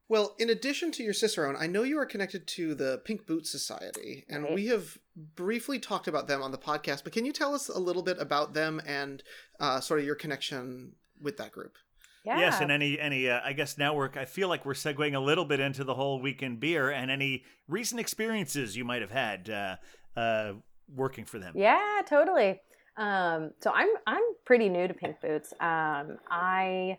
Well, 0.08 0.36
in 0.38 0.52
addition 0.52 0.92
to 0.94 1.04
your 1.04 1.14
Cicerone, 1.14 1.56
I 1.60 1.66
know 1.66 1.82
you 1.82 1.98
are 1.98 2.06
connected 2.06 2.46
to 2.48 2.76
the 2.76 3.02
Pink 3.06 3.26
Boot 3.26 3.48
Society, 3.48 4.26
and 4.30 4.44
Right. 4.44 4.54
we 4.54 4.68
have 4.68 4.98
briefly 5.16 5.80
talked 5.80 6.08
about 6.08 6.28
them 6.28 6.44
on 6.44 6.52
the 6.52 6.60
podcast. 6.60 7.04
But 7.04 7.14
can 7.14 7.26
you 7.26 7.32
tell 7.32 7.56
us 7.56 7.70
a 7.70 7.80
little 7.80 8.04
bit 8.04 8.20
about 8.20 8.54
them 8.54 8.82
and 8.86 9.24
uh, 9.60 9.80
sort 9.80 10.00
of 10.00 10.06
your 10.06 10.16
connection 10.16 10.96
with 11.20 11.38
that 11.38 11.52
group? 11.52 11.78
Yeah. 12.26 12.40
Yes, 12.40 12.60
and 12.60 12.72
any 12.72 13.00
any 13.00 13.30
uh, 13.30 13.40
I 13.44 13.54
guess 13.54 13.78
now 13.78 13.94
we're 13.94 14.10
I 14.16 14.26
feel 14.26 14.50
like 14.50 14.66
we're 14.66 14.74
segueing 14.74 15.16
a 15.16 15.20
little 15.20 15.46
bit 15.46 15.60
into 15.60 15.84
the 15.84 15.94
whole 15.94 16.20
weekend 16.20 16.60
beer 16.60 16.90
and 16.90 17.12
any 17.12 17.44
recent 17.68 18.00
experiences 18.00 18.76
you 18.76 18.84
might 18.84 19.02
have 19.02 19.12
had 19.12 19.50
uh, 19.50 19.76
uh, 20.20 20.54
working 20.94 21.26
for 21.26 21.38
them. 21.38 21.54
Yeah, 21.56 22.02
totally. 22.08 22.62
Um, 22.98 23.52
so 23.62 23.72
I'm 23.72 23.90
I'm 24.08 24.24
pretty 24.46 24.70
new 24.70 24.88
to 24.88 24.94
Pink 24.94 25.22
Boots. 25.22 25.54
Um, 25.60 26.18
I 26.30 26.98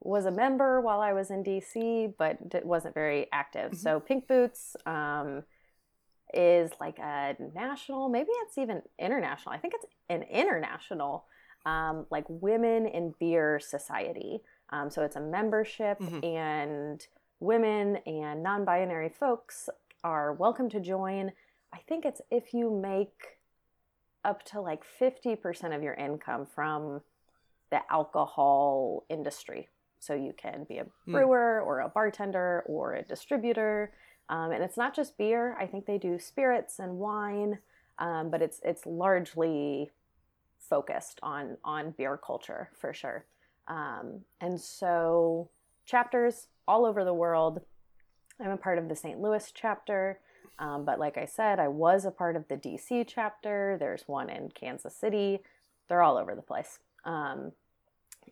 was 0.00 0.26
a 0.26 0.30
member 0.30 0.80
while 0.80 1.00
I 1.00 1.12
was 1.12 1.30
in 1.30 1.42
DC, 1.42 2.14
but 2.18 2.38
it 2.52 2.64
wasn't 2.64 2.94
very 2.94 3.26
active. 3.32 3.74
So 3.74 4.00
Pink 4.00 4.28
Boots 4.28 4.76
um, 4.86 5.44
is 6.32 6.70
like 6.80 6.98
a 6.98 7.36
national, 7.54 8.08
maybe 8.08 8.28
it's 8.42 8.58
even 8.58 8.82
international. 8.98 9.54
I 9.54 9.58
think 9.58 9.74
it's 9.74 9.86
an 10.10 10.22
international, 10.24 11.24
um, 11.64 12.06
like 12.10 12.24
women 12.28 12.86
in 12.86 13.14
beer 13.18 13.58
society. 13.60 14.42
Um, 14.74 14.90
so 14.90 15.02
it's 15.02 15.14
a 15.14 15.20
membership, 15.20 16.00
Mhm. 16.00 16.24
and 16.24 17.06
women 17.38 17.96
and 18.06 18.42
non-binary 18.42 19.08
folks 19.08 19.70
are 20.02 20.32
welcome 20.32 20.68
to 20.70 20.80
join. 20.80 21.32
I 21.72 21.78
think 21.78 22.04
it's 22.04 22.20
if 22.30 22.52
you 22.52 22.70
make 22.70 23.38
up 24.24 24.42
to 24.42 24.60
like 24.60 24.82
50% 24.82 25.74
of 25.74 25.82
your 25.84 25.94
income 25.94 26.44
from 26.46 27.04
the 27.70 27.80
alcohol 27.92 29.04
industry. 29.08 29.68
So 30.00 30.12
you 30.14 30.32
can 30.32 30.64
be 30.64 30.78
a 30.78 30.84
Hmm. 30.84 31.12
brewer 31.12 31.60
or 31.60 31.80
a 31.80 31.88
bartender 31.88 32.64
or 32.66 32.94
a 32.94 33.02
distributor. 33.02 33.92
Um, 34.28 34.50
and 34.50 34.64
it's 34.64 34.76
not 34.76 34.92
just 34.94 35.16
beer. 35.16 35.54
I 35.56 35.66
think 35.68 35.86
they 35.86 35.98
do 35.98 36.18
spirits 36.18 36.80
and 36.80 36.98
wine, 36.98 37.60
um, 37.98 38.28
but 38.30 38.42
it's 38.42 38.58
it's 38.64 38.86
largely 38.86 39.92
focused 40.58 41.20
on 41.22 41.58
on 41.62 41.92
beer 41.92 42.16
culture 42.16 42.70
for 42.72 42.92
sure. 42.92 43.24
Um, 43.68 44.20
and 44.40 44.60
so 44.60 45.50
chapters 45.86 46.48
all 46.66 46.84
over 46.84 47.04
the 47.04 47.14
world. 47.14 47.60
I'm 48.40 48.50
a 48.50 48.56
part 48.56 48.78
of 48.78 48.88
the 48.88 48.96
St. 48.96 49.20
Louis 49.20 49.52
chapter. 49.54 50.20
Um, 50.58 50.84
but 50.84 50.98
like 50.98 51.18
I 51.18 51.24
said, 51.24 51.58
I 51.58 51.68
was 51.68 52.04
a 52.04 52.10
part 52.10 52.36
of 52.36 52.46
the 52.48 52.56
DC 52.56 53.06
chapter. 53.08 53.76
There's 53.78 54.04
one 54.06 54.30
in 54.30 54.50
Kansas 54.50 54.96
City. 54.96 55.40
They're 55.88 56.02
all 56.02 56.16
over 56.16 56.34
the 56.34 56.42
place. 56.42 56.78
Um, 57.04 57.52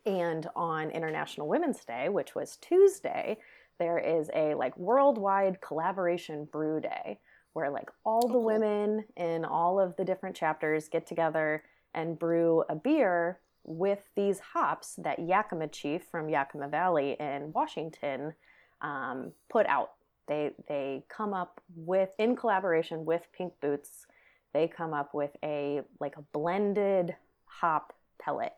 and 0.05 0.47
on 0.55 0.89
International 0.89 1.47
Women's 1.47 1.83
Day, 1.85 2.09
which 2.09 2.35
was 2.35 2.57
Tuesday, 2.57 3.37
there 3.79 3.97
is 3.97 4.29
a 4.33 4.55
like 4.55 4.77
worldwide 4.77 5.61
collaboration 5.61 6.45
brew 6.45 6.79
day 6.79 7.19
where 7.53 7.69
like 7.69 7.89
all 8.03 8.27
the 8.27 8.33
cool. 8.33 8.43
women 8.43 9.05
in 9.15 9.45
all 9.45 9.79
of 9.79 9.95
the 9.95 10.05
different 10.05 10.35
chapters 10.35 10.89
get 10.89 11.05
together 11.05 11.63
and 11.93 12.17
brew 12.17 12.63
a 12.69 12.75
beer 12.75 13.39
with 13.63 13.99
these 14.15 14.39
hops 14.39 14.95
that 14.97 15.19
Yakima 15.19 15.67
Chief 15.67 16.03
from 16.11 16.29
Yakima 16.29 16.67
Valley 16.67 17.15
in 17.19 17.51
Washington 17.53 18.33
um, 18.81 19.31
put 19.49 19.65
out. 19.67 19.91
They 20.27 20.51
they 20.67 21.03
come 21.09 21.33
up 21.33 21.61
with 21.75 22.09
in 22.17 22.35
collaboration 22.35 23.05
with 23.05 23.23
Pink 23.35 23.53
Boots. 23.61 24.05
They 24.53 24.67
come 24.67 24.93
up 24.93 25.13
with 25.13 25.31
a 25.43 25.81
like 25.99 26.15
a 26.17 26.21
blended 26.33 27.15
hop 27.45 27.93
pellet 28.19 28.53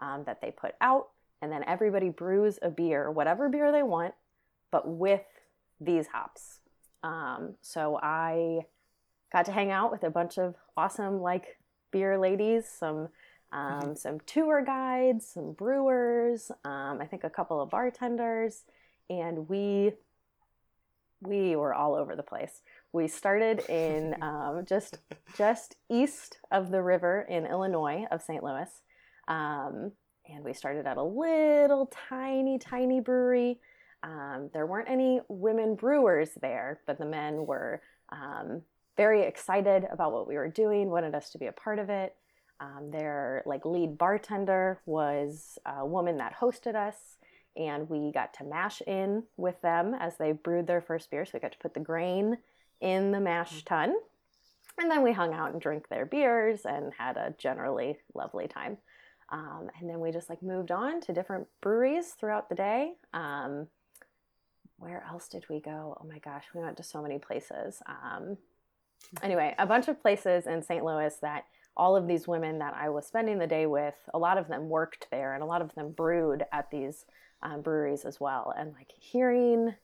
um, 0.00 0.24
that 0.24 0.40
they 0.40 0.50
put 0.50 0.74
out, 0.80 1.08
and 1.40 1.52
then 1.52 1.64
everybody 1.66 2.08
brews 2.08 2.58
a 2.62 2.70
beer, 2.70 3.10
whatever 3.10 3.48
beer 3.48 3.72
they 3.72 3.82
want, 3.82 4.14
but 4.70 4.88
with 4.88 5.24
these 5.80 6.06
hops. 6.08 6.60
Um, 7.02 7.54
so 7.60 7.98
I 8.02 8.66
got 9.32 9.44
to 9.46 9.52
hang 9.52 9.70
out 9.70 9.90
with 9.90 10.04
a 10.04 10.10
bunch 10.10 10.38
of 10.38 10.54
awesome 10.76 11.20
like 11.20 11.58
beer 11.90 12.18
ladies, 12.18 12.66
some 12.68 13.08
um, 13.52 13.94
some 13.94 14.18
tour 14.20 14.64
guides, 14.64 15.28
some 15.28 15.52
brewers, 15.52 16.50
um, 16.64 17.00
I 17.00 17.06
think 17.06 17.24
a 17.24 17.30
couple 17.30 17.60
of 17.60 17.70
bartenders, 17.70 18.64
and 19.10 19.48
we 19.48 19.92
we 21.20 21.54
were 21.54 21.72
all 21.72 21.94
over 21.94 22.16
the 22.16 22.22
place. 22.22 22.62
We 22.92 23.06
started 23.06 23.60
in 23.68 24.16
um, 24.22 24.64
just 24.66 24.98
just 25.36 25.76
east 25.90 26.38
of 26.50 26.70
the 26.70 26.82
river 26.82 27.26
in 27.28 27.46
Illinois 27.46 28.06
of 28.10 28.22
St. 28.22 28.42
Louis, 28.42 28.70
um, 29.28 29.92
and 30.28 30.44
we 30.44 30.54
started 30.54 30.86
at 30.86 30.96
a 30.96 31.02
little 31.02 31.90
tiny, 32.08 32.58
tiny 32.58 33.00
brewery. 33.00 33.60
Um, 34.02 34.50
there 34.52 34.66
weren't 34.66 34.90
any 34.90 35.20
women 35.28 35.76
brewers 35.76 36.30
there, 36.40 36.80
but 36.86 36.98
the 36.98 37.04
men 37.06 37.46
were 37.46 37.82
um, 38.08 38.62
very 38.96 39.22
excited 39.22 39.86
about 39.90 40.12
what 40.12 40.26
we 40.26 40.34
were 40.34 40.48
doing, 40.48 40.90
wanted 40.90 41.14
us 41.14 41.30
to 41.30 41.38
be 41.38 41.46
a 41.46 41.52
part 41.52 41.78
of 41.78 41.88
it. 41.88 42.16
Um, 42.62 42.92
their 42.92 43.42
like 43.44 43.64
lead 43.64 43.98
bartender 43.98 44.80
was 44.86 45.58
a 45.66 45.84
woman 45.84 46.18
that 46.18 46.36
hosted 46.38 46.76
us, 46.76 46.96
and 47.56 47.90
we 47.90 48.12
got 48.12 48.34
to 48.34 48.44
mash 48.44 48.80
in 48.82 49.24
with 49.36 49.60
them 49.62 49.94
as 49.98 50.16
they 50.16 50.30
brewed 50.30 50.68
their 50.68 50.80
first 50.80 51.10
beer. 51.10 51.24
So 51.24 51.32
we 51.34 51.40
got 51.40 51.52
to 51.52 51.58
put 51.58 51.74
the 51.74 51.80
grain 51.80 52.38
in 52.80 53.10
the 53.10 53.20
mash 53.20 53.64
tun, 53.64 53.94
and 54.78 54.88
then 54.88 55.02
we 55.02 55.12
hung 55.12 55.34
out 55.34 55.52
and 55.52 55.60
drank 55.60 55.88
their 55.88 56.06
beers 56.06 56.60
and 56.64 56.92
had 56.96 57.16
a 57.16 57.34
generally 57.36 57.98
lovely 58.14 58.46
time. 58.46 58.78
Um, 59.30 59.70
and 59.80 59.90
then 59.90 59.98
we 59.98 60.12
just 60.12 60.30
like 60.30 60.42
moved 60.42 60.70
on 60.70 61.00
to 61.02 61.12
different 61.12 61.48
breweries 61.60 62.10
throughout 62.10 62.48
the 62.48 62.54
day. 62.54 62.92
Um, 63.12 63.66
where 64.76 65.04
else 65.10 65.26
did 65.26 65.46
we 65.48 65.60
go? 65.60 65.96
Oh 66.00 66.06
my 66.06 66.18
gosh, 66.18 66.44
we 66.54 66.60
went 66.60 66.76
to 66.76 66.82
so 66.82 67.02
many 67.02 67.18
places. 67.18 67.82
Um, 67.86 68.36
anyway, 69.22 69.54
a 69.58 69.66
bunch 69.66 69.88
of 69.88 70.00
places 70.00 70.46
in 70.46 70.62
St. 70.62 70.84
Louis 70.84 71.14
that 71.22 71.44
all 71.76 71.96
of 71.96 72.06
these 72.06 72.28
women 72.28 72.58
that 72.58 72.74
I 72.74 72.88
was 72.90 73.06
spending 73.06 73.38
the 73.38 73.46
day 73.46 73.66
with, 73.66 73.94
a 74.12 74.18
lot 74.18 74.38
of 74.38 74.48
them 74.48 74.68
worked 74.68 75.08
there 75.10 75.34
and 75.34 75.42
a 75.42 75.46
lot 75.46 75.62
of 75.62 75.74
them 75.74 75.92
brewed 75.92 76.44
at 76.52 76.70
these 76.70 77.06
um, 77.42 77.62
breweries 77.62 78.04
as 78.04 78.20
well. 78.20 78.52
And 78.56 78.72
like 78.74 78.92
hearing 78.98 79.74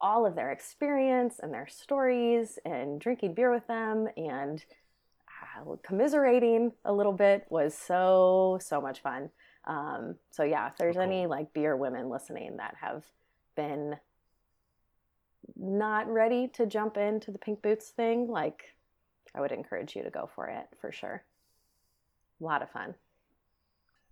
all 0.00 0.26
of 0.26 0.34
their 0.34 0.50
experience 0.50 1.36
and 1.42 1.54
their 1.54 1.68
stories 1.68 2.58
and 2.64 3.00
drinking 3.00 3.34
beer 3.34 3.52
with 3.52 3.66
them 3.66 4.08
and 4.16 4.64
uh, 5.56 5.76
commiserating 5.84 6.72
a 6.84 6.92
little 6.92 7.12
bit 7.12 7.46
was 7.48 7.74
so, 7.74 8.58
so 8.60 8.80
much 8.80 9.00
fun. 9.00 9.30
Um, 9.66 10.16
so 10.30 10.42
yeah, 10.42 10.66
if 10.66 10.76
there's 10.76 10.96
cool. 10.96 11.04
any 11.04 11.26
like 11.26 11.54
beer 11.54 11.76
women 11.76 12.10
listening 12.10 12.56
that 12.58 12.74
have 12.80 13.04
been 13.56 13.96
not 15.56 16.08
ready 16.08 16.48
to 16.48 16.66
jump 16.66 16.96
into 16.96 17.30
the 17.30 17.38
pink 17.38 17.62
boots 17.62 17.88
thing, 17.90 18.28
like 18.28 18.64
I 19.34 19.40
would 19.40 19.52
encourage 19.52 19.96
you 19.96 20.02
to 20.02 20.10
go 20.10 20.28
for 20.34 20.48
it 20.48 20.66
for 20.80 20.92
sure. 20.92 21.22
A 22.40 22.44
lot 22.44 22.62
of 22.62 22.70
fun. 22.70 22.94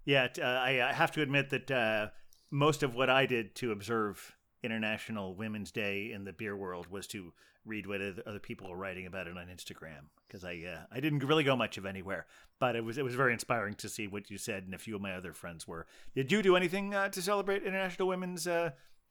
Yeah, 0.04 0.28
uh, 0.38 0.44
I, 0.44 0.88
I 0.88 0.92
have 0.92 1.12
to 1.12 1.22
admit 1.22 1.50
that 1.50 1.70
uh, 1.70 2.08
most 2.50 2.82
of 2.82 2.94
what 2.94 3.08
I 3.08 3.26
did 3.26 3.54
to 3.56 3.72
observe 3.72 4.36
International 4.62 5.34
Women's 5.34 5.70
Day 5.70 6.12
in 6.12 6.24
the 6.24 6.32
beer 6.32 6.56
world 6.56 6.88
was 6.88 7.06
to 7.08 7.32
read 7.64 7.86
what 7.86 8.00
other 8.00 8.22
other 8.26 8.38
people 8.40 8.68
were 8.68 8.76
writing 8.76 9.06
about 9.06 9.28
it 9.28 9.36
on 9.36 9.46
Instagram 9.46 10.06
because 10.26 10.44
I 10.44 10.62
uh, 10.66 10.80
I 10.90 11.00
didn't 11.00 11.24
really 11.24 11.44
go 11.44 11.56
much 11.56 11.78
of 11.78 11.86
anywhere, 11.86 12.26
but 12.58 12.74
it 12.76 12.84
was 12.84 12.98
it 12.98 13.04
was 13.04 13.14
very 13.14 13.32
inspiring 13.32 13.74
to 13.76 13.88
see 13.88 14.06
what 14.06 14.30
you 14.30 14.38
said 14.38 14.64
and 14.64 14.74
a 14.74 14.78
few 14.78 14.96
of 14.96 15.02
my 15.02 15.14
other 15.14 15.32
friends 15.32 15.66
were. 15.66 15.86
Did 16.14 16.32
you 16.32 16.42
do 16.42 16.56
anything 16.56 16.94
uh, 16.94 17.08
to 17.10 17.22
celebrate 17.22 17.62
International 17.62 18.08
Women's 18.08 18.46
uh, 18.46 18.70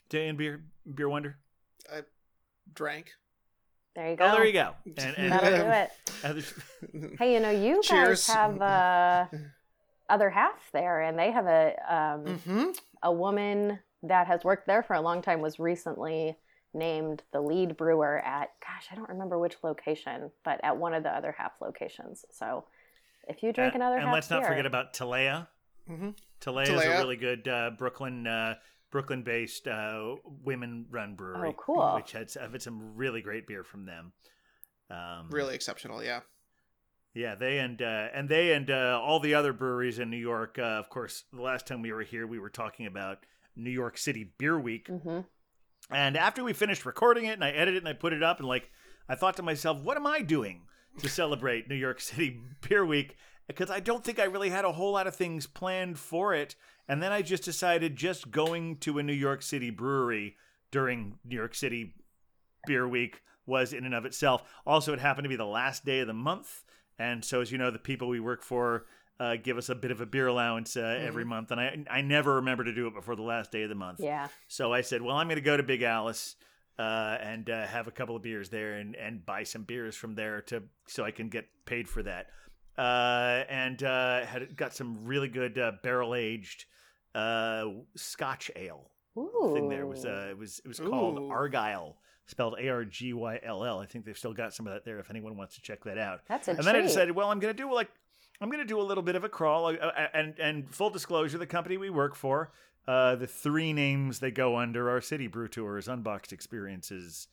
Day 0.09 0.27
in 0.27 0.35
beer 0.35 0.63
beer 0.93 1.09
wonder? 1.09 1.37
I 1.91 2.01
drank. 2.73 3.13
There 3.95 4.09
you 4.09 4.15
go. 4.15 4.25
Oh, 4.25 4.31
there 4.31 4.45
you 4.45 4.53
go. 4.53 4.73
And, 4.85 4.97
and 5.17 5.31
That'll 5.31 5.63
do 5.63 5.71
it. 5.71 5.91
Hey, 7.19 7.33
you 7.33 7.39
know, 7.39 7.49
you 7.49 7.81
Cheers. 7.83 8.27
guys 8.27 8.35
have 8.35 8.61
uh, 8.61 9.25
other 10.09 10.29
half 10.29 10.71
there, 10.71 11.01
and 11.01 11.17
they 11.17 11.31
have 11.31 11.45
a 11.47 11.75
um, 11.95 12.37
hmm 12.39 12.69
a 13.03 13.11
woman 13.11 13.79
that 14.03 14.27
has 14.27 14.43
worked 14.43 14.67
there 14.67 14.83
for 14.83 14.93
a 14.95 15.01
long 15.01 15.21
time 15.23 15.41
was 15.41 15.59
recently 15.59 16.37
named 16.73 17.23
the 17.33 17.41
lead 17.41 17.75
brewer 17.75 18.19
at 18.19 18.51
gosh, 18.61 18.87
I 18.91 18.95
don't 18.95 19.09
remember 19.09 19.39
which 19.39 19.55
location, 19.63 20.29
but 20.45 20.59
at 20.63 20.77
one 20.77 20.93
of 20.93 21.01
the 21.03 21.09
other 21.09 21.33
half 21.37 21.53
locations. 21.59 22.23
So 22.31 22.65
if 23.27 23.41
you 23.41 23.51
drink 23.51 23.73
uh, 23.73 23.77
another 23.77 23.95
and 23.97 24.05
half 24.05 24.13
let's 24.13 24.29
not 24.29 24.41
beer- 24.41 24.49
forget 24.49 24.65
about 24.67 24.93
Talea. 24.93 25.47
hmm 25.87 26.09
Talea 26.39 26.69
is 26.69 26.85
a 26.85 26.89
really 26.99 27.17
good 27.17 27.47
uh, 27.47 27.71
Brooklyn 27.77 28.27
uh, 28.27 28.55
Brooklyn 28.91 29.23
based 29.23 29.67
uh, 29.67 30.15
women 30.25 30.85
run 30.89 31.15
brewery. 31.15 31.49
Oh, 31.49 31.53
cool. 31.53 31.95
Which 31.95 32.11
had 32.11 32.29
I've 32.41 32.51
had 32.51 32.61
some 32.61 32.95
really 32.95 33.21
great 33.21 33.47
beer 33.47 33.63
from 33.63 33.85
them. 33.85 34.11
Um, 34.89 35.29
Really 35.29 35.55
exceptional. 35.55 36.03
Yeah. 36.03 36.21
Yeah, 37.13 37.35
they 37.35 37.59
and 37.59 37.81
uh, 37.81 38.07
and 38.13 38.29
they 38.29 38.53
and 38.53 38.69
uh, 38.69 38.99
all 39.01 39.19
the 39.19 39.33
other 39.33 39.51
breweries 39.53 39.99
in 39.99 40.09
New 40.09 40.17
York. 40.17 40.57
Uh, 40.57 40.63
of 40.63 40.89
course, 40.89 41.23
the 41.33 41.41
last 41.41 41.67
time 41.67 41.81
we 41.81 41.91
were 41.91 42.03
here, 42.03 42.25
we 42.25 42.39
were 42.39 42.49
talking 42.49 42.85
about 42.85 43.25
New 43.55 43.69
York 43.69 43.97
City 43.97 44.31
Beer 44.37 44.57
Week. 44.59 44.87
Mhm. 44.87 45.25
And 45.89 46.15
after 46.15 46.41
we 46.43 46.53
finished 46.53 46.85
recording 46.85 47.25
it 47.25 47.33
and 47.33 47.43
I 47.43 47.49
edited 47.49 47.75
it 47.75 47.77
and 47.79 47.87
I 47.89 47.93
put 47.93 48.13
it 48.13 48.23
up 48.23 48.39
and 48.39 48.47
like 48.47 48.69
I 49.09 49.15
thought 49.15 49.35
to 49.37 49.43
myself, 49.43 49.81
what 49.81 49.97
am 49.97 50.07
I 50.07 50.21
doing 50.21 50.61
to 50.99 51.09
celebrate 51.09 51.67
New 51.67 51.75
York 51.75 51.99
City 51.99 52.39
Beer 52.69 52.85
Week? 52.85 53.15
Because 53.53 53.71
I 53.71 53.79
don't 53.79 54.03
think 54.03 54.19
I 54.19 54.25
really 54.25 54.49
had 54.49 54.65
a 54.65 54.71
whole 54.71 54.93
lot 54.93 55.07
of 55.07 55.15
things 55.15 55.47
planned 55.47 55.99
for 55.99 56.33
it. 56.33 56.55
And 56.87 57.01
then 57.01 57.11
I 57.11 57.21
just 57.21 57.43
decided 57.43 57.95
just 57.95 58.31
going 58.31 58.77
to 58.77 58.99
a 58.99 59.03
New 59.03 59.13
York 59.13 59.41
City 59.41 59.69
brewery 59.69 60.35
during 60.71 61.19
New 61.23 61.35
York 61.35 61.55
City 61.55 61.93
Beer 62.65 62.87
Week 62.87 63.21
was 63.45 63.73
in 63.73 63.85
and 63.85 63.95
of 63.95 64.05
itself. 64.05 64.43
Also, 64.65 64.93
it 64.93 64.99
happened 64.99 65.25
to 65.25 65.29
be 65.29 65.35
the 65.35 65.45
last 65.45 65.85
day 65.85 65.99
of 65.99 66.07
the 66.07 66.13
month. 66.13 66.63
And 66.99 67.23
so, 67.23 67.41
as 67.41 67.51
you 67.51 67.57
know, 67.57 67.71
the 67.71 67.79
people 67.79 68.07
we 68.07 68.19
work 68.19 68.43
for 68.43 68.85
uh, 69.19 69.35
give 69.35 69.57
us 69.57 69.69
a 69.69 69.75
bit 69.75 69.91
of 69.91 70.01
a 70.01 70.05
beer 70.05 70.27
allowance 70.27 70.75
uh, 70.75 70.99
every 70.99 71.25
month. 71.25 71.51
And 71.51 71.61
I, 71.61 71.77
I 71.89 72.01
never 72.01 72.35
remember 72.35 72.63
to 72.63 72.73
do 72.73 72.87
it 72.87 72.95
before 72.95 73.15
the 73.15 73.21
last 73.21 73.51
day 73.51 73.63
of 73.63 73.69
the 73.69 73.75
month. 73.75 73.99
Yeah. 73.99 74.27
So 74.47 74.73
I 74.73 74.81
said, 74.81 75.01
well, 75.01 75.15
I'm 75.15 75.27
going 75.27 75.35
to 75.35 75.41
go 75.41 75.55
to 75.55 75.63
Big 75.63 75.83
Alice 75.83 76.35
uh, 76.79 77.17
and 77.21 77.47
uh, 77.49 77.67
have 77.67 77.87
a 77.87 77.91
couple 77.91 78.15
of 78.15 78.23
beers 78.23 78.49
there 78.49 78.73
and, 78.73 78.95
and 78.95 79.23
buy 79.23 79.43
some 79.43 79.63
beers 79.63 79.95
from 79.95 80.15
there 80.15 80.41
to 80.43 80.63
so 80.87 81.03
I 81.03 81.11
can 81.11 81.29
get 81.29 81.47
paid 81.65 81.87
for 81.87 82.01
that. 82.03 82.27
Uh, 82.77 83.43
and 83.49 83.83
uh, 83.83 84.25
had 84.25 84.55
got 84.55 84.73
some 84.73 85.05
really 85.05 85.27
good 85.27 85.59
uh, 85.59 85.73
barrel 85.83 86.15
aged 86.15 86.65
uh, 87.13 87.65
Scotch 87.95 88.49
ale 88.55 88.89
Ooh. 89.17 89.51
thing 89.53 89.69
there. 89.69 89.81
It 89.81 89.87
was 89.87 90.05
uh, 90.05 90.27
it 90.29 90.37
was 90.37 90.59
it 90.63 90.67
was 90.67 90.79
called 90.79 91.29
Argyll, 91.31 91.97
spelled 92.25 92.55
A 92.59 92.69
R 92.69 92.85
G 92.85 93.13
Y 93.13 93.39
L 93.43 93.65
L. 93.65 93.79
I 93.79 93.85
think 93.85 94.05
they've 94.05 94.17
still 94.17 94.33
got 94.33 94.53
some 94.53 94.67
of 94.67 94.73
that 94.73 94.85
there 94.85 94.99
if 94.99 95.09
anyone 95.09 95.35
wants 95.37 95.55
to 95.55 95.61
check 95.61 95.83
that 95.83 95.97
out. 95.97 96.21
That's 96.27 96.47
a 96.47 96.51
And 96.51 96.59
then 96.59 96.75
I 96.75 96.79
treat. 96.79 96.87
decided, 96.87 97.15
well, 97.15 97.29
I'm 97.29 97.39
going 97.39 97.55
to 97.55 97.61
do 97.63 97.71
like 97.73 97.89
I'm 98.39 98.49
going 98.49 98.59
to 98.61 98.65
do 98.65 98.79
a 98.79 98.83
little 98.83 99.03
bit 99.03 99.15
of 99.15 99.23
a 99.23 99.29
crawl. 99.29 99.67
Uh, 99.67 99.91
and 100.13 100.39
and 100.39 100.73
full 100.73 100.89
disclosure, 100.89 101.37
the 101.37 101.45
company 101.45 101.77
we 101.77 101.89
work 101.89 102.15
for, 102.15 102.51
uh, 102.87 103.15
the 103.15 103.27
three 103.27 103.73
names 103.73 104.19
they 104.19 104.31
go 104.31 104.57
under 104.57 104.89
are 104.89 105.01
City 105.01 105.27
Brew 105.27 105.47
Tours, 105.49 105.87
Unboxed 105.87 106.31
Experiences, 106.33 107.27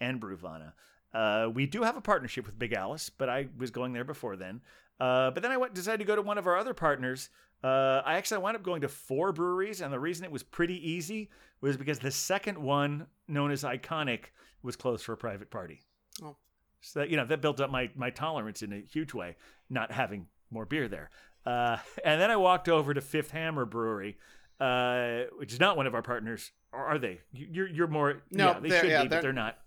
and 0.00 0.20
Brewvana. 0.20 0.72
Uh, 1.14 1.48
we 1.52 1.66
do 1.66 1.82
have 1.82 1.96
a 1.96 2.00
partnership 2.00 2.46
with 2.46 2.58
Big 2.58 2.72
Alice, 2.72 3.10
but 3.10 3.28
I 3.28 3.48
was 3.56 3.70
going 3.70 3.92
there 3.92 4.04
before 4.04 4.36
then. 4.36 4.60
Uh, 5.00 5.30
but 5.30 5.42
then 5.42 5.52
I 5.52 5.56
went, 5.56 5.74
decided 5.74 5.98
to 5.98 6.04
go 6.04 6.16
to 6.16 6.22
one 6.22 6.38
of 6.38 6.46
our 6.46 6.56
other 6.56 6.74
partners. 6.74 7.30
Uh, 7.62 8.02
I 8.04 8.14
actually 8.16 8.38
wound 8.38 8.56
up 8.56 8.62
going 8.62 8.82
to 8.82 8.88
four 8.88 9.32
breweries, 9.32 9.80
and 9.80 9.92
the 9.92 9.98
reason 9.98 10.24
it 10.24 10.30
was 10.30 10.42
pretty 10.42 10.76
easy 10.90 11.30
was 11.60 11.76
because 11.76 11.98
the 11.98 12.10
second 12.10 12.58
one, 12.58 13.06
known 13.26 13.50
as 13.50 13.62
Iconyc, 13.64 14.24
was 14.62 14.76
closed 14.76 15.04
for 15.04 15.12
a 15.12 15.16
private 15.16 15.50
party. 15.50 15.80
Oh. 16.22 16.36
So 16.80 17.00
that, 17.00 17.10
you 17.10 17.16
know 17.16 17.24
that 17.26 17.40
built 17.40 17.60
up 17.60 17.70
my 17.70 17.90
my 17.96 18.10
tolerance 18.10 18.62
in 18.62 18.72
a 18.72 18.80
huge 18.80 19.12
way, 19.14 19.36
not 19.68 19.90
having 19.90 20.26
more 20.50 20.64
beer 20.66 20.86
there. 20.88 21.10
Uh, 21.44 21.78
and 22.04 22.20
then 22.20 22.30
I 22.30 22.36
walked 22.36 22.68
over 22.68 22.94
to 22.94 23.00
Fifth 23.00 23.30
Hammer 23.32 23.64
Brewery, 23.64 24.18
uh, 24.60 25.22
which 25.38 25.52
is 25.52 25.58
not 25.58 25.76
one 25.76 25.86
of 25.88 25.94
our 25.94 26.02
partners, 26.02 26.52
or 26.72 26.84
are 26.84 26.98
they? 26.98 27.20
You- 27.32 27.48
You're 27.50 27.68
you're 27.68 27.86
more 27.88 28.22
No, 28.30 28.48
yeah, 28.52 28.60
they 28.60 28.68
should 28.80 28.90
yeah, 28.90 29.02
be, 29.02 29.08
but 29.08 29.22
they're 29.22 29.32
not. 29.32 29.58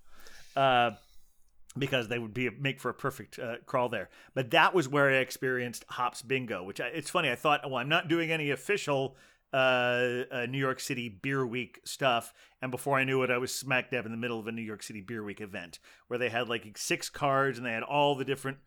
Because 1.78 2.10
they 2.10 2.20
would 2.20 2.34
be 2.34 2.50
make 2.50 2.82
for 2.82 2.90
a 2.90 2.94
perfect 2.94 3.40
uh, 3.40 3.56
crawl 3.66 3.88
there. 3.88 4.10
But 4.34 4.52
that 4.52 4.74
was 4.74 4.90
where 4.90 5.10
I 5.10 5.16
experienced 5.16 5.86
hops 5.88 6.22
bingo, 6.22 6.64
which 6.64 6.82
I, 6.82 6.88
it's 6.88 7.10
funny. 7.10 7.32
I 7.32 7.36
thought, 7.36 7.62
well, 7.64 7.78
I'm 7.78 7.88
not 7.88 8.10
doing 8.10 8.30
any 8.30 8.52
official 8.52 9.16
uh, 9.54 10.24
uh, 10.32 10.46
New 10.50 10.58
York 10.58 10.80
City 10.80 11.10
Beer 11.10 11.46
Week 11.46 11.80
stuff, 11.84 12.34
and 12.62 12.72
before 12.72 12.98
I 12.98 13.04
knew 13.04 13.24
it, 13.24 13.32
I 13.32 13.38
was 13.38 13.54
smack 13.54 13.92
dab 13.92 14.06
in 14.06 14.12
the 14.12 14.18
middle 14.18 14.40
of 14.40 14.48
a 14.48 14.52
New 14.52 14.62
York 14.62 14.84
City 14.84 15.02
Beer 15.02 15.24
Week 15.24 15.42
event 15.42 15.80
where 16.08 16.18
they 16.18 16.30
had 16.30 16.48
like 16.50 16.78
six 16.78 17.10
cards 17.10 17.58
and 17.58 17.66
they 17.66 17.74
had 17.74 17.84
all 17.84 18.16
the 18.16 18.26
different. 18.26 18.58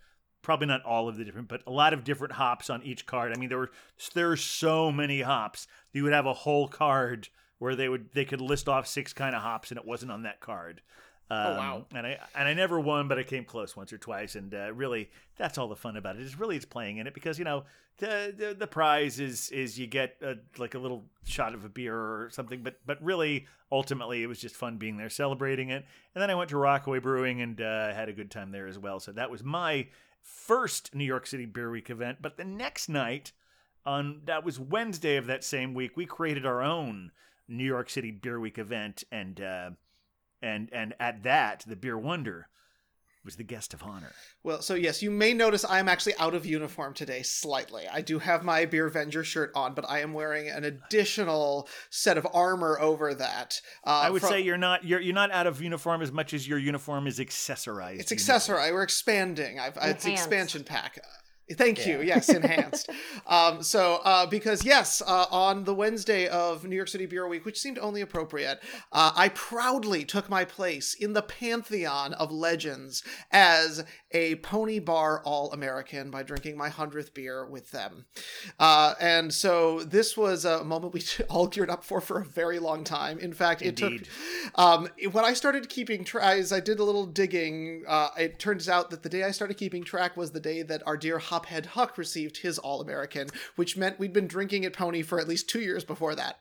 Probably 0.42 0.66
not 0.66 0.84
all 0.84 1.08
of 1.08 1.16
the 1.16 1.24
different, 1.24 1.48
but 1.48 1.62
a 1.66 1.70
lot 1.70 1.94
of 1.94 2.04
different 2.04 2.34
hops 2.34 2.68
on 2.68 2.82
each 2.82 3.06
card. 3.06 3.32
I 3.32 3.40
mean, 3.40 3.48
there 3.48 3.56
were 3.56 3.70
there's 4.12 4.42
so 4.42 4.92
many 4.92 5.22
hops. 5.22 5.66
You 5.94 6.04
would 6.04 6.12
have 6.12 6.26
a 6.26 6.34
whole 6.34 6.68
card 6.68 7.28
where 7.58 7.74
they 7.74 7.88
would 7.88 8.12
they 8.12 8.26
could 8.26 8.42
list 8.42 8.68
off 8.68 8.86
six 8.86 9.14
kind 9.14 9.34
of 9.34 9.40
hops, 9.40 9.70
and 9.70 9.78
it 9.78 9.86
wasn't 9.86 10.12
on 10.12 10.24
that 10.24 10.40
card. 10.40 10.82
Um, 11.30 11.56
wow. 11.56 11.86
And 11.94 12.06
I 12.06 12.18
and 12.34 12.46
I 12.46 12.54
never 12.54 12.78
won, 12.78 13.08
but 13.08 13.18
I 13.18 13.22
came 13.22 13.44
close 13.44 13.74
once 13.74 13.92
or 13.92 13.98
twice, 13.98 14.34
and 14.34 14.54
uh, 14.54 14.72
really 14.72 15.10
that's 15.36 15.56
all 15.56 15.68
the 15.68 15.76
fun 15.76 15.96
about 15.96 16.16
it. 16.16 16.22
Is 16.22 16.38
really 16.38 16.56
it's 16.56 16.66
playing 16.66 16.98
in 16.98 17.06
it 17.06 17.14
because 17.14 17.38
you 17.38 17.44
know 17.44 17.64
the 17.98 18.34
the, 18.36 18.54
the 18.58 18.66
prize 18.66 19.18
is 19.20 19.50
is 19.50 19.78
you 19.78 19.86
get 19.86 20.16
a, 20.22 20.34
like 20.58 20.74
a 20.74 20.78
little 20.78 21.04
shot 21.24 21.54
of 21.54 21.64
a 21.64 21.68
beer 21.68 21.96
or 21.96 22.28
something, 22.30 22.62
but 22.62 22.78
but 22.84 23.02
really 23.02 23.46
ultimately 23.72 24.22
it 24.22 24.26
was 24.26 24.38
just 24.38 24.54
fun 24.54 24.76
being 24.76 24.98
there 24.98 25.08
celebrating 25.08 25.70
it. 25.70 25.86
And 26.14 26.22
then 26.22 26.30
I 26.30 26.34
went 26.34 26.50
to 26.50 26.58
Rockaway 26.58 26.98
Brewing 26.98 27.40
and 27.40 27.60
uh, 27.60 27.94
had 27.94 28.08
a 28.08 28.12
good 28.12 28.30
time 28.30 28.52
there 28.52 28.66
as 28.66 28.78
well. 28.78 29.00
So 29.00 29.12
that 29.12 29.30
was 29.30 29.42
my 29.42 29.88
first 30.20 30.94
New 30.94 31.04
York 31.04 31.26
City 31.26 31.46
Beer 31.46 31.70
Week 31.70 31.88
event. 31.88 32.18
But 32.20 32.36
the 32.36 32.44
next 32.44 32.88
night 32.90 33.32
on 33.86 34.20
that 34.26 34.44
was 34.44 34.60
Wednesday 34.60 35.16
of 35.16 35.26
that 35.26 35.42
same 35.42 35.72
week, 35.72 35.96
we 35.96 36.04
created 36.04 36.44
our 36.44 36.62
own 36.62 37.12
New 37.48 37.64
York 37.64 37.88
City 37.88 38.10
Beer 38.10 38.38
Week 38.38 38.58
event 38.58 39.04
and. 39.10 39.40
Uh, 39.40 39.70
and 40.44 40.68
and 40.72 40.94
at 41.00 41.22
that, 41.24 41.64
the 41.66 41.76
beer 41.76 41.98
wonder 41.98 42.48
was 43.24 43.36
the 43.36 43.42
guest 43.42 43.72
of 43.72 43.82
honor. 43.82 44.12
Well, 44.42 44.60
so 44.60 44.74
yes, 44.74 45.02
you 45.02 45.10
may 45.10 45.32
notice 45.32 45.64
I 45.64 45.78
am 45.78 45.88
actually 45.88 46.14
out 46.18 46.34
of 46.34 46.44
uniform 46.44 46.92
today 46.92 47.22
slightly. 47.22 47.84
I 47.90 48.02
do 48.02 48.18
have 48.18 48.44
my 48.44 48.66
Beer 48.66 48.86
Avenger 48.86 49.24
shirt 49.24 49.50
on, 49.54 49.72
but 49.72 49.88
I 49.88 50.00
am 50.00 50.12
wearing 50.12 50.50
an 50.50 50.64
additional 50.64 51.66
set 51.88 52.18
of 52.18 52.26
armor 52.34 52.78
over 52.78 53.14
that. 53.14 53.62
Uh, 53.86 53.90
I 54.04 54.10
would 54.10 54.20
from- 54.20 54.28
say 54.30 54.40
you're 54.42 54.58
not 54.58 54.84
you're 54.84 55.00
you're 55.00 55.14
not 55.14 55.30
out 55.30 55.46
of 55.46 55.62
uniform 55.62 56.02
as 56.02 56.12
much 56.12 56.34
as 56.34 56.46
your 56.46 56.58
uniform 56.58 57.06
is 57.06 57.18
accessorized. 57.18 58.00
it's 58.00 58.10
uniform. 58.10 58.12
accessory. 58.12 58.72
We're 58.72 58.82
expanding. 58.82 59.58
I've, 59.58 59.76
it's 59.76 60.04
Enhanced. 60.04 60.08
expansion 60.26 60.64
pack. 60.64 60.98
Thank 61.52 61.86
you. 61.86 62.00
Yes, 62.00 62.30
enhanced. 62.30 62.88
um, 63.26 63.62
so, 63.62 64.00
uh, 64.04 64.26
because 64.26 64.64
yes, 64.64 65.02
uh, 65.06 65.26
on 65.30 65.64
the 65.64 65.74
Wednesday 65.74 66.26
of 66.26 66.64
New 66.64 66.74
York 66.76 66.88
City 66.88 67.04
Beer 67.04 67.28
Week, 67.28 67.44
which 67.44 67.60
seemed 67.60 67.78
only 67.78 68.00
appropriate, 68.00 68.62
uh, 68.92 69.12
I 69.14 69.28
proudly 69.28 70.04
took 70.04 70.30
my 70.30 70.46
place 70.46 70.94
in 70.94 71.12
the 71.12 71.20
pantheon 71.20 72.14
of 72.14 72.32
legends 72.32 73.02
as 73.30 73.84
a 74.10 74.36
Pony 74.36 74.78
Bar 74.78 75.22
All 75.24 75.52
American 75.52 76.10
by 76.10 76.22
drinking 76.22 76.56
my 76.56 76.70
hundredth 76.70 77.12
beer 77.12 77.44
with 77.44 77.72
them. 77.72 78.06
Uh, 78.58 78.94
and 78.98 79.32
so 79.32 79.80
this 79.80 80.16
was 80.16 80.46
a 80.46 80.64
moment 80.64 80.94
we 80.94 81.02
all 81.28 81.46
geared 81.46 81.68
up 81.68 81.84
for 81.84 82.00
for 82.00 82.20
a 82.20 82.24
very 82.24 82.58
long 82.58 82.84
time. 82.84 83.18
In 83.18 83.34
fact, 83.34 83.60
it 83.60 83.80
Indeed. 83.80 84.08
took 84.44 84.58
um, 84.58 84.88
when 85.12 85.24
I 85.24 85.34
started 85.34 85.68
keeping 85.68 86.04
track, 86.04 86.38
as 86.38 86.52
I 86.52 86.60
did 86.60 86.78
a 86.78 86.84
little 86.84 87.06
digging, 87.06 87.84
uh, 87.86 88.08
it 88.18 88.38
turns 88.38 88.68
out 88.68 88.90
that 88.90 89.02
the 89.02 89.08
day 89.10 89.24
I 89.24 89.30
started 89.30 89.58
keeping 89.58 89.84
track 89.84 90.16
was 90.16 90.30
the 90.30 90.40
day 90.40 90.62
that 90.62 90.82
our 90.86 90.96
dear 90.96 91.18
Hophead 91.34 91.66
Huck 91.66 91.98
received 91.98 92.38
his 92.38 92.58
All 92.58 92.80
American, 92.80 93.28
which 93.56 93.76
meant 93.76 93.98
we'd 93.98 94.12
been 94.12 94.26
drinking 94.26 94.64
at 94.64 94.72
Pony 94.72 95.02
for 95.02 95.18
at 95.18 95.28
least 95.28 95.48
two 95.48 95.60
years 95.60 95.84
before 95.84 96.14
that. 96.14 96.38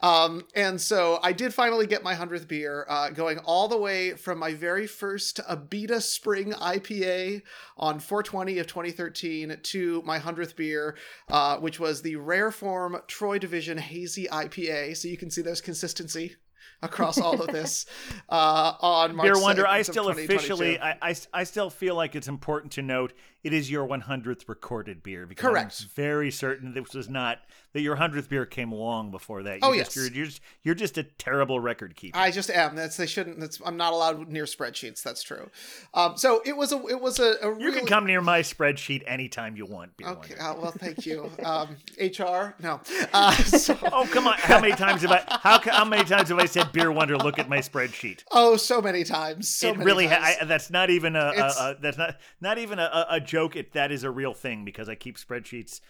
Um, 0.00 0.44
and 0.54 0.80
so 0.80 1.18
I 1.22 1.32
did 1.32 1.54
finally 1.54 1.86
get 1.86 2.02
my 2.02 2.14
100th 2.14 2.48
beer, 2.48 2.86
uh, 2.88 3.10
going 3.10 3.38
all 3.38 3.68
the 3.68 3.78
way 3.78 4.12
from 4.12 4.38
my 4.38 4.54
very 4.54 4.86
first 4.86 5.40
Abita 5.48 6.02
Spring 6.02 6.52
IPA 6.52 7.42
on 7.76 7.98
420 7.98 8.58
of 8.58 8.66
2013 8.66 9.56
to 9.62 10.02
my 10.04 10.18
100th 10.18 10.56
beer, 10.56 10.96
uh, 11.28 11.56
which 11.58 11.80
was 11.80 12.02
the 12.02 12.16
Rare 12.16 12.50
Form 12.50 12.98
Troy 13.06 13.38
Division 13.38 13.78
Hazy 13.78 14.26
IPA. 14.26 14.96
So 14.96 15.08
you 15.08 15.16
can 15.16 15.30
see 15.30 15.42
there's 15.42 15.60
consistency 15.60 16.36
across 16.82 17.18
all 17.18 17.40
of 17.40 17.48
this 17.48 17.86
uh, 18.28 18.72
on 18.80 19.16
March 19.16 19.26
Beer 19.26 19.40
Wonder, 19.40 19.64
2nd 19.64 19.68
I 19.68 19.82
still 19.82 20.04
2022. 20.04 20.34
officially, 20.34 20.80
I, 20.80 20.96
I, 21.02 21.14
I 21.32 21.44
still 21.44 21.70
feel 21.70 21.94
like 21.94 22.14
it's 22.14 22.28
important 22.28 22.72
to 22.72 22.82
note 22.82 23.12
it 23.46 23.52
is 23.52 23.70
your 23.70 23.86
100th 23.86 24.48
recorded 24.48 25.02
beer. 25.02 25.24
Because 25.26 25.48
Correct. 25.50 25.80
I'm 25.82 25.88
very 25.94 26.30
certain 26.30 26.74
this 26.74 26.92
was 26.94 27.08
not, 27.08 27.38
that 27.72 27.80
your 27.80 27.96
100th 27.96 28.28
beer 28.28 28.44
came 28.46 28.72
long 28.72 29.10
before 29.10 29.42
that. 29.44 29.60
Oh, 29.62 29.72
You're 29.72 29.84
just- 29.84 29.96
yes. 29.96 30.04
You're, 30.06 30.14
you're, 30.16 30.26
just, 30.26 30.40
you're 30.62 30.74
just 30.74 30.98
a 30.98 31.02
terrible 31.04 31.60
record 31.60 31.94
keeper. 31.94 32.18
I 32.18 32.30
just 32.30 32.50
am. 32.50 32.74
That's 32.74 32.96
they 32.96 33.06
shouldn't. 33.06 33.38
That's 33.38 33.60
I'm 33.64 33.76
not 33.76 33.92
allowed 33.92 34.28
near 34.28 34.44
spreadsheets. 34.44 35.02
That's 35.02 35.22
true. 35.22 35.50
Um, 35.94 36.16
so 36.16 36.42
it 36.44 36.56
was 36.56 36.72
a 36.72 36.84
it 36.86 37.00
was 37.00 37.18
a, 37.20 37.36
a 37.42 37.48
you 37.50 37.66
really, 37.66 37.78
can 37.78 37.86
come 37.86 38.06
near 38.06 38.20
my 38.20 38.40
spreadsheet 38.40 39.02
anytime 39.06 39.56
you 39.56 39.66
want, 39.66 39.96
Beer 39.96 40.08
Okay. 40.08 40.34
Wonder. 40.38 40.58
Uh, 40.58 40.62
well, 40.62 40.72
thank 40.72 41.06
you. 41.06 41.30
Um, 41.46 41.76
HR. 42.00 42.54
No. 42.60 42.80
Uh, 43.12 43.30
so, 43.44 43.76
Oh 43.92 44.08
come 44.10 44.26
on! 44.26 44.34
How 44.38 44.60
many 44.60 44.72
times 44.74 45.02
have 45.02 45.12
I? 45.12 45.22
How, 45.42 45.60
how 45.60 45.84
many 45.84 46.02
times 46.04 46.30
have 46.30 46.38
I 46.38 46.46
said 46.46 46.72
Beer 46.72 46.90
Wonder? 46.90 47.16
Look 47.16 47.38
at 47.38 47.48
my 47.48 47.58
spreadsheet. 47.58 48.24
oh, 48.32 48.56
so 48.56 48.80
many 48.82 49.04
times. 49.04 49.48
So 49.48 49.68
it 49.68 49.76
many 49.76 49.86
really. 49.86 50.06
Ha- 50.08 50.34
I, 50.40 50.44
that's 50.44 50.70
not 50.70 50.90
even 50.90 51.14
a, 51.14 51.32
a, 51.36 51.44
a. 51.44 51.76
That's 51.80 51.98
not 51.98 52.16
not 52.40 52.58
even 52.58 52.78
a, 52.80 52.82
a 52.82 53.06
a 53.16 53.20
joke. 53.36 53.56
It 53.56 53.72
that 53.72 53.92
is 53.92 54.04
a 54.04 54.10
real 54.10 54.34
thing 54.34 54.64
because 54.64 54.88
I 54.88 54.94
keep 54.94 55.18
spreadsheets 55.18 55.80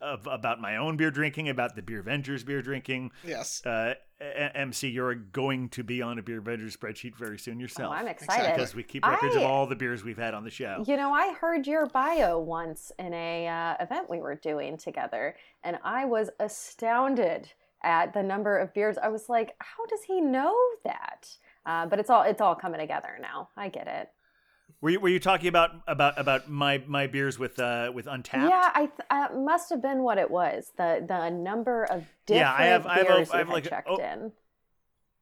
of, 0.00 0.26
about 0.26 0.60
my 0.60 0.76
own 0.76 0.96
beer 0.96 1.10
drinking, 1.10 1.48
about 1.48 1.74
the 1.74 1.82
Beer 1.82 2.02
Vengers 2.02 2.44
beer 2.44 2.62
drinking. 2.62 3.10
yes. 3.26 3.64
Uh, 3.64 3.94
MC, 4.54 4.88
you're 4.88 5.16
going 5.16 5.68
to 5.70 5.82
be 5.82 6.00
on 6.00 6.18
a 6.18 6.22
Beer 6.22 6.40
Vengers 6.40 6.76
spreadsheet 6.76 7.16
very 7.16 7.38
soon 7.38 7.58
yourself. 7.58 7.92
Oh, 7.92 7.98
I'm 7.98 8.06
excited. 8.06 8.54
because 8.54 8.72
we 8.74 8.84
keep 8.84 9.04
records 9.04 9.34
of 9.34 9.42
all 9.42 9.66
the 9.66 9.74
beers 9.74 10.04
we've 10.04 10.16
had 10.16 10.32
on 10.32 10.44
the 10.44 10.50
show. 10.50 10.84
You 10.86 10.96
know, 10.96 11.12
I 11.12 11.32
heard 11.32 11.66
your 11.66 11.86
bio 11.86 12.38
once 12.38 12.92
in 13.00 13.12
a 13.12 13.48
uh, 13.48 13.82
event 13.82 14.08
we 14.08 14.20
were 14.20 14.36
doing 14.36 14.76
together, 14.76 15.34
and 15.64 15.76
I 15.82 16.04
was 16.04 16.30
astounded 16.38 17.50
at 17.82 18.14
the 18.14 18.22
number 18.22 18.58
of 18.58 18.72
beers. 18.72 18.96
I 18.96 19.08
was 19.08 19.28
like, 19.28 19.56
"How 19.58 19.84
does 19.86 20.04
he 20.04 20.20
know 20.20 20.56
that?" 20.84 21.28
Uh, 21.66 21.86
but 21.86 21.98
it's 21.98 22.10
all 22.10 22.22
it's 22.22 22.40
all 22.40 22.54
coming 22.54 22.80
together 22.80 23.18
now. 23.20 23.48
I 23.56 23.68
get 23.68 23.88
it. 23.88 24.08
Were 24.80 24.90
you, 24.90 25.00
were 25.00 25.08
you 25.08 25.20
talking 25.20 25.48
about 25.48 25.70
about 25.86 26.18
about 26.18 26.50
my 26.50 26.82
my 26.86 27.06
beers 27.06 27.38
with 27.38 27.58
uh 27.58 27.90
with 27.94 28.06
Untappd? 28.06 28.48
Yeah, 28.48 28.70
I 28.74 28.86
th- 28.86 29.00
uh, 29.10 29.28
must 29.38 29.70
have 29.70 29.82
been 29.82 30.02
what 30.02 30.18
it 30.18 30.30
was. 30.30 30.72
The 30.76 31.04
the 31.06 31.30
number 31.30 31.84
of 31.84 32.04
different 32.26 32.40
Yeah, 32.40 32.52
I 32.52 32.64
have- 32.66 32.86
I 32.86 32.98
have 32.98 33.06
a- 33.06 33.08
beers 33.08 33.30
I 33.30 33.38
have 33.38 33.48
like 33.48 33.68
checked 33.68 33.88
oh, 33.90 33.96
in. 33.98 34.32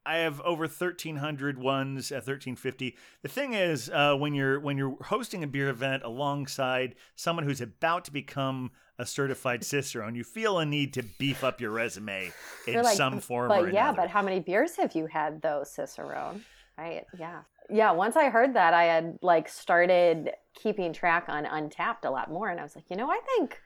I 0.03 0.17
have 0.17 0.41
over 0.41 0.63
1300 0.63 1.59
ones 1.59 2.11
at 2.11 2.25
1350. 2.25 2.97
The 3.21 3.27
thing 3.29 3.53
is, 3.53 3.87
uh, 3.93 4.15
when 4.15 4.33
you're 4.33 4.59
when 4.59 4.75
you're 4.77 4.97
hosting 5.03 5.43
a 5.43 5.47
beer 5.47 5.69
event 5.69 6.01
alongside 6.03 6.95
someone 7.15 7.45
who's 7.45 7.61
about 7.61 8.05
to 8.05 8.11
become 8.11 8.71
a 8.97 9.05
certified 9.05 9.63
cicerone, 9.63 10.15
you 10.15 10.23
feel 10.23 10.57
a 10.57 10.65
need 10.65 10.93
to 10.93 11.03
beef 11.19 11.43
up 11.43 11.61
your 11.61 11.69
resume 11.71 12.31
in 12.67 12.81
like, 12.83 12.97
some 12.97 13.19
form 13.19 13.49
but 13.49 13.61
or 13.61 13.69
yeah, 13.69 13.89
another. 13.89 13.97
but 14.03 14.09
how 14.09 14.23
many 14.23 14.39
beers 14.39 14.75
have 14.77 14.95
you 14.95 15.05
had 15.05 15.39
though, 15.43 15.63
Cicerone? 15.63 16.43
Right? 16.77 17.05
Yeah. 17.19 17.41
Yeah, 17.71 17.91
once 17.91 18.15
I 18.15 18.29
heard 18.29 18.53
that, 18.55 18.73
I 18.73 18.83
had 18.83 19.17
like 19.21 19.47
started 19.47 20.31
keeping 20.53 20.91
track 20.93 21.25
on 21.29 21.45
Untappd 21.45 22.03
a 22.05 22.09
lot 22.09 22.29
more, 22.29 22.49
and 22.49 22.59
I 22.59 22.63
was 22.63 22.75
like, 22.75 22.85
you 22.89 22.97
know, 22.97 23.09
I 23.09 23.19
think, 23.37 23.59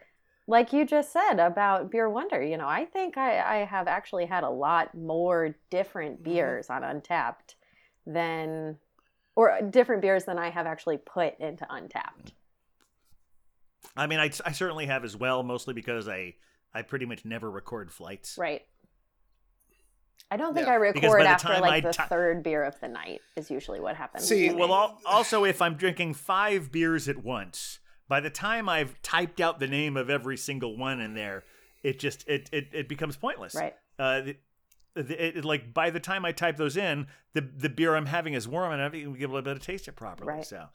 like 0.47 0.71
you 0.73 0.85
just 0.85 1.11
said 1.11 1.39
about 1.39 1.89
Beer 1.89 2.07
Wonder, 2.09 2.41
you 2.43 2.55
know, 2.57 2.67
I 2.67 2.85
think 2.85 3.17
I, 3.17 3.61
I 3.61 3.65
have 3.65 3.87
actually 3.87 4.27
had 4.27 4.43
a 4.43 4.49
lot 4.49 4.93
more 4.95 5.55
different 5.71 6.21
Mm-hmm. 6.21 6.33
beers 6.33 6.69
on 6.69 6.83
Untappd 6.83 7.55
than, 8.05 8.77
or 9.35 9.59
different 9.69 10.01
beers 10.03 10.25
than 10.25 10.37
I 10.37 10.51
have 10.51 10.67
actually 10.67 10.97
put 10.97 11.39
into 11.39 11.65
Untappd. 11.65 12.33
I 13.97 14.07
mean, 14.07 14.19
I, 14.19 14.25
I 14.45 14.51
certainly 14.51 14.85
have 14.85 15.03
as 15.03 15.15
well, 15.17 15.41
mostly 15.41 15.73
because 15.73 16.07
I 16.07 16.35
I 16.73 16.81
pretty 16.81 17.05
much 17.05 17.23
never 17.23 17.49
record 17.49 17.91
flights. 17.91 18.37
Right. 18.37 18.63
I 20.31 20.37
don't 20.37 20.53
think 20.55 20.65
Yeah. 20.67 20.73
I 20.73 20.75
record 20.77 21.21
after 21.21 21.47
time 21.49 21.61
like 21.61 21.71
I 21.85 21.87
the 21.87 21.93
ti- 21.93 22.03
third 22.09 22.41
beer 22.43 22.63
of 22.63 22.79
the 22.79 22.87
night 22.87 23.21
is 23.35 23.51
usually 23.51 23.79
what 23.79 23.95
happens. 23.95 24.27
See, 24.27 24.47
to 24.49 24.53
me. 24.55 24.59
Well, 24.59 24.73
al- 24.73 24.99
also, 25.05 25.45
if 25.45 25.61
I'm 25.61 25.75
drinking 25.75 26.15
five 26.15 26.71
beers 26.71 27.07
at 27.07 27.23
once, 27.23 27.79
by 28.07 28.19
the 28.19 28.29
time 28.31 28.67
I've 28.67 28.99
typed 29.03 29.39
out 29.39 29.59
the 29.59 29.67
name 29.67 29.95
of 29.97 30.09
every 30.09 30.37
single 30.37 30.77
one 30.77 30.99
in 30.99 31.13
there, 31.13 31.43
it 31.83 31.99
just 31.99 32.27
it 32.27 32.49
it, 32.51 32.69
it 32.73 32.89
becomes 32.89 33.17
pointless. 33.17 33.53
Right. 33.55 33.75
Uh, 33.99 34.21
the, 34.21 34.35
the, 34.95 35.25
it, 35.27 35.37
it- 35.37 35.45
like 35.45 35.73
by 35.73 35.89
the 35.91 35.99
time 35.99 36.25
I 36.25 36.31
type 36.31 36.57
those 36.57 36.75
in, 36.75 37.07
the 37.33 37.41
the 37.41 37.69
beer 37.69 37.95
I'm 37.95 38.07
having 38.07 38.33
is 38.33 38.47
warm 38.47 38.71
and 38.71 38.81
I 38.81 38.85
haven't 38.85 38.99
even 39.01 39.13
been 39.13 39.23
able 39.23 39.41
to 39.43 39.59
taste 39.59 39.87
it 39.87 39.95
properly. 39.95 40.27
Right. 40.33 40.45
So 40.45 40.65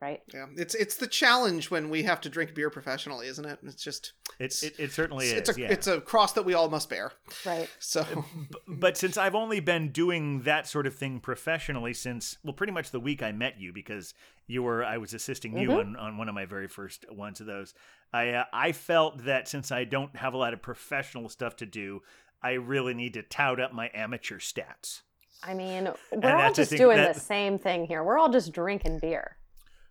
right? 0.00 0.22
Yeah. 0.32 0.46
It's 0.56 0.74
it's 0.74 0.96
the 0.96 1.06
challenge 1.06 1.70
when 1.70 1.88
we 1.90 2.02
have 2.04 2.20
to 2.22 2.28
drink 2.28 2.54
beer 2.54 2.70
professionally, 2.70 3.26
isn't 3.28 3.44
it? 3.44 3.58
It's 3.62 3.82
just 3.82 4.12
it's 4.38 4.62
it, 4.62 4.74
it 4.78 4.92
certainly 4.92 5.28
it's, 5.28 5.48
is. 5.50 5.56
a 5.56 5.60
yeah. 5.60 5.68
it's 5.70 5.86
a 5.86 6.00
cross 6.00 6.32
that 6.34 6.44
we 6.44 6.54
all 6.54 6.68
must 6.68 6.88
bear. 6.90 7.12
Right. 7.44 7.68
So 7.78 8.04
B- 8.50 8.58
but 8.68 8.96
since 8.96 9.16
I've 9.16 9.34
only 9.34 9.60
been 9.60 9.90
doing 9.90 10.42
that 10.42 10.66
sort 10.66 10.86
of 10.86 10.94
thing 10.94 11.20
professionally 11.20 11.94
since 11.94 12.36
well 12.42 12.52
pretty 12.52 12.72
much 12.72 12.90
the 12.90 13.00
week 13.00 13.22
I 13.22 13.32
met 13.32 13.58
you 13.60 13.72
because 13.72 14.12
you 14.46 14.62
were 14.62 14.84
I 14.84 14.98
was 14.98 15.14
assisting 15.14 15.56
you 15.56 15.68
Mhm. 15.70 15.78
on, 15.78 15.96
on 15.96 16.18
one 16.18 16.28
of 16.28 16.34
my 16.34 16.44
very 16.46 16.68
first 16.68 17.04
ones 17.10 17.40
of 17.40 17.46
those 17.46 17.74
I 18.12 18.30
uh, 18.30 18.44
I 18.52 18.72
felt 18.72 19.24
that 19.24 19.48
since 19.48 19.72
I 19.72 19.84
don't 19.84 20.14
have 20.16 20.34
a 20.34 20.36
lot 20.36 20.52
of 20.52 20.62
professional 20.62 21.28
stuff 21.28 21.56
to 21.56 21.66
do 21.66 22.02
I 22.42 22.52
really 22.52 22.92
need 22.94 23.14
to 23.14 23.22
tout 23.22 23.58
up 23.58 23.72
my 23.72 23.90
amateur 23.94 24.38
stats. 24.38 25.00
I 25.42 25.54
mean, 25.54 25.88
we're 26.12 26.36
all 26.36 26.52
just 26.52 26.70
think, 26.70 26.80
doing 26.80 26.98
that- 26.98 27.14
the 27.14 27.20
same 27.20 27.58
thing 27.58 27.86
here. 27.86 28.04
We're 28.04 28.18
all 28.18 28.30
just 28.30 28.52
drinking 28.52 28.98
beer. 29.00 29.36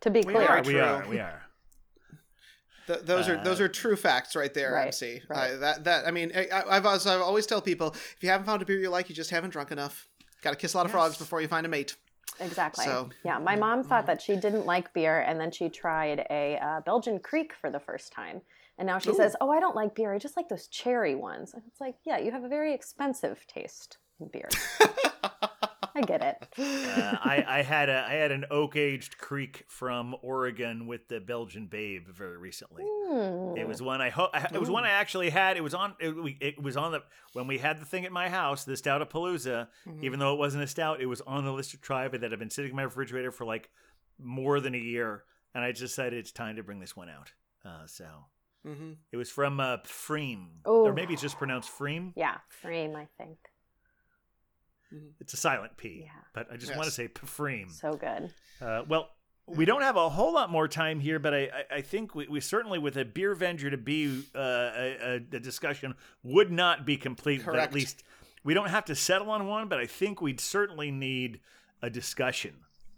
To 0.01 0.09
be 0.09 0.19
We 0.21 0.33
clear. 0.33 0.47
are. 0.47 0.61
we 0.63 0.79
are 0.79 1.05
we 1.07 1.19
are. 1.19 1.41
Th- 2.87 2.99
those 3.01 3.27
are 3.27 3.43
those 3.43 3.59
Uh, 3.59 3.63
are 3.65 3.67
true 3.67 3.95
facts 3.95 4.35
right 4.35 4.53
there, 4.53 4.73
Right, 4.73 4.87
MC. 4.87 5.21
right. 5.27 5.53
I, 5.53 5.55
that 5.55 5.83
that 5.85 6.07
I 6.07 6.11
mean, 6.11 6.31
I, 6.35 6.47
I- 6.53 6.75
I've 6.77 6.85
always, 6.85 7.07
I 7.07 7.15
always 7.15 7.45
tell 7.47 7.61
people 7.61 7.89
if 7.93 8.17
you 8.21 8.29
haven't 8.29 8.45
found 8.45 8.61
a 8.61 8.65
beer 8.65 8.77
you 8.79 8.89
like, 8.89 9.09
you 9.09 9.15
just 9.15 9.31
haven't 9.31 9.49
drunk 9.51 9.71
enough. 9.71 10.07
Got 10.43 10.51
to 10.51 10.57
kiss 10.57 10.73
a 10.75 10.77
lot 10.77 10.85
of 10.85 10.91
frogs 10.91 11.17
before 11.17 11.41
you 11.41 11.47
find 11.47 11.65
a 11.65 11.69
mate. 11.69 11.95
Exactly. 12.39 12.85
So- 12.85 13.09
yeah, 13.23 13.39
my 13.39 13.55
mom 13.55 13.83
thought 13.83 14.05
that 14.07 14.21
she 14.21 14.35
didn't 14.35 14.65
like 14.65 14.93
beer, 14.93 15.21
and 15.21 15.39
then 15.39 15.49
she 15.51 15.69
tried 15.69 16.25
a 16.29 16.57
uh, 16.61 16.81
Belgian 16.81 17.17
Kriek 17.19 17.53
for 17.59 17.71
the 17.71 17.79
first 17.79 18.11
time, 18.11 18.41
and 18.77 18.85
now 18.85 18.99
she 18.99 19.09
Ooh. 19.11 19.15
says, 19.15 19.35
"Oh, 19.41 19.49
I 19.49 19.59
don't 19.59 19.75
like 19.75 19.95
beer. 19.95 20.13
I 20.13 20.19
just 20.19 20.35
like 20.37 20.49
those 20.49 20.67
cherry 20.67 21.15
ones." 21.15 21.53
And 21.55 21.63
it's 21.67 21.79
like, 21.81 21.95
yeah, 22.05 22.19
you 22.19 22.31
have 22.31 22.43
a 22.43 22.49
very 22.49 22.73
expensive 22.73 23.45
taste 23.47 23.97
in 24.19 24.27
beer. 24.27 24.49
I 25.95 26.01
get 26.01 26.21
it. 26.21 26.47
Uh, 26.59 27.17
I, 27.23 27.45
I 27.47 27.61
had 27.61 27.89
a 27.89 28.05
I 28.07 28.13
had 28.13 28.31
an 28.31 28.45
oak 28.51 28.75
aged 28.75 29.17
kriek 29.17 29.63
from 29.67 30.15
Oregon 30.21 30.87
with 30.87 31.07
the 31.07 31.21
Belgian 31.21 31.67
Babe 31.67 32.07
very 32.09 32.37
recently. 32.37 32.83
It 32.83 33.67
was 33.67 33.81
one 33.81 34.01
I 34.01 34.09
hope. 34.09 34.31
It 34.53 34.59
was 34.59 34.69
one 34.69 34.83
I 34.83 34.89
actually 34.89 35.29
had. 35.29 35.55
It 35.55 35.63
was 35.63 35.73
on. 35.73 35.95
It, 35.99 36.37
it 36.41 36.61
was 36.61 36.75
on 36.75 36.91
the 36.91 37.01
when 37.33 37.47
we 37.47 37.57
had 37.57 37.79
the 37.79 37.85
thing 37.85 38.05
at 38.05 38.11
my 38.11 38.29
house, 38.29 38.65
the 38.65 38.73
Stoutapalooza. 38.73 39.67
Mm-hmm. 39.87 40.03
Even 40.03 40.19
though 40.19 40.33
it 40.33 40.39
wasn't 40.39 40.63
a 40.63 40.67
stout, 40.67 40.99
it 40.99 41.05
was 41.05 41.21
on 41.21 41.45
the 41.45 41.53
list 41.53 41.73
of 41.73 41.81
try, 41.81 42.07
but 42.09 42.21
that 42.21 42.31
had 42.31 42.39
been 42.39 42.49
sitting 42.49 42.71
in 42.71 42.75
my 42.75 42.83
refrigerator 42.83 43.31
for 43.31 43.45
like 43.45 43.69
more 44.19 44.59
than 44.59 44.75
a 44.75 44.79
year, 44.79 45.23
and 45.53 45.63
I 45.63 45.71
decided 45.71 46.19
it's 46.19 46.31
time 46.31 46.57
to 46.57 46.63
bring 46.63 46.79
this 46.79 46.95
one 46.95 47.09
out. 47.09 47.31
Uh, 47.65 47.87
so 47.87 48.05
hmm 48.65 48.93
it 49.11 49.17
was 49.17 49.29
from 49.29 49.59
uh, 49.59 49.77
Freem, 49.85 50.47
Ooh. 50.67 50.85
or 50.85 50.93
maybe 50.93 51.13
it's 51.13 51.21
just 51.21 51.37
pronounced 51.37 51.71
Freem. 51.71 52.11
Yeah, 52.15 52.37
frame. 52.49 52.95
I 52.95 53.07
think. 53.17 53.37
Mhm. 54.95 55.11
It's 55.19 55.33
a 55.33 55.37
silent 55.37 55.77
P. 55.77 56.03
Yeah. 56.05 56.11
But 56.33 56.51
I 56.51 56.55
just 56.55 56.69
Yes. 56.69 56.77
want 56.77 56.85
to 56.87 56.91
say 56.91 57.07
pFriem. 57.07 57.69
So 57.71 57.93
good. 57.95 58.33
Uh, 58.61 58.83
well, 58.87 59.09
we 59.47 59.65
don't 59.65 59.81
have 59.83 59.95
a 59.95 60.09
whole 60.09 60.33
lot 60.33 60.49
more 60.49 60.67
time 60.67 60.99
here, 60.99 61.19
but 61.19 61.33
I, 61.33 61.43
I, 61.43 61.75
I 61.77 61.81
think 61.81 62.15
we, 62.15 62.27
we 62.27 62.39
certainly, 62.39 62.79
with 62.79 62.97
a 62.97 63.05
beer 63.05 63.35
venger 63.35 63.69
to 63.69 63.77
be 63.77 64.23
uh, 64.33 64.39
a, 64.39 64.97
a, 65.01 65.15
a 65.15 65.39
discussion, 65.39 65.93
would 66.23 66.51
not 66.51 66.85
be 66.85 66.97
complete. 66.97 67.45
But 67.45 67.51
Correct. 67.53 67.67
at 67.67 67.73
least 67.73 68.03
we 68.43 68.53
don't 68.53 68.69
have 68.69 68.85
to 68.85 68.95
settle 68.95 69.29
on 69.29 69.45
one, 69.47 69.67
but 69.67 69.79
I 69.79 69.85
think 69.85 70.21
we'd 70.21 70.39
certainly 70.39 70.89
need 70.91 71.41
a 71.81 71.89
discussion 71.89 72.55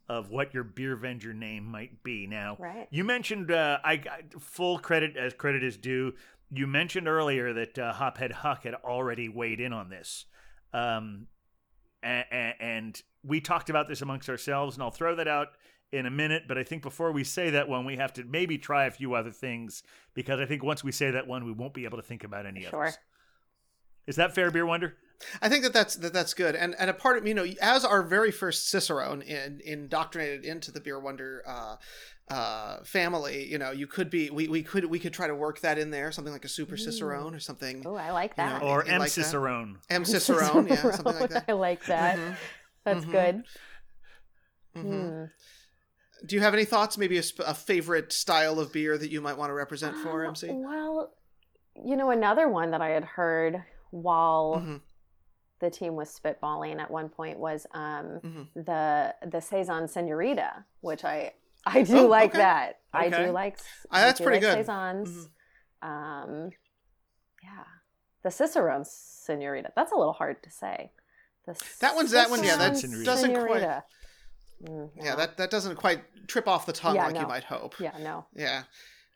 of 0.07 0.29
what 0.29 0.53
your 0.53 0.63
beer 0.63 0.95
venger 0.95 1.35
name 1.35 1.65
might 1.65 2.01
be. 2.01 2.27
Now, 2.27 2.55
Right. 2.59 2.87
you 2.91 3.03
mentioned 3.03 3.51
uh, 3.51 3.79
I 3.83 3.97
got 3.97 4.41
full 4.41 4.79
credit 4.79 5.17
as 5.17 5.33
credit 5.33 5.63
is 5.65 5.75
due. 5.75 6.13
You 6.49 6.65
mentioned 6.65 7.09
earlier 7.09 7.51
that 7.51 7.77
uh, 7.77 7.91
Hophead 7.93 8.31
Huck 8.31 8.63
had 8.63 8.73
already 8.75 9.27
weighed 9.27 9.59
in 9.59 9.73
on 9.73 9.89
this. 9.89 10.25
Um, 10.71 11.27
and, 12.03 12.53
and 12.59 13.01
we 13.23 13.41
talked 13.41 13.69
about 13.69 13.87
this 13.87 14.01
amongst 14.01 14.29
ourselves, 14.29 14.75
and 14.75 14.83
I'll 14.83 14.91
throw 14.91 15.15
that 15.15 15.27
out 15.27 15.49
in 15.91 16.05
a 16.05 16.11
minute. 16.11 16.43
But 16.47 16.57
I 16.57 16.63
think 16.63 16.83
before 16.83 17.11
we 17.11 17.23
say 17.23 17.49
that 17.51 17.67
one, 17.67 17.85
we 17.85 17.97
have 17.97 18.13
to 18.13 18.23
maybe 18.23 18.57
try 18.57 18.85
a 18.85 18.91
few 18.91 19.13
other 19.13 19.31
things 19.31 19.83
because 20.13 20.39
I 20.39 20.45
think 20.45 20.63
once 20.63 20.83
we 20.83 20.91
say 20.91 21.11
that 21.11 21.27
one, 21.27 21.45
we 21.45 21.51
won't 21.51 21.73
be 21.73 21.85
able 21.85 21.97
to 21.97 22.03
think 22.03 22.23
about 22.23 22.45
any 22.45 22.61
Sure. 22.63 22.83
others. 22.83 22.97
Is 24.05 24.15
that 24.17 24.33
fair, 24.33 24.51
Beer 24.51 24.65
Wonder? 24.65 24.95
I 25.41 25.49
think 25.49 25.63
that 25.63 25.73
that's 25.73 25.95
that 25.97 26.13
that's 26.13 26.33
good, 26.33 26.55
and 26.55 26.75
and 26.79 26.89
a 26.89 26.93
part 26.93 27.17
of 27.17 27.27
you 27.27 27.33
know 27.33 27.45
as 27.61 27.83
our 27.83 28.03
very 28.03 28.31
first 28.31 28.69
cicerone 28.69 29.21
in 29.21 29.61
indoctrinated 29.65 30.45
into 30.45 30.71
the 30.71 30.79
beer 30.79 30.99
wonder 30.99 31.43
uh, 31.47 31.75
uh, 32.29 32.83
family, 32.83 33.45
you 33.49 33.57
know, 33.57 33.71
you 33.71 33.87
could 33.87 34.09
be 34.09 34.29
we, 34.29 34.47
we 34.47 34.61
could 34.61 34.85
we 34.85 34.99
could 34.99 35.13
try 35.13 35.27
to 35.27 35.35
work 35.35 35.61
that 35.61 35.77
in 35.77 35.91
there, 35.91 36.11
something 36.11 36.33
like 36.33 36.45
a 36.45 36.49
super 36.49 36.77
cicerone 36.77 37.33
or 37.33 37.39
something. 37.39 37.83
Oh, 37.85 37.95
I 37.95 38.11
like 38.11 38.33
You 38.37 38.43
know, 38.43 38.53
that. 38.53 38.63
Or 38.63 38.83
M. 38.83 38.99
like 38.99 39.13
that? 39.13 39.25
Cicerone? 39.25 39.77
M 39.89 40.05
cicerone, 40.05 40.67
yeah, 40.67 40.91
something 40.91 41.15
like 41.15 41.29
that. 41.29 41.45
I 41.49 41.53
like 41.53 41.85
that. 41.85 42.17
Mhm, 42.17 42.35
That's 42.85 43.05
Mhm. 43.05 43.11
good. 43.11 43.43
mhm. 44.75 44.83
Hmm. 44.85 45.25
Do 46.25 46.35
you 46.35 46.41
have 46.41 46.53
any 46.53 46.65
thoughts? 46.65 46.97
Maybe 46.97 47.17
a, 47.17 47.23
sp- 47.23 47.45
a 47.45 47.53
favorite 47.53 48.11
style 48.11 48.59
of 48.59 48.73
beer 48.73 48.97
that 48.97 49.11
you 49.11 49.21
might 49.21 49.37
want 49.37 49.49
to 49.49 49.53
represent 49.53 49.95
for 49.97 50.23
Um, 50.23 50.29
MC? 50.31 50.49
Well, 50.51 51.13
you 51.85 51.95
know, 51.95 52.09
another 52.09 52.49
one 52.49 52.71
that 52.71 52.81
I 52.81 52.89
had 52.89 53.03
heard 53.05 53.63
while 53.91 54.55
Mhm, 54.65 54.81
the 55.59 55.69
team 55.69 55.95
was 55.95 56.09
spitballing 56.17 56.79
at 56.79 56.89
one 56.91 57.09
point 57.09 57.39
was 57.39 57.65
um, 57.73 58.19
mhm. 58.23 58.47
the 58.55 59.15
the 59.27 59.41
saison 59.41 59.87
senorita, 59.87 60.65
which 60.81 61.03
I 61.03 61.33
I 61.65 61.83
do 61.83 61.99
Oh, 61.99 62.07
like 62.07 62.31
okay. 62.31 62.39
that. 62.39 62.79
I 62.93 63.09
do 63.09 63.31
like. 63.31 63.57
Ah, 63.91 64.01
that's 64.01 64.19
do 64.19 64.25
pretty 64.25 64.45
like 64.45 64.55
good. 64.55 64.65
Saisons. 64.65 65.29
Um, 65.81 66.49
yeah, 67.43 67.63
the 68.23 68.29
Cicerone 68.29 68.83
senorita. 68.85 69.71
That's 69.75 69.91
a 69.91 69.95
little 69.95 70.13
hard 70.13 70.41
to 70.43 70.49
say. 70.51 70.91
The 71.45 71.53
That 71.81 71.95
one's- 71.95 72.11
that 72.11 72.29
one, 72.29 72.43
yeah, 72.43 72.57
that 72.57 72.73
doesn't 73.03 73.45
quite- 73.45 73.61
Yeah, 74.95 75.15
that 75.15 75.37
that 75.37 75.49
doesn't 75.51 75.75
quite 75.75 76.27
trip 76.27 76.47
off 76.47 76.65
the 76.65 76.73
tongue 76.73 76.95
Yeah, 76.95 77.07
like 77.07 77.19
you 77.19 77.27
might 77.27 77.43
hope. 77.43 77.79
Yeah, 77.79 77.97
no. 77.99 78.25
Yeah. 78.33 78.63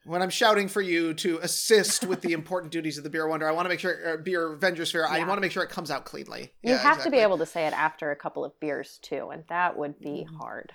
When 0.04 0.22
I'm 0.24 0.30
shouting 0.32 0.68
for 0.68 0.82
you 0.82 1.14
to 1.16 1.38
assist 1.40 2.06
with 2.06 2.22
the 2.22 2.34
important 2.40 2.72
duties 2.72 2.98
of 2.98 3.04
the 3.04 3.10
beer 3.10 3.28
wonder, 3.28 3.48
I 3.48 3.52
want 3.52 3.66
to 3.66 3.70
make 3.70 3.80
sure 3.80 4.14
uh, 4.14 4.18
beer 4.18 4.54
Avengers 4.54 4.92
Fair. 4.92 5.08
I 5.08 5.20
want 5.20 5.38
to 5.38 5.42
make 5.42 5.52
sure 5.52 5.62
it 5.64 5.70
comes 5.70 5.92
out 5.92 6.06
cleanly. 6.06 6.52
You 6.64 6.72
Yeah, 6.72 6.78
have 6.80 7.04
to 7.04 7.12
be 7.12 7.18
able 7.18 7.38
to 7.38 7.46
say 7.46 7.68
it 7.68 7.74
after 7.74 8.10
a 8.12 8.16
couple 8.16 8.44
of 8.44 8.60
beers 8.60 8.98
too, 9.04 9.30
and 9.32 9.44
that 9.50 9.78
would 9.78 10.00
be 10.00 10.26
Mm-hmm. 10.26 10.36
hard. 10.38 10.74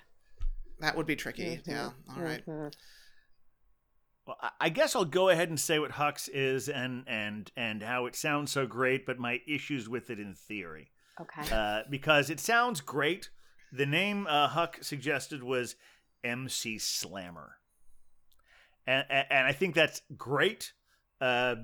That 0.79 0.95
would 0.95 1.05
be 1.07 1.15
tricky. 1.15 1.59
Yeah. 1.65 1.89
All 2.15 2.21
right. 2.23 2.45
Mhm. 2.45 2.71
Well, 4.25 4.37
I- 4.41 4.51
I 4.61 4.69
guess 4.69 4.95
I'll 4.95 5.05
go 5.05 5.29
ahead 5.29 5.49
and 5.49 5.59
say 5.59 5.79
what 5.79 5.91
Huck's 5.91 6.27
is 6.29 6.69
and 6.69 7.03
and 7.07 7.51
and 7.57 7.81
how 7.83 8.05
it 8.05 8.15
sounds 8.15 8.51
so 8.51 8.65
great, 8.67 9.05
but 9.05 9.17
my 9.19 9.41
issues 9.47 9.89
with 9.89 10.09
it 10.09 10.19
in 10.19 10.35
theory. 10.35 10.91
Okay. 11.19 11.51
uh, 11.51 11.81
because 11.89 12.29
it 12.29 12.39
sounds 12.39 12.79
great. 12.79 13.29
The 13.71 13.87
name 13.87 14.27
uh, 14.27 14.47
Huck 14.49 14.77
suggested 14.83 15.41
was 15.43 15.75
MC 16.23 16.77
Slammer, 16.77 17.55
and 18.87 19.05
and, 19.09 19.45
I 19.45 19.51
think 19.51 19.75
that's 19.75 20.01
great. 20.17 20.73
Uh, 21.19 21.55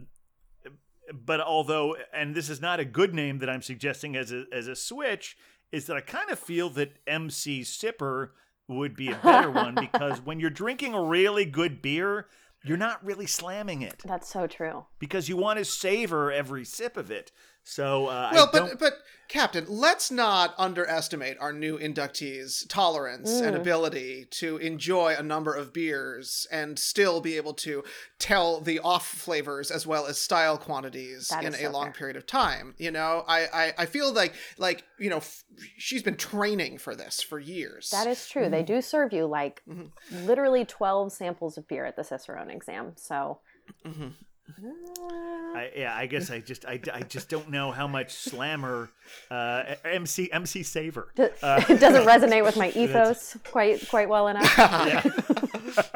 but 1.11 1.41
although, 1.41 1.95
and 2.13 2.35
this 2.35 2.49
is 2.49 2.61
not 2.61 2.79
a 2.79 2.85
good 2.85 3.13
name 3.13 3.39
that 3.39 3.49
I'm 3.49 3.61
suggesting 3.61 4.15
as 4.15 4.31
a 4.31 4.45
as 4.51 4.67
a 4.67 4.75
switch, 4.75 5.37
is 5.71 5.85
that 5.87 5.97
I 5.97 6.01
kind 6.01 6.29
of 6.29 6.39
feel 6.39 6.69
that 6.71 6.97
MC 7.07 7.61
Sipper 7.61 8.29
would 8.67 8.95
be 8.95 9.09
a 9.09 9.15
better 9.15 9.49
one 9.49 9.75
because 9.79 10.21
when 10.21 10.39
you're 10.39 10.49
drinking 10.49 10.93
a 10.93 11.03
really 11.03 11.45
good 11.45 11.81
beer, 11.81 12.27
you're 12.63 12.77
not 12.77 13.03
really 13.03 13.27
slamming 13.27 13.81
it 13.81 14.01
That's 14.05 14.31
so 14.31 14.47
true. 14.47 14.85
because 14.99 15.27
you 15.27 15.35
want 15.35 15.59
to 15.59 15.65
savor 15.65 16.31
every 16.31 16.63
sip 16.63 16.95
of 16.95 17.11
it. 17.11 17.31
So 17.63 18.07
uh, 18.07 18.29
Well, 18.33 18.47
I 18.47 18.49
but 18.51 18.59
don't, 18.67 18.79
but 18.79 18.93
Captain, 19.29 19.65
let's 19.67 20.11
not 20.11 20.53
underestimate 20.59 21.37
our 21.39 21.51
new 21.53 21.79
inductees' 21.79 22.67
tolerance 22.67 23.39
and 23.39 23.55
Mm. 23.55 23.59
ability 23.61 24.25
to 24.31 24.57
enjoy 24.57 25.15
a 25.17 25.23
number 25.23 25.55
of 25.55 25.73
beers 25.73 26.45
and 26.51 26.77
still 26.77 27.19
be 27.21 27.35
able 27.37 27.53
to 27.55 27.83
tell 28.19 28.59
the 28.59 28.79
off 28.79 29.07
flavors 29.07 29.71
as 29.71 29.87
well 29.87 30.05
as 30.05 30.19
style 30.19 30.57
quantities 30.57 31.29
That 31.29 31.45
in 31.45 31.53
a 31.53 31.57
so 31.57 31.71
long 31.71 31.85
fair. 31.85 31.93
period 31.93 32.17
of 32.17 32.27
time. 32.27 32.75
You 32.77 32.91
know, 32.91 33.23
I, 33.27 33.47
I 33.53 33.73
I 33.79 33.85
feel 33.87 34.11
like 34.13 34.33
like 34.57 34.83
you 34.99 35.09
know 35.09 35.17
f- 35.17 35.43
she's 35.77 36.03
been 36.03 36.17
training 36.17 36.77
for 36.77 36.93
this 36.95 37.21
for 37.21 37.39
years. 37.39 37.89
That 37.91 38.07
is 38.07 38.27
true. 38.27 38.49
They 38.49 38.63
do 38.63 38.81
serve 38.81 39.13
you 39.13 39.25
like 39.25 39.63
Mhm. 39.67 39.91
literally 40.11 40.65
12 40.65 41.11
samples 41.13 41.57
of 41.57 41.67
beer 41.67 41.85
at 41.85 41.95
the 41.95 42.03
Cicerone 42.03 42.51
exam. 42.51 42.93
So, 42.97 43.39
Mhm. 43.85 44.13
Uh, 44.49 45.55
I, 45.55 45.71
yeah, 45.75 45.95
I 45.95 46.05
guess 46.05 46.29
I 46.29 46.39
just 46.39 46.65
I, 46.65 46.79
I 46.93 47.01
just 47.01 47.29
don't 47.29 47.49
know 47.49 47.71
how 47.71 47.87
much 47.87 48.11
slammer 48.13 48.89
uh, 49.31 49.75
MC 49.85 50.31
MC 50.31 50.63
Savor. 50.63 51.09
Uh, 51.17 51.63
it 51.69 51.79
doesn't 51.79 52.05
resonate 52.05 52.43
with 52.43 52.57
my 52.57 52.69
ethos 52.75 53.37
quite 53.49 53.87
quite 53.89 54.09
well 54.09 54.27
enough. 54.27 54.57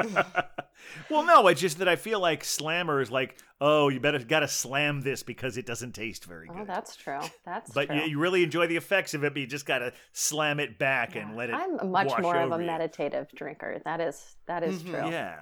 well, 1.09 1.25
no, 1.25 1.47
it's 1.47 1.59
just 1.59 1.79
that 1.79 1.89
I 1.89 1.95
feel 1.97 2.19
like 2.19 2.43
slammer 2.43 3.01
is 3.01 3.11
like, 3.11 3.37
oh, 3.59 3.89
you 3.89 3.99
better 3.99 4.19
got 4.19 4.39
to 4.41 4.47
slam 4.47 5.01
this 5.01 5.23
because 5.23 5.57
it 5.57 5.65
doesn't 5.65 5.93
taste 5.93 6.25
very 6.25 6.47
good. 6.47 6.57
Oh, 6.61 6.65
that's 6.65 6.95
true. 6.95 7.19
That's 7.45 7.71
but 7.71 7.87
true. 7.87 7.97
you, 7.97 8.01
you 8.03 8.19
really 8.19 8.43
enjoy 8.43 8.67
the 8.67 8.77
effects 8.77 9.13
of 9.13 9.23
it, 9.23 9.33
but 9.33 9.39
you 9.41 9.47
just 9.47 9.65
got 9.65 9.79
to 9.79 9.91
slam 10.13 10.59
it 10.59 10.79
back 10.79 11.15
and 11.15 11.35
let 11.35 11.49
it. 11.49 11.55
I'm 11.55 11.91
much 11.91 12.11
more 12.19 12.37
of 12.37 12.51
a 12.51 12.59
you. 12.59 12.65
meditative 12.65 13.27
drinker. 13.35 13.81
That 13.83 13.99
is 13.99 14.35
that 14.45 14.63
is 14.63 14.81
Mhm. 14.83 14.89
true. 14.91 15.09
Yeah. 15.11 15.39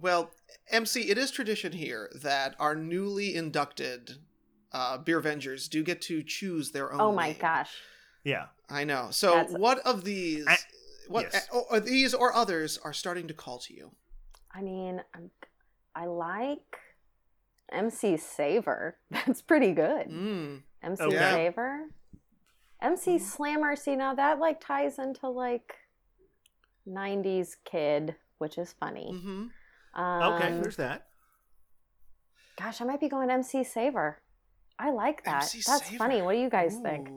Well, 0.00 0.30
MC, 0.70 1.10
it 1.10 1.18
is 1.18 1.30
tradition 1.30 1.72
here 1.72 2.10
that 2.14 2.54
our 2.58 2.74
newly 2.74 3.34
inducted 3.34 4.18
uh, 4.72 4.98
beer 4.98 5.20
vengers 5.20 5.68
do 5.68 5.82
get 5.82 6.00
to 6.02 6.22
choose 6.22 6.70
their 6.72 6.92
own. 6.92 7.00
Oh 7.00 7.12
my 7.12 7.28
name. 7.28 7.36
gosh. 7.40 7.70
Yeah. 8.24 8.46
I 8.68 8.84
know. 8.84 9.08
So, 9.10 9.32
That's- 9.34 9.52
what 9.52 9.78
of 9.80 10.04
these? 10.04 10.46
I- 10.46 10.56
what 11.08 11.24
yes. 11.32 11.48
uh, 11.52 11.58
or 11.70 11.80
these 11.80 12.14
or 12.14 12.32
others 12.32 12.78
are 12.84 12.92
starting 12.92 13.26
to 13.28 13.34
call 13.34 13.58
to 13.58 13.74
you? 13.74 13.90
I 14.54 14.62
mean, 14.62 15.02
I'm, 15.12 15.30
I 15.94 16.06
like 16.06 16.76
MC 17.72 18.16
Savor. 18.16 18.96
That's 19.10 19.42
pretty 19.42 19.72
good. 19.72 20.08
Mm. 20.08 20.62
MC 20.84 21.02
Okay. 21.02 21.16
Savor. 21.18 21.86
MC 22.80 23.16
Mm. 23.16 23.20
Slammer, 23.20 23.74
see 23.76 23.96
now 23.96 24.14
that 24.14 24.38
like 24.38 24.60
ties 24.60 25.00
into 25.00 25.28
like 25.28 25.74
90s 26.88 27.56
kid, 27.64 28.14
which 28.38 28.56
is 28.58 28.72
funny. 28.78 29.10
hmm 29.20 29.46
Um, 29.94 30.34
Okay, 30.34 30.52
there's 30.60 30.76
that. 30.76 31.06
Gosh, 32.58 32.80
I 32.80 32.84
might 32.84 33.00
be 33.00 33.08
going 33.08 33.30
MC 33.30 33.64
Savor. 33.64 34.20
I 34.78 34.90
like 34.90 35.24
that. 35.24 35.42
MC 35.42 35.62
That's 35.66 35.86
Savor. 35.86 35.96
funny. 35.98 36.22
What 36.22 36.32
do 36.34 36.38
you 36.40 36.50
guys 36.50 36.76
think? 36.82 37.08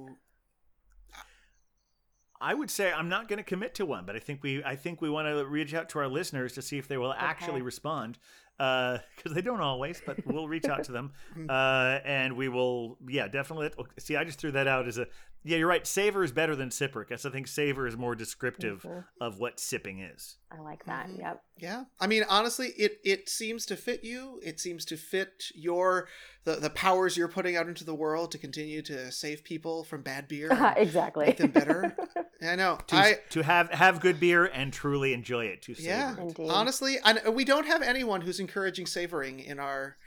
I 2.41 2.53
would 2.53 2.69
say 2.69 2.91
I'm 2.91 3.07
not 3.07 3.30
going 3.30 3.38
to 3.38 3.43
commit 3.43 3.74
to 3.76 3.86
one, 3.86 4.05
but 4.05 4.17
I 4.17 4.19
think 4.19 4.43
we 4.43 4.61
I 4.65 4.76
think 4.76 5.01
we 5.01 5.09
want 5.09 5.30
to 5.30 5.45
reach 5.45 5.74
out 5.74 5.88
to 5.89 5.99
our 5.99 6.09
listeners 6.09 6.51
to 6.53 6.61
see 6.61 6.78
if 6.78 6.89
they 6.89 6.97
will 6.97 7.13
actually 7.13 7.61
respond 7.61 8.17
because 8.58 9.34
they 9.34 9.41
don't 9.41 9.62
always, 9.62 10.01
but 10.06 10.18
we'll 10.26 10.47
reach 10.47 10.66
out 10.66 10.84
to 10.86 10.91
them 10.91 11.12
uh, 11.49 11.99
and 12.06 12.36
we 12.38 12.49
will. 12.49 12.97
Yeah, 13.08 13.28
definitely. 13.28 13.72
See, 13.99 14.16
I 14.16 14.24
just 14.24 14.39
threw 14.39 14.51
that 14.51 14.68
out 14.68 14.88
as 14.88 14.97
a 14.97 15.08
yeah. 15.45 15.58
You're 15.58 15.68
right. 15.68 15.86
Savor 15.86 16.24
is 16.24 16.32
better 16.32 16.56
than 16.56 16.70
sipper 16.70 17.06
because 17.08 17.26
I 17.26 17.30
think 17.30 17.47
savor 17.47 17.86
is 17.88 17.97
more 17.97 18.16
descriptive 18.16 18.84
Mhm. 18.84 19.04
of 19.20 19.39
what 19.39 19.60
sipping 19.60 19.99
is. 19.99 20.38
I 20.51 20.62
like 20.62 20.86
that. 20.86 21.08
Mhm. 21.10 21.20
Yep. 21.20 21.43
Yeah, 21.58 21.84
I 21.99 22.08
mean, 22.08 22.24
honestly, 22.30 22.70
it 22.78 22.99
it 23.04 23.28
seems 23.30 23.66
to 23.68 23.76
fit 23.76 24.04
you. 24.04 24.39
It 24.43 24.60
seems 24.60 24.86
to 24.86 24.97
fit 24.97 25.45
your 25.54 26.08
the 26.45 26.56
the 26.56 26.70
powers 26.70 27.18
you're 27.18 27.28
putting 27.28 27.56
out 27.58 27.68
into 27.68 27.84
the 27.84 27.95
world 27.95 28.32
to 28.32 28.38
continue 28.38 28.82
to 28.84 29.12
save 29.12 29.43
people 29.43 29.84
from 29.84 30.01
bad 30.01 30.28
beer. 30.28 30.49
exactly. 30.78 31.26
Make 31.26 31.38
them 31.38 31.51
better. 31.51 31.95
I 32.44 32.56
know. 32.56 32.78
To, 32.88 32.96
I 32.96 33.20
to 33.32 33.41
have 33.41 33.70
have 33.70 34.00
good 34.00 34.20
beer 34.20 34.46
and 34.46 34.74
truly 34.74 35.14
enjoy 35.14 35.46
it. 35.46 35.62
To 35.64 35.76
savor 35.76 35.88
yeah. 35.88 36.16
it. 36.20 36.39
Honestly, 36.50 36.98
and 37.04 37.22
we 37.34 37.46
don't 37.46 37.68
have 37.68 37.82
anyone 37.82 38.22
who's 38.22 38.39
encouraging 38.39 38.86
savoring 38.86 39.39
in 39.39 39.60
our 39.60 39.98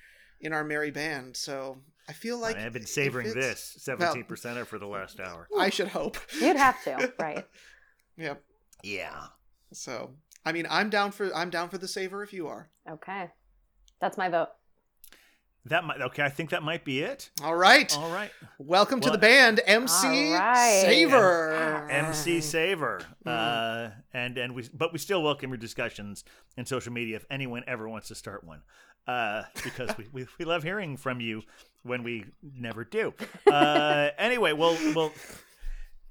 in 0.40 0.52
our 0.52 0.64
merry 0.64 0.90
band. 0.90 1.36
So 1.36 1.78
I 2.08 2.12
feel 2.12 2.38
like 2.38 2.56
I 2.56 2.60
have 2.60 2.72
been 2.72 2.86
savoring 2.86 3.32
this 3.34 3.76
17 3.78 4.24
percenter 4.24 4.66
for 4.66 4.78
the 4.78 4.86
last 4.86 5.20
hour. 5.20 5.48
I 5.58 5.70
should 5.70 5.88
hope. 5.88 6.18
You'd 6.40 6.56
have 6.56 6.82
to, 6.84 7.12
right? 7.20 7.46
Yep. 8.16 8.42
Yeah. 8.82 9.26
So 9.72 10.10
I 10.44 10.52
mean, 10.52 10.66
I'm 10.70 10.90
down 10.90 11.12
for 11.12 11.34
I'm 11.34 11.50
down 11.50 11.68
for 11.68 11.78
the 11.78 11.88
savor 11.88 12.22
if 12.22 12.32
you 12.32 12.48
are. 12.48 12.70
Okay. 12.88 13.30
That's 14.00 14.18
my 14.18 14.28
vote. 14.28 14.48
That 15.68 15.84
might 15.84 16.00
okay. 16.00 16.22
I 16.22 16.28
think 16.28 16.50
that 16.50 16.62
might 16.62 16.84
be 16.84 17.00
it. 17.00 17.30
All 17.42 17.56
right. 17.56 17.96
All 17.98 18.10
right. 18.10 18.30
Welcome 18.58 19.00
to 19.00 19.10
the 19.10 19.18
band, 19.18 19.60
MC 19.66 20.06
All 20.32 20.38
right. 20.38 20.82
Savor. 20.84 21.88
MC 21.90 22.40
Savor. 22.40 23.00
Mm-hmm. 23.26 23.28
Uh, 23.28 23.90
and 24.14 24.38
and 24.38 24.54
we 24.54 24.68
but 24.72 24.92
we 24.92 25.00
still 25.00 25.24
welcome 25.24 25.50
your 25.50 25.56
discussions 25.56 26.22
in 26.56 26.66
social 26.66 26.92
media 26.92 27.16
if 27.16 27.26
anyone 27.30 27.64
ever 27.66 27.88
wants 27.88 28.08
to 28.08 28.14
start 28.14 28.44
one. 28.44 28.62
Uh, 29.08 29.42
because 29.64 29.90
we, 29.98 30.06
we, 30.12 30.26
we 30.38 30.44
love 30.44 30.62
hearing 30.62 30.96
from 30.96 31.20
you 31.20 31.42
when 31.82 32.04
we 32.04 32.24
never 32.42 32.84
do. 32.84 33.12
Uh, 33.50 34.10
anyway, 34.18 34.52
well 34.52 34.76
well 34.94 35.12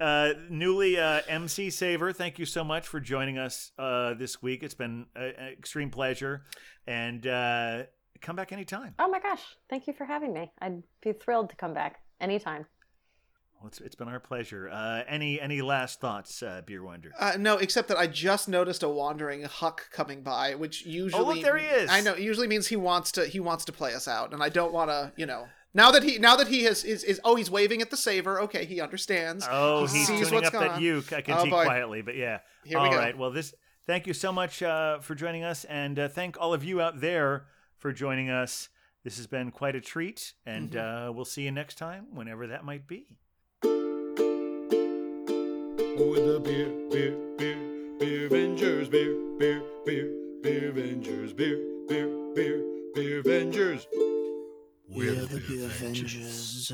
uh, 0.02 0.34
newly 0.50 0.98
uh, 1.00 1.22
MC 1.30 1.70
Savor, 1.70 2.12
thank 2.12 2.40
you 2.40 2.46
so 2.46 2.64
much 2.66 2.86
for 2.88 3.00
joining 3.00 3.38
us 3.38 3.72
uh, 3.80 4.16
this 4.16 4.42
week. 4.42 4.64
It's 4.64 4.74
been 4.74 5.06
a- 5.16 5.40
an 5.40 5.54
extreme 5.54 5.90
pleasure, 5.90 6.44
and 6.86 7.26
uh, 7.26 7.84
come 8.22 8.36
back 8.36 8.52
anytime. 8.52 8.96
Oh 9.00 9.08
my 9.10 9.20
gosh. 9.20 9.42
Thank 9.70 9.88
you 9.88 9.94
for 9.94 10.06
having 10.06 10.34
me. 10.34 10.52
I'd 10.62 10.84
be 11.02 11.14
thrilled 11.14 11.50
to 11.50 11.56
come 11.56 11.74
back 11.74 12.00
anytime. 12.20 12.66
Well, 13.60 13.68
it's, 13.70 13.80
it's 13.80 13.96
been 13.96 14.08
our 14.10 14.20
pleasure. 14.20 14.70
Uh, 14.72 15.04
any 15.08 15.40
any 15.40 15.62
last 15.62 16.00
thoughts, 16.02 16.44
uh, 16.44 16.62
Beer 16.66 16.84
Wonder? 16.84 17.12
Uh, 17.18 17.34
no, 17.40 17.58
except 17.58 17.88
that 17.88 17.98
I 17.98 18.06
just 18.06 18.50
noticed 18.50 18.84
a 18.84 18.90
wandering 18.90 19.44
Huck 19.44 19.90
coming 19.92 20.22
by, 20.22 20.56
which 20.56 20.86
usually 20.86 21.24
Oh, 21.24 21.26
look, 21.28 21.42
there 21.42 21.58
he 21.58 21.66
is. 21.66 21.90
I 21.90 22.02
know 22.02 22.16
usually 22.16 22.48
means 22.48 22.68
he 22.68 22.76
wants 22.76 23.12
to 23.14 23.26
he 23.26 23.40
wants 23.40 23.66
to 23.66 23.72
play 23.72 23.94
us 23.94 24.08
out, 24.08 24.34
and 24.34 24.44
I 24.44 24.50
don't 24.50 24.74
want 24.74 24.90
to 24.92 25.14
you 25.16 25.26
know 25.26 25.48
now 25.74 25.90
that 25.92 26.04
he 26.04 26.20
now 26.20 26.36
that 26.36 26.50
he 26.50 26.64
has 26.66 26.84
is, 26.84 27.04
is 27.06 27.20
oh 27.24 27.36
he's 27.36 27.50
waving 27.50 27.82
at 27.82 27.90
the 27.90 27.98
savor. 27.98 28.42
Okay, 28.42 28.66
he 28.66 28.82
understands. 28.82 29.48
Oh, 29.50 29.88
he 29.88 30.00
he's 30.00 30.08
sees 30.08 30.18
tuning 30.20 30.34
what's 30.36 30.48
up 30.48 30.54
going 30.54 30.68
that 30.68 30.76
on. 30.76 30.82
uke. 30.82 31.14
I 31.14 31.22
can 31.22 31.38
Oh, 31.38 31.44
see 31.44 31.50
boy. 31.50 31.64
quietly, 31.64 32.02
but 32.02 32.16
yeah. 32.18 32.40
Here 32.66 32.82
we 32.82 32.90
go. 32.90 32.98
right. 32.98 33.18
Well, 33.18 33.32
this. 33.32 33.54
Thank 33.88 34.08
you 34.08 34.14
so 34.14 34.32
much 34.32 34.64
uh, 34.64 34.98
for 35.00 35.14
joining 35.16 35.44
us, 35.44 35.64
and 35.64 35.98
uh, 36.00 36.08
thank 36.08 36.38
all 36.42 36.54
of 36.56 36.64
you 36.64 36.82
out 36.82 37.02
there 37.02 37.46
for 37.86 37.94
joining 37.94 38.32
us. 38.32 38.70
This 39.04 39.18
has 39.18 39.28
been 39.28 39.52
quite 39.52 39.76
a 39.76 39.80
treat, 39.80 40.34
and 40.44 40.72
Mm-hmm. 40.72 41.10
uh, 41.10 41.12
we'll 41.12 41.24
see 41.24 41.44
you 41.44 41.52
next 41.52 41.78
time, 41.78 42.08
whenever 42.16 42.48
that 42.48 42.66
might 42.66 42.88
be. 42.88 43.20
With 43.62 43.76
the 46.26 46.42
beer, 46.44 46.72
beer, 46.90 47.16
beer, 47.38 48.00
beer 48.00 48.26
Avengers, 48.26 48.90
beer, 48.90 49.14
beer, 49.38 49.62
beer, 49.86 50.10
beer 50.42 50.70
Avengers, 50.70 51.32
beer, 51.34 51.60
beer, 51.88 52.10
beer, 52.34 52.64
beer 52.96 53.20
Avengers. 53.20 53.86
We're 54.90 55.14
the 55.14 55.44
Beer 55.48 55.66
Avengers. 55.66 56.72